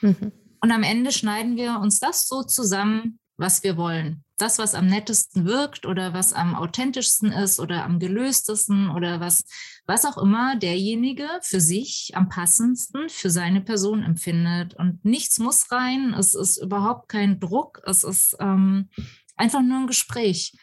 mhm. 0.00 0.32
und 0.60 0.70
am 0.70 0.82
Ende 0.82 1.12
schneiden 1.12 1.56
wir 1.56 1.80
uns 1.80 1.98
das 1.98 2.26
so 2.28 2.42
zusammen, 2.42 3.18
was 3.36 3.62
wir 3.62 3.76
wollen. 3.76 4.24
Das, 4.36 4.58
was 4.58 4.74
am 4.74 4.86
nettesten 4.86 5.46
wirkt 5.46 5.86
oder 5.86 6.14
was 6.14 6.32
am 6.32 6.54
authentischsten 6.54 7.30
ist 7.32 7.60
oder 7.60 7.84
am 7.84 7.98
gelöstesten 7.98 8.90
oder 8.90 9.20
was, 9.20 9.44
was 9.86 10.04
auch 10.04 10.18
immer 10.18 10.56
derjenige 10.56 11.28
für 11.42 11.60
sich 11.60 12.12
am 12.14 12.28
passendsten 12.28 13.08
für 13.08 13.30
seine 13.30 13.60
Person 13.60 14.02
empfindet. 14.02 14.74
Und 14.74 15.04
nichts 15.04 15.38
muss 15.38 15.70
rein, 15.70 16.14
es 16.14 16.34
ist 16.34 16.58
überhaupt 16.58 17.08
kein 17.08 17.40
Druck, 17.40 17.82
es 17.86 18.04
ist 18.04 18.36
ähm, 18.40 18.88
einfach 19.36 19.62
nur 19.62 19.80
ein 19.80 19.86
Gespräch. 19.86 20.54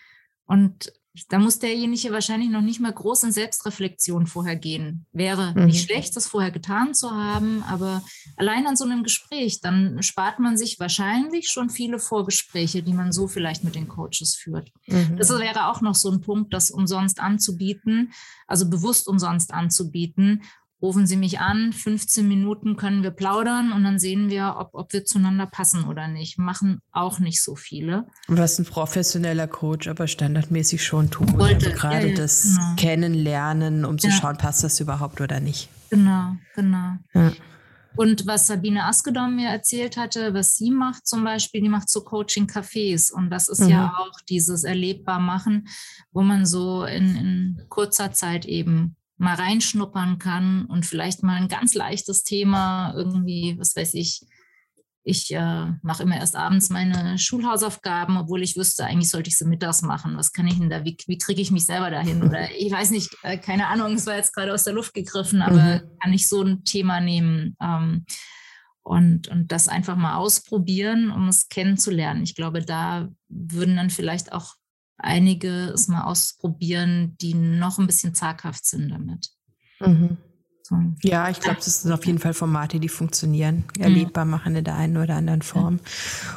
Und 0.45 0.91
da 1.29 1.39
muss 1.39 1.59
derjenige 1.59 2.11
wahrscheinlich 2.11 2.49
noch 2.49 2.61
nicht 2.61 2.79
mal 2.79 2.93
groß 2.93 3.23
in 3.23 3.31
Selbstreflexion 3.31 4.27
vorher 4.27 4.55
gehen. 4.55 5.05
Wäre 5.11 5.53
mhm. 5.55 5.65
nicht 5.65 5.83
schlecht, 5.85 6.15
das 6.15 6.27
vorher 6.27 6.51
getan 6.51 6.93
zu 6.93 7.11
haben, 7.11 7.63
aber 7.63 8.03
allein 8.37 8.67
an 8.67 8.75
so 8.75 8.85
einem 8.85 9.03
Gespräch, 9.03 9.59
dann 9.61 10.01
spart 10.03 10.39
man 10.39 10.57
sich 10.57 10.79
wahrscheinlich 10.79 11.49
schon 11.49 11.69
viele 11.69 11.99
Vorgespräche, 11.99 12.83
die 12.83 12.93
man 12.93 13.11
so 13.11 13.27
vielleicht 13.27 13.63
mit 13.63 13.75
den 13.75 13.87
Coaches 13.87 14.35
führt. 14.35 14.71
Mhm. 14.87 15.17
Das 15.17 15.29
wäre 15.29 15.67
auch 15.67 15.81
noch 15.81 15.95
so 15.95 16.11
ein 16.11 16.21
Punkt, 16.21 16.53
das 16.53 16.69
umsonst 16.69 17.19
anzubieten, 17.19 18.13
also 18.47 18.69
bewusst 18.69 19.07
umsonst 19.07 19.53
anzubieten 19.53 20.43
rufen 20.81 21.05
Sie 21.05 21.17
mich 21.17 21.39
an, 21.39 21.73
15 21.73 22.27
Minuten 22.27 22.77
können 22.77 23.03
wir 23.03 23.11
plaudern 23.11 23.71
und 23.71 23.83
dann 23.83 23.99
sehen 23.99 24.29
wir, 24.29 24.55
ob, 24.57 24.69
ob 24.73 24.93
wir 24.93 25.05
zueinander 25.05 25.45
passen 25.45 25.83
oder 25.85 26.07
nicht. 26.07 26.37
Machen 26.37 26.81
auch 26.91 27.19
nicht 27.19 27.43
so 27.43 27.55
viele. 27.55 28.07
Was 28.27 28.59
ein 28.59 28.65
professioneller 28.65 29.47
Coach 29.47 29.87
aber 29.87 30.07
standardmäßig 30.07 30.83
schon 30.83 31.09
tut. 31.09 31.37
Wollte, 31.37 31.67
also 31.67 31.77
gerade 31.77 32.07
ja, 32.07 32.13
ja, 32.13 32.15
das 32.15 32.43
genau. 32.43 32.75
Kennenlernen, 32.77 33.85
um 33.85 33.97
zu 33.97 34.11
schauen, 34.11 34.37
passt 34.37 34.63
das 34.63 34.79
überhaupt 34.79 35.21
oder 35.21 35.39
nicht. 35.39 35.69
Genau, 35.89 36.35
genau. 36.55 36.97
Und 37.95 38.27
was 38.27 38.47
Sabine 38.47 38.85
Askedom 38.85 39.35
mir 39.35 39.49
erzählt 39.49 39.97
hatte, 39.97 40.33
was 40.33 40.55
sie 40.55 40.71
macht 40.71 41.05
zum 41.05 41.23
Beispiel, 41.23 41.61
die 41.61 41.69
macht 41.69 41.89
so 41.89 42.01
Coaching-Cafés. 42.01 43.11
Und 43.11 43.29
das 43.29 43.49
ist 43.49 43.61
mhm. 43.61 43.69
ja 43.69 43.93
auch 43.97 44.21
dieses 44.29 44.63
erlebbar 44.63 45.19
machen, 45.19 45.67
wo 46.11 46.21
man 46.21 46.45
so 46.45 46.85
in, 46.85 47.15
in 47.15 47.65
kurzer 47.67 48.13
Zeit 48.13 48.45
eben 48.45 48.95
mal 49.19 49.35
reinschnuppern 49.35 50.17
kann 50.17 50.65
und 50.65 50.85
vielleicht 50.85 51.23
mal 51.23 51.35
ein 51.35 51.49
ganz 51.49 51.73
leichtes 51.75 52.23
Thema 52.23 52.93
irgendwie, 52.95 53.55
was 53.59 53.75
weiß 53.75 53.93
ich, 53.93 54.21
ich 55.03 55.33
äh, 55.33 55.65
mache 55.81 56.03
immer 56.03 56.17
erst 56.17 56.35
abends 56.35 56.69
meine 56.69 57.17
Schulhausaufgaben, 57.17 58.17
obwohl 58.17 58.43
ich 58.43 58.55
wüsste, 58.55 58.85
eigentlich 58.85 59.09
sollte 59.09 59.29
ich 59.29 59.37
sie 59.37 59.45
mittags 59.45 59.81
machen. 59.81 60.15
Was 60.17 60.33
kann 60.33 60.47
ich 60.47 60.57
denn 60.57 60.69
da, 60.69 60.85
wie, 60.85 60.97
wie 61.07 61.17
kriege 61.17 61.41
ich 61.41 61.51
mich 61.51 61.65
selber 61.65 61.89
dahin? 61.89 62.23
Oder 62.27 62.51
ich 62.51 62.71
weiß 62.71 62.91
nicht, 62.91 63.15
äh, 63.23 63.37
keine 63.37 63.67
Ahnung, 63.67 63.93
es 63.93 64.05
war 64.05 64.15
jetzt 64.15 64.33
gerade 64.33 64.53
aus 64.53 64.63
der 64.63 64.73
Luft 64.73 64.93
gegriffen, 64.93 65.41
aber 65.41 65.81
mhm. 65.81 65.99
kann 66.01 66.13
ich 66.13 66.27
so 66.27 66.41
ein 66.43 66.63
Thema 66.63 66.99
nehmen 66.99 67.55
ähm, 67.61 68.05
und, 68.83 69.27
und 69.27 69.51
das 69.51 69.67
einfach 69.67 69.95
mal 69.95 70.15
ausprobieren, 70.15 71.11
um 71.11 71.27
es 71.27 71.49
kennenzulernen. 71.49 72.23
Ich 72.23 72.35
glaube, 72.35 72.61
da 72.61 73.09
würden 73.27 73.75
dann 73.75 73.89
vielleicht 73.89 74.31
auch 74.31 74.55
einige 74.99 75.69
es 75.69 75.87
mal 75.87 76.03
ausprobieren, 76.03 77.15
die 77.21 77.33
noch 77.33 77.79
ein 77.79 77.87
bisschen 77.87 78.13
zaghaft 78.13 78.65
sind 78.65 78.89
damit. 78.89 79.29
Mhm. 79.79 80.17
So. 80.69 80.75
Ja, 81.01 81.29
ich 81.31 81.39
glaube, 81.39 81.57
das 81.57 81.81
sind 81.81 81.91
auf 81.91 82.05
jeden 82.05 82.19
Fall 82.19 82.35
Formate, 82.35 82.79
die 82.79 82.89
funktionieren, 82.89 83.63
erlebbar 83.79 84.25
machen 84.25 84.55
in 84.55 84.63
der 84.63 84.75
einen 84.75 84.97
oder 84.97 85.15
anderen 85.15 85.41
Form. 85.41 85.79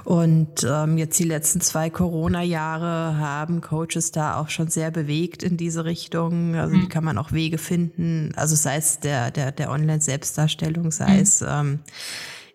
Und 0.04 0.66
ähm, 0.66 0.96
jetzt 0.96 1.18
die 1.18 1.24
letzten 1.24 1.60
zwei 1.60 1.90
Corona-Jahre 1.90 3.18
haben 3.18 3.60
Coaches 3.60 4.10
da 4.10 4.36
auch 4.36 4.48
schon 4.48 4.68
sehr 4.68 4.90
bewegt 4.90 5.42
in 5.42 5.58
diese 5.58 5.84
Richtung. 5.84 6.54
Also 6.54 6.74
mhm. 6.74 6.80
die 6.80 6.88
kann 6.88 7.04
man 7.04 7.18
auch 7.18 7.32
Wege 7.32 7.58
finden, 7.58 8.32
also 8.34 8.56
sei 8.56 8.76
es 8.76 9.00
der, 9.00 9.30
der, 9.30 9.52
der 9.52 9.70
Online-Selbstdarstellung, 9.70 10.90
sei 10.92 11.16
mhm. 11.16 11.20
es 11.20 11.44
ähm, 11.46 11.80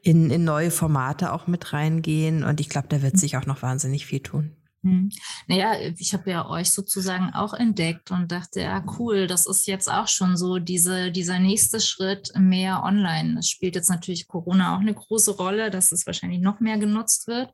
in, 0.02 0.32
in 0.32 0.44
neue 0.44 0.72
Formate 0.72 1.32
auch 1.32 1.46
mit 1.46 1.74
reingehen. 1.74 2.44
Und 2.44 2.60
ich 2.60 2.70
glaube, 2.70 2.88
da 2.88 3.04
wird 3.04 3.20
sich 3.20 3.38
auch 3.38 3.46
noch 3.46 3.62
wahnsinnig 3.62 4.08
viel 4.08 4.22
tun. 4.22 4.57
Hm. 4.88 5.10
Naja, 5.48 5.74
ich 5.98 6.14
habe 6.14 6.30
ja 6.32 6.48
euch 6.48 6.72
sozusagen 6.72 7.34
auch 7.34 7.54
entdeckt 7.54 8.12
und 8.12 8.32
dachte, 8.32 8.62
ja, 8.62 8.84
cool, 8.98 9.28
das 9.28 9.46
ist 9.46 9.68
jetzt 9.68 9.92
auch 9.92 10.08
schon 10.08 10.38
so 10.38 10.60
diese, 10.60 11.12
dieser 11.12 11.40
nächste 11.40 11.82
Schritt 11.82 12.32
mehr 12.38 12.84
online. 12.84 13.36
Das 13.36 13.50
spielt 13.50 13.76
jetzt 13.76 13.90
natürlich 13.90 14.28
Corona 14.28 14.76
auch 14.76 14.80
eine 14.80 14.94
große 14.94 15.32
Rolle, 15.32 15.72
dass 15.72 15.92
es 15.92 16.06
wahrscheinlich 16.06 16.40
noch 16.40 16.62
mehr 16.62 16.78
genutzt 16.78 17.28
wird. 17.28 17.52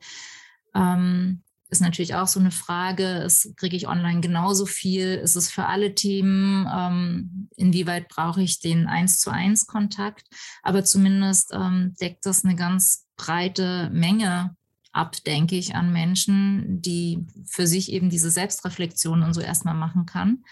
Ähm, 0.76 1.42
ist 1.70 1.82
natürlich 1.82 2.14
auch 2.14 2.28
so 2.28 2.40
eine 2.40 2.52
Frage, 2.52 3.28
kriege 3.56 3.76
ich 3.76 3.88
online 3.88 4.22
genauso 4.22 4.68
viel? 4.68 5.16
Ist 5.16 5.36
es 5.36 5.50
für 5.50 5.66
alle 5.66 5.96
Themen? 5.96 6.70
Ähm, 6.72 7.50
inwieweit 7.56 8.10
brauche 8.10 8.44
ich 8.44 8.60
den 8.60 8.86
eins 8.86 9.20
zu 9.20 9.32
eins 9.32 9.66
Kontakt? 9.66 10.28
Aber 10.62 10.84
zumindest 10.84 11.52
ähm, 11.52 11.96
deckt 12.00 12.28
das 12.28 12.46
eine 12.46 12.56
ganz 12.56 13.08
breite 13.18 13.90
Menge 13.92 14.56
ab, 14.94 15.16
denke 15.26 15.56
ich, 15.56 15.76
an 15.76 15.92
Menschen, 15.92 16.82
die 16.82 17.26
für 17.46 17.68
sich 17.68 17.92
eben 17.92 18.10
diese 18.10 18.32
Selbstreflexion 18.32 19.24
und 19.24 19.34
so 19.34 19.42
erstmal 19.42 19.74
machen 19.74 20.06
kann. 20.06 20.44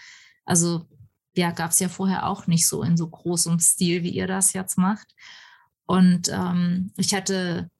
Also 0.44 0.86
ja, 1.34 1.50
gab 1.50 1.70
es 1.70 1.78
ja 1.78 1.88
vorher 1.88 2.26
auch 2.26 2.46
nicht 2.46 2.68
so 2.68 2.82
in 2.82 2.96
so 2.96 3.08
großem 3.08 3.58
Stil, 3.58 4.02
wie 4.02 4.10
ihr 4.10 4.26
das 4.26 4.52
jetzt 4.52 4.76
macht. 4.76 5.14
Und 5.86 6.28
ähm, 6.28 6.92
ich 6.96 7.14
hatte 7.14 7.70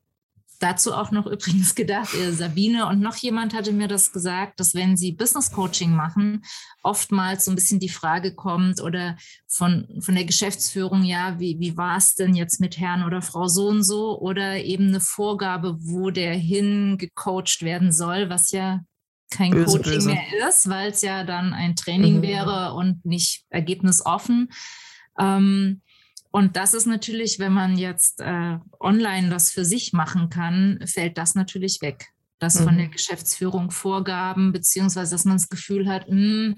Dazu 0.63 0.95
auch 0.95 1.11
noch 1.11 1.27
übrigens 1.35 1.75
gedacht, 1.75 2.15
äh, 2.15 2.33
Sabine 2.33 2.87
und 2.87 3.01
noch 3.01 3.17
jemand 3.17 3.53
hatte 3.53 3.73
mir 3.73 3.89
das 3.89 4.13
gesagt, 4.13 4.61
dass 4.61 4.75
wenn 4.75 4.97
sie 4.97 5.13
Business 5.13 5.51
Coaching 5.51 5.95
machen, 5.95 6.45
oftmals 6.85 7.45
so 7.45 7.51
ein 7.51 7.57
bisschen 7.57 7.81
die 7.81 7.89
Frage 7.89 8.35
kommt 8.35 8.81
oder 8.81 9.17
von, 9.49 9.89
von 10.01 10.15
der 10.15 10.25
Geschäftsführung, 10.25 11.03
ja, 11.03 11.39
wie, 11.41 11.59
wie 11.59 11.77
war 11.77 11.97
es 11.97 12.15
denn 12.15 12.35
jetzt 12.35 12.61
mit 12.61 12.79
Herrn 12.79 13.03
oder 13.03 13.23
Frau 13.23 13.49
so 13.49 13.67
und 13.67 13.83
so 13.83 14.21
oder 14.21 14.63
eben 14.63 14.89
eine 14.89 15.01
Vorgabe, 15.01 15.77
wo 15.81 16.11
der 16.11 16.35
hin 16.35 16.97
gecoacht 16.97 17.63
werden 17.63 17.91
soll, 17.91 18.31
was 18.31 18.53
ja 18.53 18.81
kein 19.33 19.51
böse, 19.51 19.79
Coaching 19.79 19.93
böse. 19.95 20.09
mehr 20.11 20.49
ist, 20.49 20.69
weil 20.69 20.93
es 20.93 21.03
ja 21.03 21.25
dann 21.25 21.55
ein 21.55 21.75
Training 21.75 22.19
mhm. 22.19 22.23
wäre 22.23 22.75
und 22.75 23.05
nicht 23.05 23.45
ergebnisoffen. 23.51 24.49
Ähm, 25.19 25.83
und 26.33 26.57
das 26.57 26.73
ist 26.73 26.87
natürlich, 26.87 27.39
wenn 27.39 27.53
man 27.53 27.77
jetzt 27.77 28.21
äh, 28.21 28.59
online 28.81 29.29
das 29.29 29.53
für 29.53 29.67
sich 29.67 29.93
machen 29.93 30.31
kann, 30.31 30.83
fällt 30.87 31.19
das 31.19 31.35
natürlich 31.35 31.83
weg. 31.83 32.09
Das 32.39 32.59
mhm. 32.59 32.65
von 32.65 32.79
der 32.79 32.89
Geschäftsführung 32.89 33.71
Vorgaben, 33.71 34.51
beziehungsweise 34.51 35.15
dass 35.15 35.27
man 35.27 35.37
das 35.37 35.51
Gefühl 35.51 35.87
hat, 35.87 36.09
mh, 36.09 36.17
hm, 36.17 36.57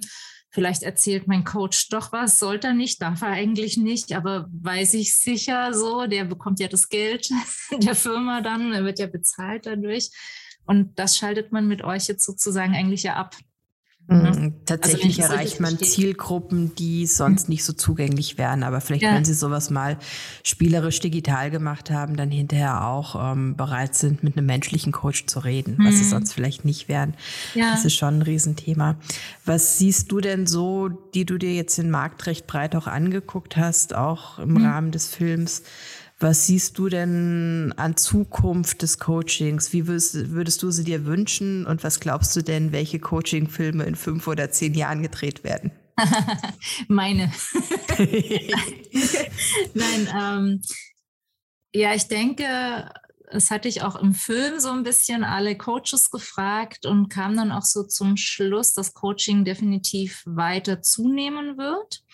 vielleicht 0.50 0.84
erzählt 0.84 1.26
mein 1.26 1.42
Coach 1.42 1.88
doch 1.88 2.12
was, 2.12 2.38
sollte 2.38 2.68
er 2.68 2.74
nicht, 2.74 3.02
darf 3.02 3.22
er 3.22 3.28
eigentlich 3.28 3.76
nicht, 3.76 4.14
aber 4.14 4.48
weiß 4.52 4.94
ich 4.94 5.18
sicher 5.18 5.74
so, 5.74 6.06
der 6.06 6.24
bekommt 6.24 6.60
ja 6.60 6.68
das 6.68 6.88
Geld 6.88 7.28
der 7.82 7.96
Firma 7.96 8.42
dann, 8.42 8.72
er 8.72 8.84
wird 8.84 9.00
ja 9.00 9.08
bezahlt 9.08 9.66
dadurch. 9.66 10.10
Und 10.66 10.96
das 11.00 11.18
schaltet 11.18 11.50
man 11.50 11.66
mit 11.66 11.82
euch 11.82 12.06
jetzt 12.06 12.24
sozusagen 12.24 12.74
eigentlich 12.74 13.02
ja 13.02 13.16
ab. 13.16 13.36
Ne? 14.06 14.32
Mhm. 14.36 14.54
Tatsächlich 14.66 15.22
also 15.22 15.32
erreicht 15.32 15.60
man 15.60 15.78
verstehe. 15.78 15.88
Zielgruppen, 15.88 16.74
die 16.74 17.06
sonst 17.06 17.48
mhm. 17.48 17.54
nicht 17.54 17.64
so 17.64 17.72
zugänglich 17.72 18.36
wären. 18.36 18.62
Aber 18.62 18.82
vielleicht, 18.82 19.02
ja. 19.02 19.14
wenn 19.14 19.24
sie 19.24 19.32
sowas 19.32 19.70
mal 19.70 19.96
spielerisch 20.42 21.00
digital 21.00 21.50
gemacht 21.50 21.90
haben, 21.90 22.16
dann 22.16 22.30
hinterher 22.30 22.86
auch 22.86 23.32
ähm, 23.32 23.56
bereit 23.56 23.94
sind, 23.94 24.22
mit 24.22 24.36
einem 24.36 24.46
menschlichen 24.46 24.92
Coach 24.92 25.24
zu 25.26 25.40
reden, 25.40 25.76
mhm. 25.78 25.86
was 25.86 25.96
sie 25.96 26.04
mhm. 26.04 26.10
sonst 26.10 26.32
vielleicht 26.34 26.66
nicht 26.66 26.88
wären. 26.88 27.14
Ja. 27.54 27.70
Das 27.70 27.86
ist 27.86 27.94
schon 27.94 28.18
ein 28.18 28.22
Riesenthema. 28.22 28.96
Was 29.46 29.78
siehst 29.78 30.12
du 30.12 30.20
denn 30.20 30.46
so, 30.46 30.88
die 30.88 31.24
du 31.24 31.38
dir 31.38 31.54
jetzt 31.54 31.78
den 31.78 31.90
Markt 31.90 32.26
recht 32.26 32.46
breit 32.46 32.76
auch 32.76 32.86
angeguckt 32.86 33.56
hast, 33.56 33.94
auch 33.94 34.38
im 34.38 34.50
mhm. 34.50 34.66
Rahmen 34.66 34.90
des 34.90 35.08
Films? 35.08 35.62
Was 36.18 36.46
siehst 36.46 36.78
du 36.78 36.88
denn 36.88 37.74
an 37.76 37.96
Zukunft 37.96 38.82
des 38.82 38.98
Coachings? 39.00 39.72
Wie 39.72 39.86
würdest, 39.88 40.30
würdest 40.30 40.62
du 40.62 40.70
sie 40.70 40.84
dir 40.84 41.06
wünschen? 41.06 41.66
Und 41.66 41.82
was 41.82 41.98
glaubst 41.98 42.36
du 42.36 42.42
denn, 42.42 42.70
welche 42.70 43.00
Coaching-Filme 43.00 43.84
in 43.84 43.96
fünf 43.96 44.28
oder 44.28 44.50
zehn 44.50 44.74
Jahren 44.74 45.02
gedreht 45.02 45.42
werden? 45.42 45.72
Meine. 46.88 47.32
Nein, 49.74 50.08
ähm, 50.16 50.62
ja, 51.72 51.94
ich 51.94 52.06
denke, 52.06 52.90
das 53.30 53.50
hatte 53.50 53.68
ich 53.68 53.82
auch 53.82 53.96
im 53.96 54.14
Film 54.14 54.60
so 54.60 54.70
ein 54.70 54.84
bisschen 54.84 55.24
alle 55.24 55.56
Coaches 55.58 56.10
gefragt 56.10 56.86
und 56.86 57.08
kam 57.08 57.36
dann 57.36 57.50
auch 57.50 57.64
so 57.64 57.82
zum 57.82 58.16
Schluss, 58.16 58.72
dass 58.72 58.94
Coaching 58.94 59.44
definitiv 59.44 60.22
weiter 60.26 60.82
zunehmen 60.82 61.58
wird. 61.58 62.04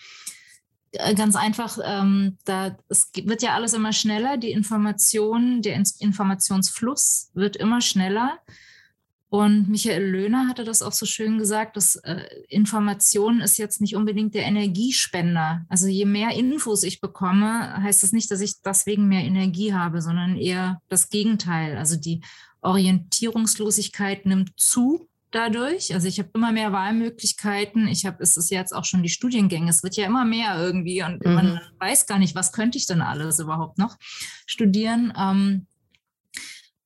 Äh, 0.93 1.15
ganz 1.15 1.35
einfach, 1.35 1.77
ähm, 1.83 2.37
da, 2.45 2.77
es 2.89 3.11
wird 3.15 3.41
ja 3.41 3.53
alles 3.53 3.73
immer 3.73 3.93
schneller, 3.93 4.37
die 4.37 4.51
Information, 4.51 5.61
der 5.61 5.81
Informationsfluss 5.99 7.31
wird 7.33 7.55
immer 7.55 7.81
schneller. 7.81 8.39
Und 9.29 9.69
Michael 9.69 10.03
Löhner 10.03 10.49
hatte 10.49 10.65
das 10.65 10.81
auch 10.81 10.91
so 10.91 11.05
schön 11.05 11.37
gesagt, 11.37 11.77
dass 11.77 11.95
äh, 11.95 12.25
Information 12.49 13.39
ist 13.39 13.57
jetzt 13.57 13.79
nicht 13.79 13.95
unbedingt 13.95 14.35
der 14.35 14.43
Energiespender. 14.43 15.65
Also 15.69 15.87
je 15.87 16.03
mehr 16.03 16.31
Infos 16.31 16.83
ich 16.83 16.99
bekomme, 16.99 17.81
heißt 17.81 18.03
das 18.03 18.11
nicht, 18.11 18.29
dass 18.29 18.41
ich 18.41 18.61
deswegen 18.61 19.07
mehr 19.07 19.23
Energie 19.23 19.73
habe, 19.73 20.01
sondern 20.01 20.35
eher 20.35 20.81
das 20.89 21.07
Gegenteil. 21.07 21.77
Also 21.77 21.95
die 21.95 22.21
Orientierungslosigkeit 22.59 24.25
nimmt 24.25 24.59
zu 24.59 25.07
dadurch. 25.31 25.93
Also 25.93 26.07
ich 26.07 26.19
habe 26.19 26.29
immer 26.33 26.51
mehr 26.51 26.71
Wahlmöglichkeiten. 26.71 27.87
Ich 27.87 28.05
habe, 28.05 28.21
es 28.21 28.37
ist 28.37 28.51
jetzt 28.51 28.73
auch 28.73 28.85
schon 28.85 29.03
die 29.03 29.09
Studiengänge. 29.09 29.69
Es 29.69 29.83
wird 29.83 29.95
ja 29.95 30.05
immer 30.05 30.25
mehr 30.25 30.57
irgendwie 30.57 31.03
und 31.03 31.25
mhm. 31.25 31.33
man 31.33 31.61
weiß 31.79 32.05
gar 32.05 32.19
nicht, 32.19 32.35
was 32.35 32.51
könnte 32.51 32.77
ich 32.77 32.85
denn 32.85 33.01
alles 33.01 33.39
überhaupt 33.39 33.77
noch 33.77 33.97
studieren. 34.45 35.13
Ähm, 35.17 35.67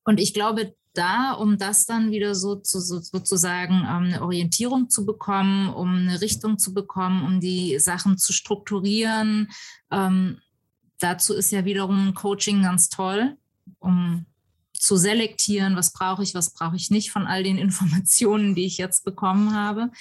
und 0.04 0.20
ich 0.20 0.34
glaube, 0.34 0.76
da, 0.93 1.34
um 1.34 1.58
das 1.58 1.86
dann 1.86 2.12
wieder 2.12 2.36
so 2.36 2.56
zu, 2.56 2.80
so, 2.80 3.00
sozusagen 3.00 3.82
ähm, 3.82 4.14
eine 4.14 4.22
Orientierung 4.22 4.89
zu 4.89 5.06
bekommen, 5.06 5.70
um 5.70 5.93
eine 5.96 6.22
Richtung 6.22 6.58
zu 6.58 6.74
bekommen, 6.74 7.26
um 7.26 7.39
die 7.41 7.80
Sachen 7.80 8.18
zu 8.18 8.32
strukturieren. 8.32 9.50
Ähm, 9.91 10.39
dazu 11.00 11.34
ist 11.34 11.52
ja 11.52 11.66
wiederum 11.66 12.14
Coaching 12.14 12.62
ganz 12.64 12.89
toll, 12.89 13.36
um 13.80 14.26
zu 14.82 14.98
selektieren, 14.98 15.76
was 15.76 15.94
brauche 15.94 16.24
ich, 16.24 16.34
was 16.34 16.54
brauche 16.54 16.76
ich 16.76 16.90
nicht 16.90 17.12
von 17.12 17.28
all 17.28 17.44
den 17.44 17.58
Informationen, 17.66 18.56
die 18.56 18.66
ich 18.66 18.78
jetzt 18.78 19.04
bekommen 19.04 19.54
habe. 19.54 19.92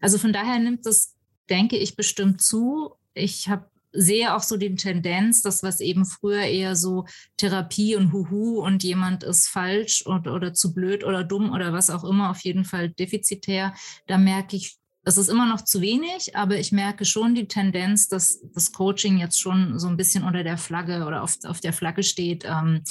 Also 0.00 0.18
von 0.18 0.32
daher 0.32 0.58
nimmt 0.58 0.86
das, 0.86 1.14
denke 1.48 1.76
ich, 1.76 1.96
bestimmt 1.96 2.40
zu. 2.42 2.94
Ich 3.14 3.48
habe 3.48 3.70
sehe 3.92 4.34
auch 4.34 4.42
so 4.42 4.56
die 4.56 4.74
Tendenz, 4.74 5.42
dass 5.42 5.62
was 5.62 5.80
eben 5.80 6.04
früher 6.04 6.42
eher 6.42 6.76
so 6.76 7.06
Therapie 7.36 7.96
und 7.96 8.12
Huhu 8.12 8.60
und 8.60 8.84
jemand 8.84 9.24
ist 9.24 9.48
falsch 9.48 10.02
und, 10.02 10.28
oder 10.28 10.52
zu 10.52 10.74
blöd 10.74 11.04
oder 11.04 11.24
dumm 11.24 11.52
oder 11.52 11.72
was 11.72 11.90
auch 11.90 12.04
immer, 12.04 12.30
auf 12.30 12.40
jeden 12.40 12.64
Fall 12.64 12.90
defizitär, 12.90 13.74
da 14.06 14.18
merke 14.18 14.56
ich, 14.56 14.76
es 15.04 15.16
ist 15.16 15.28
immer 15.28 15.46
noch 15.46 15.62
zu 15.62 15.80
wenig, 15.80 16.36
aber 16.36 16.58
ich 16.58 16.70
merke 16.70 17.06
schon 17.06 17.34
die 17.34 17.48
Tendenz, 17.48 18.08
dass 18.08 18.40
das 18.52 18.72
Coaching 18.72 19.16
jetzt 19.16 19.40
schon 19.40 19.78
so 19.78 19.88
ein 19.88 19.96
bisschen 19.96 20.22
unter 20.22 20.44
der 20.44 20.58
Flagge 20.58 21.06
oder 21.06 21.22
auf, 21.22 21.38
auf 21.44 21.60
der 21.60 21.72
Flagge 21.72 22.02
steht. 22.02 22.44
Ähm, 22.44 22.82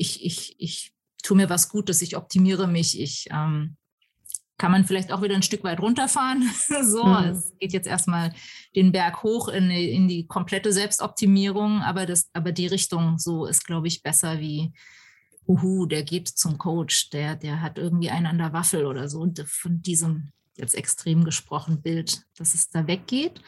ich, 0.00 0.24
ich, 0.24 0.56
ich 0.58 0.92
tue 1.22 1.36
mir 1.36 1.50
was 1.50 1.68
Gutes, 1.68 2.00
ich 2.02 2.16
optimiere 2.16 2.66
mich, 2.66 2.98
ich 2.98 3.26
ähm, 3.30 3.76
kann 4.56 4.72
man 4.72 4.84
vielleicht 4.84 5.12
auch 5.12 5.22
wieder 5.22 5.34
ein 5.34 5.42
Stück 5.42 5.62
weit 5.62 5.80
runterfahren. 5.80 6.50
so, 6.82 7.04
mhm. 7.04 7.24
es 7.30 7.52
geht 7.58 7.72
jetzt 7.72 7.86
erstmal 7.86 8.34
den 8.74 8.92
Berg 8.92 9.22
hoch 9.22 9.48
in, 9.48 9.70
in 9.70 10.08
die 10.08 10.26
komplette 10.26 10.72
Selbstoptimierung, 10.72 11.82
aber, 11.82 12.06
das, 12.06 12.30
aber 12.32 12.52
die 12.52 12.66
Richtung 12.66 13.18
so 13.18 13.46
ist, 13.46 13.66
glaube 13.66 13.88
ich, 13.88 14.02
besser 14.02 14.40
wie, 14.40 14.72
uhu, 15.46 15.86
der 15.86 16.02
geht 16.02 16.28
zum 16.28 16.58
Coach, 16.58 17.10
der, 17.10 17.36
der 17.36 17.60
hat 17.60 17.78
irgendwie 17.78 18.10
einen 18.10 18.26
an 18.26 18.38
der 18.38 18.52
Waffel 18.52 18.86
oder 18.86 19.08
so. 19.08 19.20
Und 19.20 19.44
von 19.46 19.82
diesem 19.82 20.32
jetzt 20.56 20.74
extrem 20.74 21.24
gesprochen 21.24 21.82
Bild, 21.82 22.22
dass 22.36 22.54
es 22.54 22.68
da 22.68 22.86
weggeht. 22.86 23.40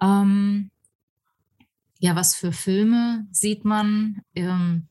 Ähm, 0.00 0.70
ja, 1.98 2.16
was 2.16 2.34
für 2.34 2.52
Filme 2.52 3.26
sieht 3.30 3.64
man? 3.64 4.22
Ähm, 4.34 4.88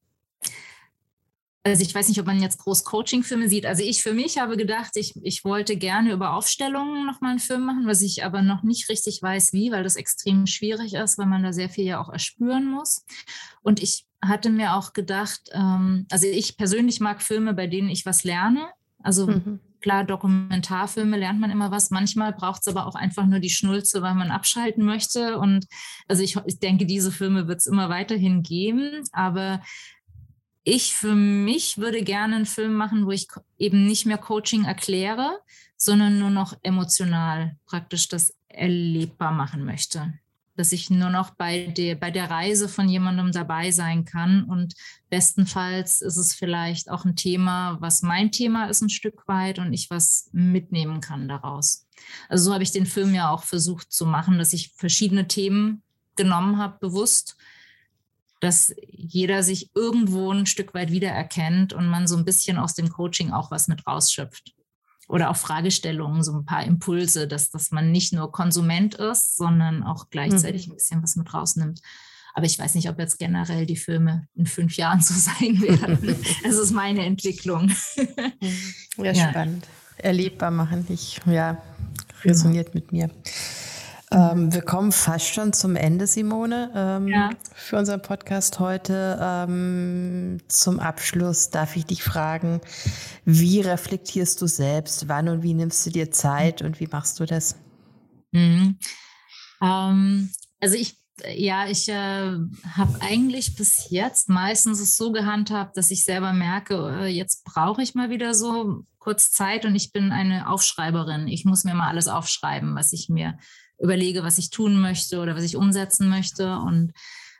also 1.70 1.84
ich 1.84 1.94
weiß 1.94 2.08
nicht, 2.10 2.20
ob 2.20 2.26
man 2.26 2.42
jetzt 2.42 2.60
groß 2.60 2.84
Coaching-Filme 2.84 3.48
sieht. 3.48 3.66
Also 3.66 3.84
ich 3.84 4.02
für 4.02 4.14
mich 4.14 4.38
habe 4.38 4.58
gedacht, 4.58 4.92
ich, 4.96 5.14
ich 5.24 5.46
wollte 5.46 5.78
gerne 5.78 6.12
über 6.12 6.34
Aufstellungen 6.34 7.06
nochmal 7.06 7.32
einen 7.32 7.40
Film 7.40 7.66
machen, 7.66 7.88
was 7.88 8.02
ich 8.02 8.26
aber 8.26 8.42
noch 8.42 8.64
nicht 8.64 8.90
richtig 8.90 9.22
weiß, 9.22 9.54
wie, 9.54 9.72
weil 9.72 9.84
das 9.84 9.96
extrem 9.96 10.48
schwierig 10.48 10.94
ist, 10.94 11.18
weil 11.18 11.28
man 11.28 11.44
da 11.44 11.54
sehr 11.54 11.70
viel 11.70 11.86
ja 11.86 12.02
auch 12.02 12.10
erspüren 12.10 12.66
muss. 12.66 13.06
Und 13.62 13.82
ich 13.82 14.06
hatte 14.22 14.50
mir 14.50 14.76
auch 14.76 14.94
gedacht, 14.94 15.42
ähm, 15.54 16.06
also 16.12 16.28
ich 16.28 16.58
persönlich 16.58 17.00
mag 17.00 17.22
Filme, 17.22 17.54
bei 17.54 17.68
denen 17.68 17.90
ich 17.90 18.06
was 18.06 18.24
lerne. 18.24 18.68
Also 19.02 19.28
mhm. 19.28 19.60
klar, 19.80 20.04
Dokumentarfilme 20.04 21.18
lernt 21.18 21.40
man 21.40 21.52
immer 21.52 21.72
was. 21.72 21.90
Manchmal 21.90 22.34
braucht 22.34 22.62
es 22.62 22.68
aber 22.68 22.86
auch 22.86 22.96
einfach 22.96 23.26
nur 23.26 23.40
die 23.40 23.50
Schnulze, 23.50 24.02
weil 24.02 24.16
man 24.16 24.32
abschalten 24.32 24.84
möchte. 24.84 25.38
Und 25.38 25.66
also 26.08 26.22
ich, 26.22 26.36
ich 26.46 26.60
denke, 26.60 26.86
diese 26.86 27.12
Filme 27.12 27.48
wird 27.48 27.60
es 27.60 27.66
immer 27.66 27.90
weiterhin 27.90 28.44
geben. 28.44 29.04
Aber 29.14 29.62
ich 30.70 30.96
für 30.96 31.16
mich 31.16 31.78
würde 31.80 32.04
gerne 32.04 32.36
einen 32.36 32.46
Film 32.46 32.74
machen, 32.74 33.06
wo 33.06 33.12
ich 33.12 33.28
eben 33.58 33.88
nicht 33.88 34.06
mehr 34.06 34.18
Coaching 34.18 34.66
erkläre, 34.66 35.40
sondern 35.78 36.20
nur 36.20 36.30
noch 36.30 36.54
emotional 36.62 37.56
praktisch 37.66 38.08
das 38.08 38.36
erlebbar 38.48 39.32
machen 39.32 39.66
möchte. 39.66 40.14
Dass 40.56 40.72
ich 40.72 40.90
nur 40.90 41.10
noch 41.10 41.32
bei 41.32 41.68
der, 41.68 41.96
bei 41.96 42.12
der 42.12 42.30
Reise 42.30 42.70
von 42.70 42.88
jemandem 42.88 43.32
dabei 43.32 43.72
sein 43.72 44.06
kann. 44.06 44.44
Und 44.44 44.76
bestenfalls 45.10 46.02
ist 46.02 46.18
es 46.18 46.36
vielleicht 46.36 46.92
auch 46.92 47.06
ein 47.06 47.16
Thema, 47.16 47.78
was 47.80 48.02
mein 48.02 48.32
Thema 48.32 48.66
ist 48.66 48.82
ein 48.82 48.90
Stück 48.90 49.28
weit 49.28 49.58
und 49.58 49.74
ich 49.74 49.90
was 49.90 50.30
mitnehmen 50.34 51.02
kann 51.02 51.28
daraus. 51.28 51.88
Also 52.28 52.46
so 52.46 52.54
habe 52.54 52.64
ich 52.64 52.72
den 52.72 52.86
Film 52.86 53.16
ja 53.16 53.32
auch 53.32 53.44
versucht 53.44 53.92
zu 53.92 54.06
machen, 54.06 54.38
dass 54.38 54.54
ich 54.54 54.74
verschiedene 54.76 55.28
Themen 55.28 55.82
genommen 56.16 56.58
habe, 56.58 56.78
bewusst 56.80 57.38
dass 58.40 58.74
jeder 58.88 59.44
sich 59.44 59.72
irgendwo 59.76 60.32
ein 60.32 60.46
Stück 60.46 60.74
weit 60.74 60.92
wiedererkennt 60.92 61.74
und 61.74 61.88
man 61.88 62.08
so 62.08 62.16
ein 62.16 62.26
bisschen 62.26 62.58
aus 62.58 62.74
dem 62.74 62.90
Coaching 62.90 63.32
auch 63.32 63.52
was 63.52 63.68
mit 63.68 63.86
rausschöpft. 63.86 64.54
Oder 65.08 65.32
auch 65.32 65.38
Fragestellungen, 65.38 66.24
so 66.24 66.34
ein 66.34 66.46
paar 66.46 66.64
Impulse, 66.64 67.28
dass, 67.28 67.50
dass 67.50 67.72
man 67.72 67.92
nicht 67.92 68.14
nur 68.14 68.32
Konsument 68.32 68.94
ist, 68.96 69.36
sondern 69.38 69.84
auch 69.84 70.10
gleichzeitig 70.12 70.68
mhm. 70.68 70.74
ein 70.74 70.76
bisschen 70.76 71.04
was 71.04 71.16
mit 71.16 71.34
rausnimmt. 71.34 71.82
Aber 72.36 72.46
ich 72.46 72.60
weiß 72.60 72.76
nicht, 72.76 72.90
ob 72.90 73.00
jetzt 73.00 73.18
generell 73.18 73.66
die 73.66 73.76
Filme 73.76 74.28
in 74.36 74.46
fünf 74.46 74.78
Jahren 74.78 75.02
so 75.02 75.14
sein 75.18 75.62
werden. 75.62 76.16
Es 76.44 76.58
ist 76.58 76.72
meine 76.72 77.04
Entwicklung. 77.06 77.72
Ja, 78.98 79.12
ja, 79.12 79.30
spannend. 79.30 79.68
Erlebbar 79.98 80.52
machen. 80.52 80.86
Ich, 80.90 81.20
ja, 81.26 81.62
resoniert 82.24 82.68
ja. 82.68 82.74
mit 82.76 82.92
mir. 82.92 83.10
Ähm, 84.12 84.52
wir 84.52 84.64
kommen 84.64 84.92
fast 84.92 85.34
schon 85.34 85.54
zum 85.54 85.76
Ende, 85.76 86.08
Simone, 86.08 86.72
ähm, 86.74 87.08
ja. 87.08 87.30
für 87.54 87.78
unseren 87.78 88.02
Podcast 88.02 88.60
heute. 88.60 89.20
Ähm, 89.22 90.40
zum 90.48 90.80
Abschluss 90.80 91.52
darf 91.52 91.76
ich 91.76 91.86
dich 91.86 92.02
fragen, 92.02 92.60
wie 93.26 93.62
reflektierst 93.62 94.42
du 94.42 94.48
selbst? 94.48 95.08
Wann 95.08 95.30
und 95.30 95.44
wie 95.44 95.54
nimmst 95.54 95.86
du 95.86 95.92
dir 95.92 96.10
Zeit 96.10 96.64
und 96.64 96.80
wie 96.80 96.88
machst 96.88 97.20
du 97.20 97.26
das? 97.26 97.56
Mhm. 98.32 98.80
Ähm, 99.62 100.32
also 100.60 100.76
ich 100.76 101.00
ja, 101.36 101.68
ich 101.68 101.90
äh, 101.90 102.38
habe 102.76 103.00
eigentlich 103.02 103.56
bis 103.56 103.90
jetzt 103.90 104.30
meistens 104.30 104.80
es 104.80 104.96
so 104.96 105.12
gehandhabt, 105.12 105.76
dass 105.78 105.92
ich 105.92 106.06
selber 106.06 106.32
merke, 106.34 107.02
äh, 107.02 107.08
jetzt 107.08 107.44
brauche 107.44 107.82
ich 107.82 107.94
mal 107.94 108.10
wieder 108.10 108.34
so 108.34 108.86
kurz 109.00 109.32
Zeit 109.32 109.66
und 109.66 109.76
ich 109.76 109.92
bin 109.92 110.12
eine 110.12 110.50
Aufschreiberin. 110.50 111.28
Ich 111.28 111.46
muss 111.46 111.64
mir 111.64 111.74
mal 111.74 111.90
alles 111.90 112.08
aufschreiben, 112.08 112.76
was 112.76 112.94
ich 112.94 113.10
mir 113.10 113.38
überlege, 113.80 114.24
was 114.24 114.38
ich 114.38 114.50
tun 114.50 114.80
möchte 114.80 115.20
oder 115.20 115.36
was 115.36 115.44
ich 115.44 115.56
umsetzen 115.56 116.10
möchte. 116.10 116.58
Und 116.58 116.94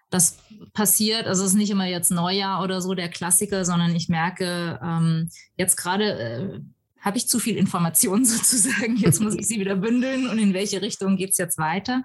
das 0.10 0.38
passiert, 0.74 1.28
also 1.28 1.44
es 1.44 1.52
ist 1.52 1.58
nicht 1.58 1.70
immer 1.70 1.86
jetzt 1.86 2.12
Neujahr 2.12 2.64
oder 2.64 2.82
so 2.82 2.94
der 2.94 3.10
Klassiker, 3.10 3.66
sondern 3.66 3.96
ich 3.96 4.10
merke, 4.10 4.80
ähm, 4.84 5.30
jetzt 5.56 5.76
gerade 5.76 6.20
äh, 6.20 6.60
habe 7.02 7.18
ich 7.18 7.28
zu 7.28 7.40
viel 7.40 7.58
Information 7.58 8.26
sozusagen. 8.26 8.98
Jetzt 8.98 9.22
muss 9.22 9.36
ich 9.36 9.48
sie 9.48 9.60
wieder 9.60 9.76
bündeln 9.76 10.28
und 10.28 10.40
in 10.40 10.54
welche 10.54 10.82
Richtung 10.82 11.18
geht 11.18 11.32
es 11.32 11.38
jetzt 11.38 11.58
weiter. 11.58 12.04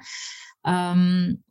Ähm, 0.67 1.44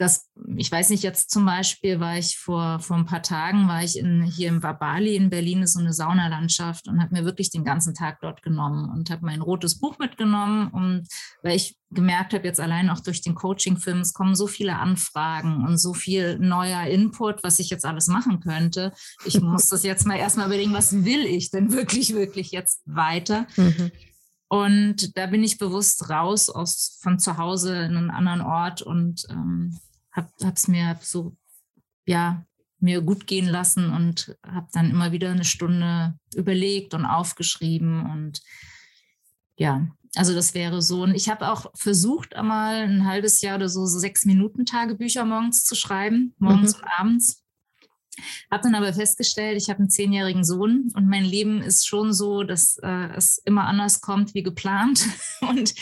das, 0.00 0.30
ich 0.56 0.72
weiß 0.72 0.88
nicht, 0.88 1.02
jetzt 1.02 1.30
zum 1.30 1.44
Beispiel 1.44 2.00
war 2.00 2.16
ich 2.16 2.38
vor, 2.38 2.80
vor 2.80 2.96
ein 2.96 3.04
paar 3.04 3.22
Tagen, 3.22 3.68
war 3.68 3.84
ich 3.84 3.98
in, 3.98 4.22
hier 4.22 4.48
im 4.48 4.62
Wabali 4.62 5.14
in 5.14 5.28
Berlin, 5.28 5.62
ist 5.62 5.74
so 5.74 5.78
eine 5.78 5.92
Saunalandschaft 5.92 6.88
und 6.88 7.02
habe 7.02 7.14
mir 7.14 7.26
wirklich 7.26 7.50
den 7.50 7.64
ganzen 7.64 7.94
Tag 7.94 8.18
dort 8.22 8.42
genommen 8.42 8.88
und 8.88 9.10
habe 9.10 9.26
mein 9.26 9.42
rotes 9.42 9.78
Buch 9.78 9.98
mitgenommen 9.98 10.68
und 10.68 11.06
weil 11.42 11.54
ich 11.54 11.76
gemerkt 11.90 12.32
habe, 12.32 12.46
jetzt 12.46 12.60
allein 12.60 12.88
auch 12.88 13.00
durch 13.00 13.20
den 13.20 13.34
Coaching-Film, 13.34 14.00
es 14.00 14.14
kommen 14.14 14.34
so 14.34 14.46
viele 14.46 14.76
Anfragen 14.76 15.66
und 15.66 15.76
so 15.76 15.92
viel 15.92 16.38
neuer 16.38 16.84
Input, 16.86 17.42
was 17.42 17.58
ich 17.58 17.68
jetzt 17.68 17.84
alles 17.84 18.06
machen 18.06 18.40
könnte. 18.40 18.94
Ich 19.26 19.38
muss 19.42 19.68
das 19.68 19.82
jetzt 19.82 20.06
mal 20.06 20.16
erstmal 20.16 20.46
überlegen, 20.46 20.72
was 20.72 21.04
will 21.04 21.26
ich 21.26 21.50
denn 21.50 21.72
wirklich, 21.72 22.14
wirklich 22.14 22.52
jetzt 22.52 22.80
weiter? 22.86 23.46
Mhm. 23.56 23.90
Und 24.48 25.16
da 25.18 25.26
bin 25.26 25.44
ich 25.44 25.58
bewusst 25.58 26.08
raus 26.08 26.48
aus, 26.48 26.98
von 27.02 27.18
zu 27.18 27.36
Hause 27.36 27.76
in 27.84 27.98
einen 27.98 28.10
anderen 28.10 28.40
Ort 28.40 28.80
und 28.80 29.26
ähm, 29.28 29.78
habe 30.42 30.54
es 30.54 30.68
mir 30.68 30.98
so, 31.00 31.36
ja, 32.06 32.44
mir 32.78 33.02
gut 33.02 33.26
gehen 33.26 33.46
lassen 33.46 33.92
und 33.92 34.36
habe 34.46 34.68
dann 34.72 34.90
immer 34.90 35.12
wieder 35.12 35.30
eine 35.30 35.44
Stunde 35.44 36.18
überlegt 36.34 36.94
und 36.94 37.04
aufgeschrieben 37.04 38.06
und 38.06 38.40
ja, 39.56 39.86
also 40.16 40.34
das 40.34 40.54
wäre 40.54 40.82
so. 40.82 41.02
Und 41.02 41.14
ich 41.14 41.28
habe 41.28 41.50
auch 41.50 41.70
versucht, 41.74 42.34
einmal 42.34 42.76
ein 42.76 43.06
halbes 43.06 43.42
Jahr 43.42 43.56
oder 43.56 43.68
so, 43.68 43.84
so 43.86 43.98
sechs 43.98 44.24
Minuten 44.24 44.64
Tagebücher 44.64 45.24
morgens 45.24 45.64
zu 45.64 45.74
schreiben, 45.74 46.34
morgens 46.38 46.76
mhm. 46.76 46.82
und 46.82 46.88
abends. 46.98 47.44
Habe 48.50 48.62
dann 48.64 48.74
aber 48.74 48.92
festgestellt, 48.92 49.56
ich 49.60 49.68
habe 49.68 49.80
einen 49.80 49.90
zehnjährigen 49.90 50.44
Sohn 50.44 50.90
und 50.94 51.08
mein 51.08 51.24
Leben 51.24 51.62
ist 51.62 51.86
schon 51.86 52.12
so, 52.12 52.42
dass 52.42 52.78
äh, 52.82 53.08
es 53.16 53.38
immer 53.44 53.66
anders 53.66 54.00
kommt 54.00 54.34
wie 54.34 54.42
geplant. 54.42 55.04
Und 55.40 55.74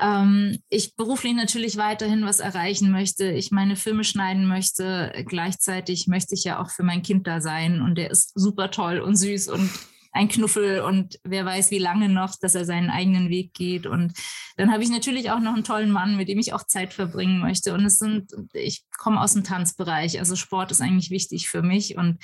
ähm, 0.00 0.58
ich 0.68 0.94
beruflich 0.94 1.34
natürlich 1.34 1.76
weiterhin 1.76 2.24
was 2.24 2.40
erreichen 2.40 2.90
möchte. 2.90 3.30
Ich 3.30 3.50
meine 3.50 3.76
Filme 3.76 4.04
schneiden 4.04 4.46
möchte. 4.46 5.12
Gleichzeitig 5.26 6.06
möchte 6.06 6.34
ich 6.34 6.44
ja 6.44 6.60
auch 6.60 6.70
für 6.70 6.84
mein 6.84 7.02
Kind 7.02 7.26
da 7.26 7.40
sein. 7.40 7.82
Und 7.82 7.96
der 7.96 8.10
ist 8.10 8.32
super 8.34 8.70
toll 8.70 9.00
und 9.00 9.16
süß 9.16 9.48
und 9.48 9.70
ein 10.12 10.28
Knuffel 10.28 10.80
und 10.80 11.18
wer 11.22 11.44
weiß, 11.44 11.70
wie 11.70 11.78
lange 11.78 12.08
noch, 12.08 12.34
dass 12.40 12.54
er 12.54 12.64
seinen 12.64 12.90
eigenen 12.90 13.28
Weg 13.28 13.54
geht. 13.54 13.86
Und 13.86 14.12
dann 14.56 14.72
habe 14.72 14.82
ich 14.82 14.90
natürlich 14.90 15.30
auch 15.30 15.40
noch 15.40 15.54
einen 15.54 15.64
tollen 15.64 15.90
Mann, 15.90 16.16
mit 16.16 16.28
dem 16.28 16.38
ich 16.38 16.52
auch 16.52 16.64
Zeit 16.64 16.92
verbringen 16.92 17.40
möchte. 17.40 17.74
Und 17.74 17.84
es 17.84 17.98
sind, 17.98 18.32
ich 18.52 18.84
komme 18.98 19.20
aus 19.20 19.34
dem 19.34 19.44
Tanzbereich, 19.44 20.18
also 20.18 20.34
Sport 20.34 20.72
ist 20.72 20.80
eigentlich 20.80 21.10
wichtig 21.10 21.48
für 21.48 21.62
mich. 21.62 21.96
Und 21.96 22.18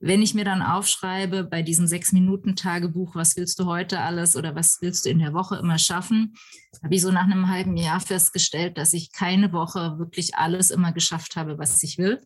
wenn 0.00 0.22
ich 0.22 0.32
mir 0.32 0.44
dann 0.44 0.62
aufschreibe 0.62 1.44
bei 1.44 1.62
diesem 1.62 1.86
sechs 1.86 2.12
Minuten 2.12 2.56
Tagebuch, 2.56 3.14
was 3.14 3.36
willst 3.36 3.58
du 3.58 3.66
heute 3.66 4.00
alles 4.00 4.36
oder 4.36 4.54
was 4.54 4.78
willst 4.80 5.04
du 5.04 5.10
in 5.10 5.18
der 5.18 5.34
Woche 5.34 5.56
immer 5.56 5.78
schaffen, 5.78 6.34
habe 6.82 6.94
ich 6.94 7.02
so 7.02 7.10
nach 7.10 7.24
einem 7.24 7.48
halben 7.48 7.76
Jahr 7.76 8.00
festgestellt, 8.00 8.78
dass 8.78 8.92
ich 8.92 9.12
keine 9.12 9.52
Woche 9.52 9.98
wirklich 9.98 10.36
alles 10.36 10.70
immer 10.70 10.92
geschafft 10.92 11.36
habe, 11.36 11.58
was 11.58 11.82
ich 11.82 11.98
will. 11.98 12.20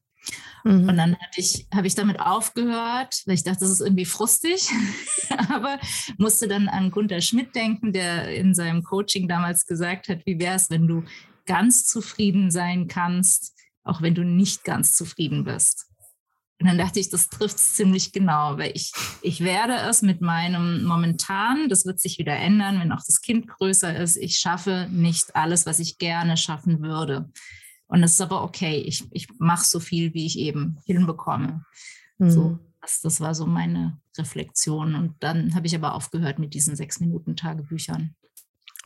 Mhm. 0.65 0.89
Und 0.89 0.97
dann 0.97 1.17
ich, 1.37 1.67
habe 1.75 1.87
ich 1.87 1.95
damit 1.95 2.21
aufgehört, 2.21 3.23
weil 3.27 3.35
ich 3.35 3.43
dachte, 3.43 3.61
das 3.61 3.71
ist 3.71 3.81
irgendwie 3.81 4.05
frustig, 4.05 4.69
aber 5.49 5.79
musste 6.19 6.49
dann 6.49 6.69
an 6.69 6.91
Gunther 6.91 7.21
Schmidt 7.21 7.55
denken, 7.55 7.93
der 7.93 8.35
in 8.35 8.55
seinem 8.55 8.83
Coaching 8.83 9.29
damals 9.29 9.67
gesagt 9.67 10.09
hat, 10.09 10.25
wie 10.27 10.39
wäre 10.39 10.57
es, 10.57 10.71
wenn 10.71 10.87
du 10.87 11.05
ganz 11.47 11.85
zufrieden 11.85 12.51
sein 12.51 12.87
kannst, 12.87 13.55
auch 13.85 14.03
wenn 14.03 14.15
du 14.15 14.25
nicht 14.25 14.65
ganz 14.65 14.95
zufrieden 14.95 15.45
bist. 15.45 15.87
Und 16.61 16.69
dann 16.69 16.79
dachte 16.79 17.01
ich, 17.01 17.11
das 17.11 17.29
trifft 17.29 17.57
es 17.57 17.75
ziemlich 17.75 18.13
genau, 18.13 18.57
weil 18.57 18.71
ich, 18.73 18.93
ich 19.21 19.41
werde 19.41 19.75
es 19.75 20.01
mit 20.01 20.21
meinem 20.21 20.85
momentan, 20.85 21.69
das 21.69 21.85
wird 21.85 21.99
sich 21.99 22.19
wieder 22.19 22.37
ändern, 22.37 22.79
wenn 22.79 22.93
auch 22.93 23.03
das 23.05 23.21
Kind 23.21 23.49
größer 23.49 23.97
ist, 23.97 24.17
ich 24.17 24.39
schaffe 24.39 24.87
nicht 24.93 25.35
alles, 25.35 25.67
was 25.67 25.81
ich 25.81 25.99
gerne 25.99 26.37
schaffen 26.37 26.81
würde. 26.81 27.29
Und 27.93 28.01
das 28.01 28.13
ist 28.13 28.23
aber 28.23 28.43
okay. 28.43 28.79
Ich, 28.79 29.05
ich 29.11 29.29
mache 29.39 29.67
so 29.67 29.79
viel, 29.79 30.15
wie 30.15 30.25
ich 30.25 30.39
eben 30.39 30.79
hinbekomme. 30.87 31.67
Mhm. 32.17 32.31
So, 32.31 32.59
das, 32.81 33.03
das 33.03 33.21
war 33.21 33.35
so 33.35 33.45
meine 33.45 34.01
Reflexion. 34.17 34.95
Und 34.95 35.15
dann 35.21 35.55
habe 35.55 35.67
ich 35.67 35.75
aber 35.75 35.93
aufgehört 35.95 36.39
mit 36.39 36.55
diesen 36.55 36.75
sechs 36.75 37.01
Minuten 37.01 37.37
Tagebüchern. 37.37 38.15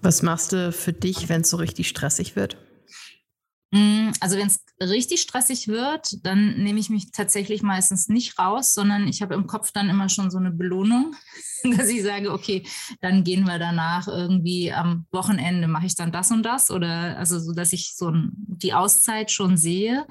Was 0.00 0.22
machst 0.22 0.52
du 0.52 0.72
für 0.72 0.92
dich, 0.92 1.28
wenn 1.28 1.42
es 1.42 1.50
so 1.50 1.56
richtig 1.56 1.88
stressig 1.88 2.34
wird? 2.34 2.56
Mm, 3.72 4.10
also 4.20 4.36
wenn 4.36 4.46
es 4.46 4.64
richtig 4.80 5.20
stressig 5.20 5.66
wird, 5.66 6.24
dann 6.24 6.62
nehme 6.62 6.78
ich 6.78 6.88
mich 6.88 7.10
tatsächlich 7.10 7.62
meistens 7.62 8.08
nicht 8.08 8.38
raus, 8.38 8.72
sondern 8.72 9.08
ich 9.08 9.22
habe 9.22 9.34
im 9.34 9.46
Kopf 9.46 9.72
dann 9.72 9.88
immer 9.88 10.08
schon 10.08 10.30
so 10.30 10.38
eine 10.38 10.52
Belohnung, 10.52 11.16
dass 11.76 11.88
ich 11.88 12.02
sage, 12.02 12.32
okay, 12.32 12.66
dann 13.00 13.24
gehen 13.24 13.44
wir 13.44 13.58
danach 13.58 14.06
irgendwie 14.06 14.72
am 14.72 15.06
Wochenende 15.10 15.66
mache 15.66 15.86
ich 15.86 15.96
dann 15.96 16.12
das 16.12 16.30
und 16.30 16.44
das 16.44 16.70
oder 16.70 17.16
also 17.18 17.40
so, 17.40 17.52
dass 17.52 17.72
ich 17.72 17.96
so 17.96 18.12
die 18.12 18.74
Auszeit 18.74 19.30
schon 19.30 19.56
sehe. 19.56 20.06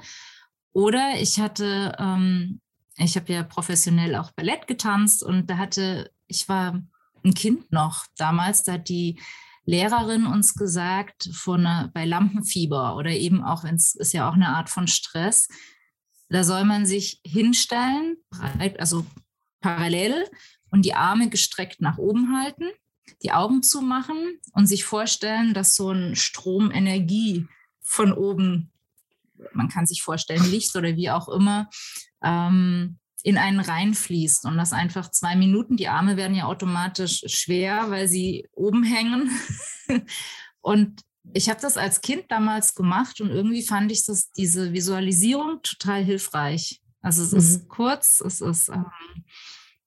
Oder 0.72 1.18
ich 1.18 1.40
hatte, 1.40 1.96
ähm, 1.98 2.60
ich 2.98 3.16
habe 3.16 3.32
ja 3.32 3.42
professionell 3.42 4.16
auch 4.16 4.32
Ballett 4.32 4.66
getanzt 4.66 5.22
und 5.22 5.48
da 5.48 5.56
hatte, 5.56 6.10
ich 6.26 6.48
war 6.50 6.82
ein 7.24 7.34
Kind 7.34 7.72
noch 7.72 8.04
damals, 8.18 8.64
da 8.64 8.74
hat 8.74 8.90
die 8.90 9.18
Lehrerin 9.66 10.26
uns 10.26 10.54
gesagt, 10.54 11.28
von, 11.32 11.90
bei 11.92 12.04
Lampenfieber 12.04 12.96
oder 12.96 13.10
eben 13.10 13.42
auch, 13.42 13.64
wenn 13.64 13.74
es 13.74 13.94
ist 13.94 14.12
ja 14.12 14.28
auch 14.28 14.34
eine 14.34 14.48
Art 14.48 14.70
von 14.70 14.86
Stress, 14.86 15.48
da 16.28 16.44
soll 16.44 16.64
man 16.64 16.86
sich 16.86 17.20
hinstellen, 17.24 18.16
also 18.78 19.04
parallel 19.60 20.24
und 20.70 20.84
die 20.84 20.94
Arme 20.94 21.28
gestreckt 21.28 21.80
nach 21.80 21.98
oben 21.98 22.36
halten, 22.36 22.70
die 23.22 23.32
Augen 23.32 23.62
zumachen 23.62 24.38
und 24.52 24.66
sich 24.66 24.84
vorstellen, 24.84 25.54
dass 25.54 25.76
so 25.76 25.90
ein 25.90 26.16
Strom 26.16 26.70
Energie 26.70 27.46
von 27.80 28.12
oben, 28.12 28.72
man 29.52 29.68
kann 29.68 29.86
sich 29.86 30.02
vorstellen, 30.02 30.50
Licht 30.50 30.74
oder 30.76 30.96
wie 30.96 31.10
auch 31.10 31.28
immer, 31.28 31.68
ähm, 32.22 32.98
in 33.26 33.38
einen 33.38 33.58
reinfließt 33.58 34.44
und 34.44 34.56
das 34.56 34.72
einfach 34.72 35.10
zwei 35.10 35.34
Minuten, 35.34 35.76
die 35.76 35.88
Arme 35.88 36.16
werden 36.16 36.36
ja 36.36 36.44
automatisch 36.44 37.24
schwer, 37.26 37.90
weil 37.90 38.06
sie 38.06 38.46
oben 38.52 38.84
hängen. 38.84 39.32
und 40.60 41.02
ich 41.32 41.48
habe 41.48 41.60
das 41.60 41.76
als 41.76 42.02
Kind 42.02 42.26
damals 42.28 42.76
gemacht 42.76 43.20
und 43.20 43.30
irgendwie 43.30 43.64
fand 43.64 43.90
ich 43.90 44.06
das, 44.06 44.30
diese 44.30 44.72
Visualisierung 44.72 45.60
total 45.64 46.04
hilfreich. 46.04 46.80
Also 47.00 47.24
es 47.24 47.32
mhm. 47.32 47.38
ist 47.38 47.68
kurz, 47.68 48.22
es 48.24 48.40
ist 48.40 48.68
ähm, 48.68 48.86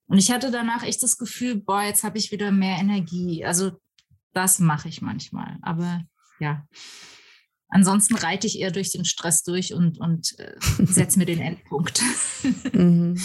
und 0.07 0.17
ich 0.17 0.31
hatte 0.31 0.51
danach 0.51 0.83
echt 0.83 1.01
das 1.01 1.17
Gefühl, 1.17 1.55
boah, 1.55 1.83
jetzt 1.83 2.03
habe 2.03 2.17
ich 2.17 2.33
wieder 2.33 2.51
mehr 2.51 2.77
Energie. 2.77 3.45
Also 3.45 3.71
das 4.33 4.59
mache 4.59 4.89
ich 4.89 5.01
manchmal. 5.01 5.59
Aber 5.61 6.03
ja, 6.41 6.67
Ansonsten 7.69 8.15
reite 8.15 8.47
ich 8.47 8.59
eher 8.59 8.71
durch 8.71 8.91
den 8.91 9.05
Stress 9.05 9.43
durch 9.43 9.73
und, 9.73 9.99
und 9.99 10.37
äh, 10.39 10.55
setze 10.85 11.19
mir 11.19 11.25
den 11.25 11.39
Endpunkt. 11.39 12.01
Mhm. 12.73 13.17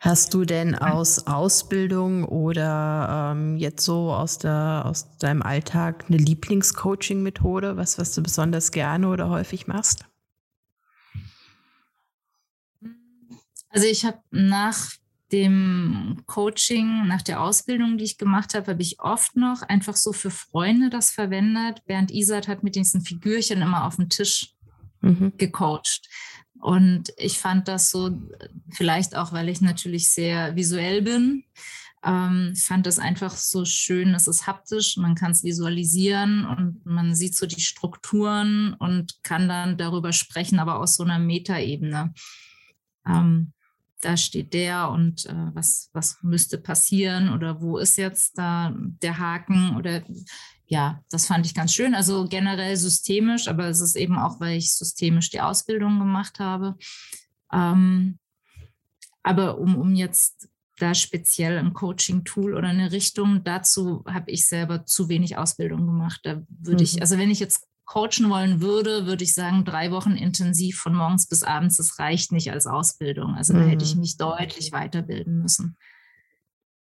Hast 0.00 0.34
du 0.34 0.44
denn 0.44 0.74
aus 0.74 1.26
Ausbildung 1.26 2.24
oder 2.24 3.34
ähm, 3.36 3.56
jetzt 3.56 3.84
so 3.84 4.12
aus, 4.12 4.38
der, 4.38 4.82
aus 4.84 5.16
deinem 5.18 5.42
Alltag 5.42 6.06
eine 6.08 6.16
Lieblingscoaching-Methode, 6.16 7.76
was, 7.76 7.98
was 7.98 8.14
du 8.14 8.22
besonders 8.22 8.72
gerne 8.72 9.08
oder 9.08 9.28
häufig 9.28 9.66
machst? 9.66 10.06
Also 13.68 13.86
ich 13.86 14.04
habe 14.04 14.18
nach 14.30 14.90
dem 15.32 16.22
Coaching, 16.26 17.06
nach 17.08 17.22
der 17.22 17.40
Ausbildung, 17.40 17.96
die 17.96 18.04
ich 18.04 18.18
gemacht 18.18 18.54
habe, 18.54 18.72
habe 18.72 18.82
ich 18.82 19.00
oft 19.00 19.34
noch 19.34 19.62
einfach 19.62 19.96
so 19.96 20.12
für 20.12 20.30
Freunde 20.30 20.90
das 20.90 21.10
verwendet. 21.10 21.84
Bernd 21.86 22.10
Isert 22.10 22.48
hat 22.48 22.62
mit 22.62 22.76
diesen 22.76 23.00
Figürchen 23.00 23.62
immer 23.62 23.84
auf 23.84 23.96
dem 23.96 24.08
Tisch 24.08 24.54
mhm. 25.00 25.32
gecoacht. 25.38 26.08
Und 26.60 27.12
ich 27.16 27.38
fand 27.38 27.66
das 27.66 27.90
so, 27.90 28.16
vielleicht 28.70 29.16
auch, 29.16 29.32
weil 29.32 29.48
ich 29.48 29.60
natürlich 29.60 30.10
sehr 30.10 30.54
visuell 30.54 31.02
bin, 31.02 31.44
ähm, 32.04 32.54
fand 32.56 32.86
das 32.86 32.98
einfach 32.98 33.34
so 33.34 33.64
schön. 33.64 34.14
Es 34.14 34.26
ist 34.26 34.46
haptisch, 34.46 34.96
man 34.96 35.14
kann 35.14 35.32
es 35.32 35.42
visualisieren 35.42 36.44
und 36.44 36.84
man 36.84 37.14
sieht 37.14 37.34
so 37.34 37.46
die 37.46 37.60
Strukturen 37.60 38.74
und 38.74 39.22
kann 39.22 39.48
dann 39.48 39.76
darüber 39.76 40.12
sprechen, 40.12 40.58
aber 40.58 40.78
aus 40.78 40.96
so 40.96 41.04
einer 41.04 41.18
Metaebene. 41.18 42.12
Ähm, 43.06 43.52
da 44.02 44.16
steht 44.16 44.52
der 44.52 44.90
und 44.90 45.26
äh, 45.26 45.54
was, 45.54 45.88
was 45.92 46.18
müsste 46.22 46.58
passieren 46.58 47.32
oder 47.32 47.60
wo 47.62 47.78
ist 47.78 47.96
jetzt 47.96 48.36
da 48.36 48.74
der 48.76 49.18
Haken 49.18 49.76
oder 49.76 50.02
ja, 50.66 51.02
das 51.10 51.26
fand 51.26 51.46
ich 51.46 51.54
ganz 51.54 51.74
schön. 51.74 51.94
Also 51.94 52.26
generell 52.28 52.76
systemisch, 52.76 53.46
aber 53.46 53.68
es 53.68 53.80
ist 53.80 53.94
eben 53.94 54.18
auch, 54.18 54.40
weil 54.40 54.56
ich 54.56 54.74
systemisch 54.74 55.30
die 55.30 55.40
Ausbildung 55.40 55.98
gemacht 55.98 56.40
habe. 56.40 56.76
Ähm, 57.52 58.18
aber 59.22 59.58
um, 59.58 59.76
um 59.76 59.94
jetzt 59.94 60.48
da 60.78 60.94
speziell 60.94 61.58
ein 61.58 61.74
Coaching-Tool 61.74 62.54
oder 62.54 62.68
eine 62.68 62.90
Richtung, 62.90 63.44
dazu 63.44 64.02
habe 64.06 64.30
ich 64.30 64.48
selber 64.48 64.84
zu 64.84 65.08
wenig 65.08 65.36
Ausbildung 65.36 65.86
gemacht. 65.86 66.20
Da 66.24 66.42
würde 66.48 66.78
mhm. 66.78 66.84
ich, 66.84 67.00
also 67.00 67.18
wenn 67.18 67.30
ich 67.30 67.38
jetzt 67.38 67.68
coachen 67.84 68.30
wollen 68.30 68.60
würde, 68.60 69.06
würde 69.06 69.24
ich 69.24 69.34
sagen, 69.34 69.64
drei 69.64 69.90
Wochen 69.90 70.12
intensiv 70.12 70.78
von 70.78 70.94
morgens 70.94 71.28
bis 71.28 71.42
abends, 71.42 71.76
das 71.76 71.98
reicht 71.98 72.32
nicht 72.32 72.50
als 72.50 72.66
Ausbildung. 72.66 73.34
Also 73.34 73.54
mhm. 73.54 73.58
da 73.58 73.64
hätte 73.66 73.84
ich 73.84 73.94
mhm. 73.94 74.00
mich 74.00 74.16
deutlich 74.16 74.72
weiterbilden 74.72 75.40
müssen. 75.40 75.76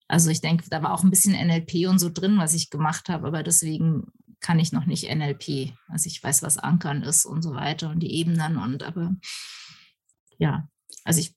Also 0.09 0.30
ich 0.30 0.40
denke, 0.40 0.64
da 0.68 0.82
war 0.82 0.92
auch 0.92 1.03
ein 1.03 1.11
bisschen 1.11 1.32
NLP 1.32 1.88
und 1.88 1.99
so 1.99 2.11
drin, 2.11 2.38
was 2.38 2.55
ich 2.55 2.70
gemacht 2.70 3.09
habe, 3.09 3.26
aber 3.26 3.42
deswegen 3.42 4.12
kann 4.40 4.59
ich 4.59 4.72
noch 4.72 4.86
nicht 4.86 5.12
NLP. 5.12 5.72
Also 5.88 6.07
ich 6.07 6.22
weiß, 6.22 6.42
was 6.42 6.59
Ankern 6.59 7.03
ist 7.03 7.24
und 7.24 7.42
so 7.42 7.55
weiter 7.55 7.90
und 7.90 8.01
die 8.01 8.14
Ebenen 8.14 8.59
und 8.59 8.82
aber 8.82 9.16
ja, 10.38 10.68
also 11.05 11.20
ich 11.20 11.34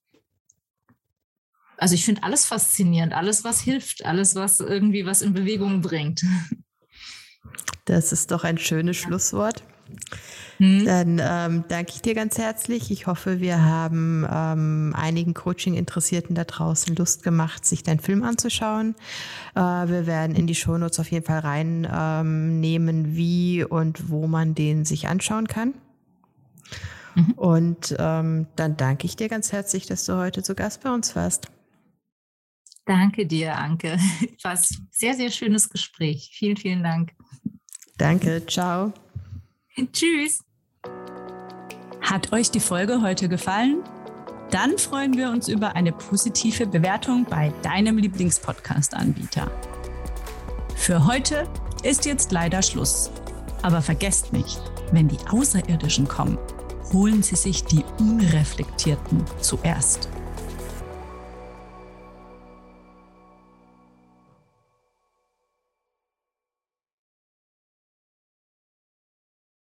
also 1.78 1.94
ich 1.94 2.06
finde 2.06 2.24
alles 2.24 2.46
faszinierend, 2.46 3.14
alles, 3.14 3.44
was 3.44 3.62
hilft, 3.62 4.04
alles, 4.04 4.34
was 4.34 4.60
irgendwie 4.60 5.06
was 5.06 5.22
in 5.22 5.34
Bewegung 5.34 5.82
bringt. 5.82 6.24
Das 7.86 8.12
ist 8.12 8.32
doch 8.32 8.44
ein 8.44 8.58
schönes 8.58 8.98
Schlusswort. 8.98 9.64
Hm. 10.58 10.86
Dann 10.86 11.22
ähm, 11.24 11.64
danke 11.68 11.94
ich 11.94 12.02
dir 12.02 12.16
ganz 12.16 12.38
herzlich. 12.38 12.90
Ich 12.90 13.08
hoffe, 13.08 13.40
wir 13.40 13.64
haben 13.64 14.26
ähm, 14.30 14.94
einigen 14.98 15.34
Coaching-Interessierten 15.34 16.36
da 16.36 16.44
draußen 16.44 16.96
Lust 16.96 17.24
gemacht, 17.24 17.66
sich 17.66 17.84
deinen 17.84 18.00
Film 18.00 18.24
anzuschauen. 18.24 18.96
Äh, 19.56 19.60
wir 19.60 20.08
werden 20.08 20.36
in 20.36 20.48
die 20.48 20.56
Shownotes 20.56 21.00
auf 21.00 21.12
jeden 21.12 21.26
Fall 21.26 21.40
reinnehmen, 21.40 23.06
ähm, 23.06 23.16
wie 23.16 23.64
und 23.64 24.10
wo 24.10 24.28
man 24.28 24.56
den 24.56 24.84
sich 24.84 25.08
anschauen 25.08 25.48
kann. 25.48 25.74
Mhm. 27.16 27.32
Und 27.34 27.96
ähm, 28.00 28.48
dann 28.56 28.78
danke 28.78 29.06
ich 29.06 29.16
dir 29.16 29.30
ganz 29.30 29.52
herzlich, 29.52 29.86
dass 29.86 30.06
du 30.06 30.18
heute 30.18 30.44
zu 30.44 30.56
Gast 30.56 30.84
bei 30.84 30.92
uns 30.92 31.16
warst. 31.16 31.48
Danke 32.86 33.26
dir, 33.26 33.58
Anke. 33.58 33.98
War 34.44 34.52
ein 34.52 34.60
sehr, 34.92 35.14
sehr 35.14 35.30
schönes 35.30 35.70
Gespräch. 35.70 36.32
Vielen, 36.34 36.58
vielen 36.58 36.84
Dank. 36.84 37.14
Danke. 37.98 38.46
Ciao. 38.46 38.94
Tschüss. 39.94 40.44
Hat 42.02 42.32
euch 42.32 42.52
die 42.52 42.60
Folge 42.60 43.02
heute 43.02 43.28
gefallen? 43.28 43.84
Dann 44.52 44.78
freuen 44.78 45.18
wir 45.18 45.30
uns 45.30 45.50
über 45.50 45.76
eine 45.76 45.92
positive 45.92 46.68
Bewertung 46.68 47.26
bei 47.26 47.52
deinem 47.64 47.98
Lieblingspodcast-Anbieter. 47.98 49.52
Für 50.76 51.06
heute 51.06 51.50
ist 51.84 52.06
jetzt 52.06 52.32
leider 52.32 52.62
Schluss. 52.62 53.12
Aber 53.62 53.82
vergesst 53.82 54.32
nicht, 54.32 54.62
wenn 54.94 55.10
die 55.10 55.20
Außerirdischen 55.30 56.08
kommen, 56.08 56.38
holen 56.94 57.24
sie 57.24 57.36
sich 57.36 57.66
die 57.66 57.84
Unreflektierten 58.00 59.26
zuerst. 59.42 60.08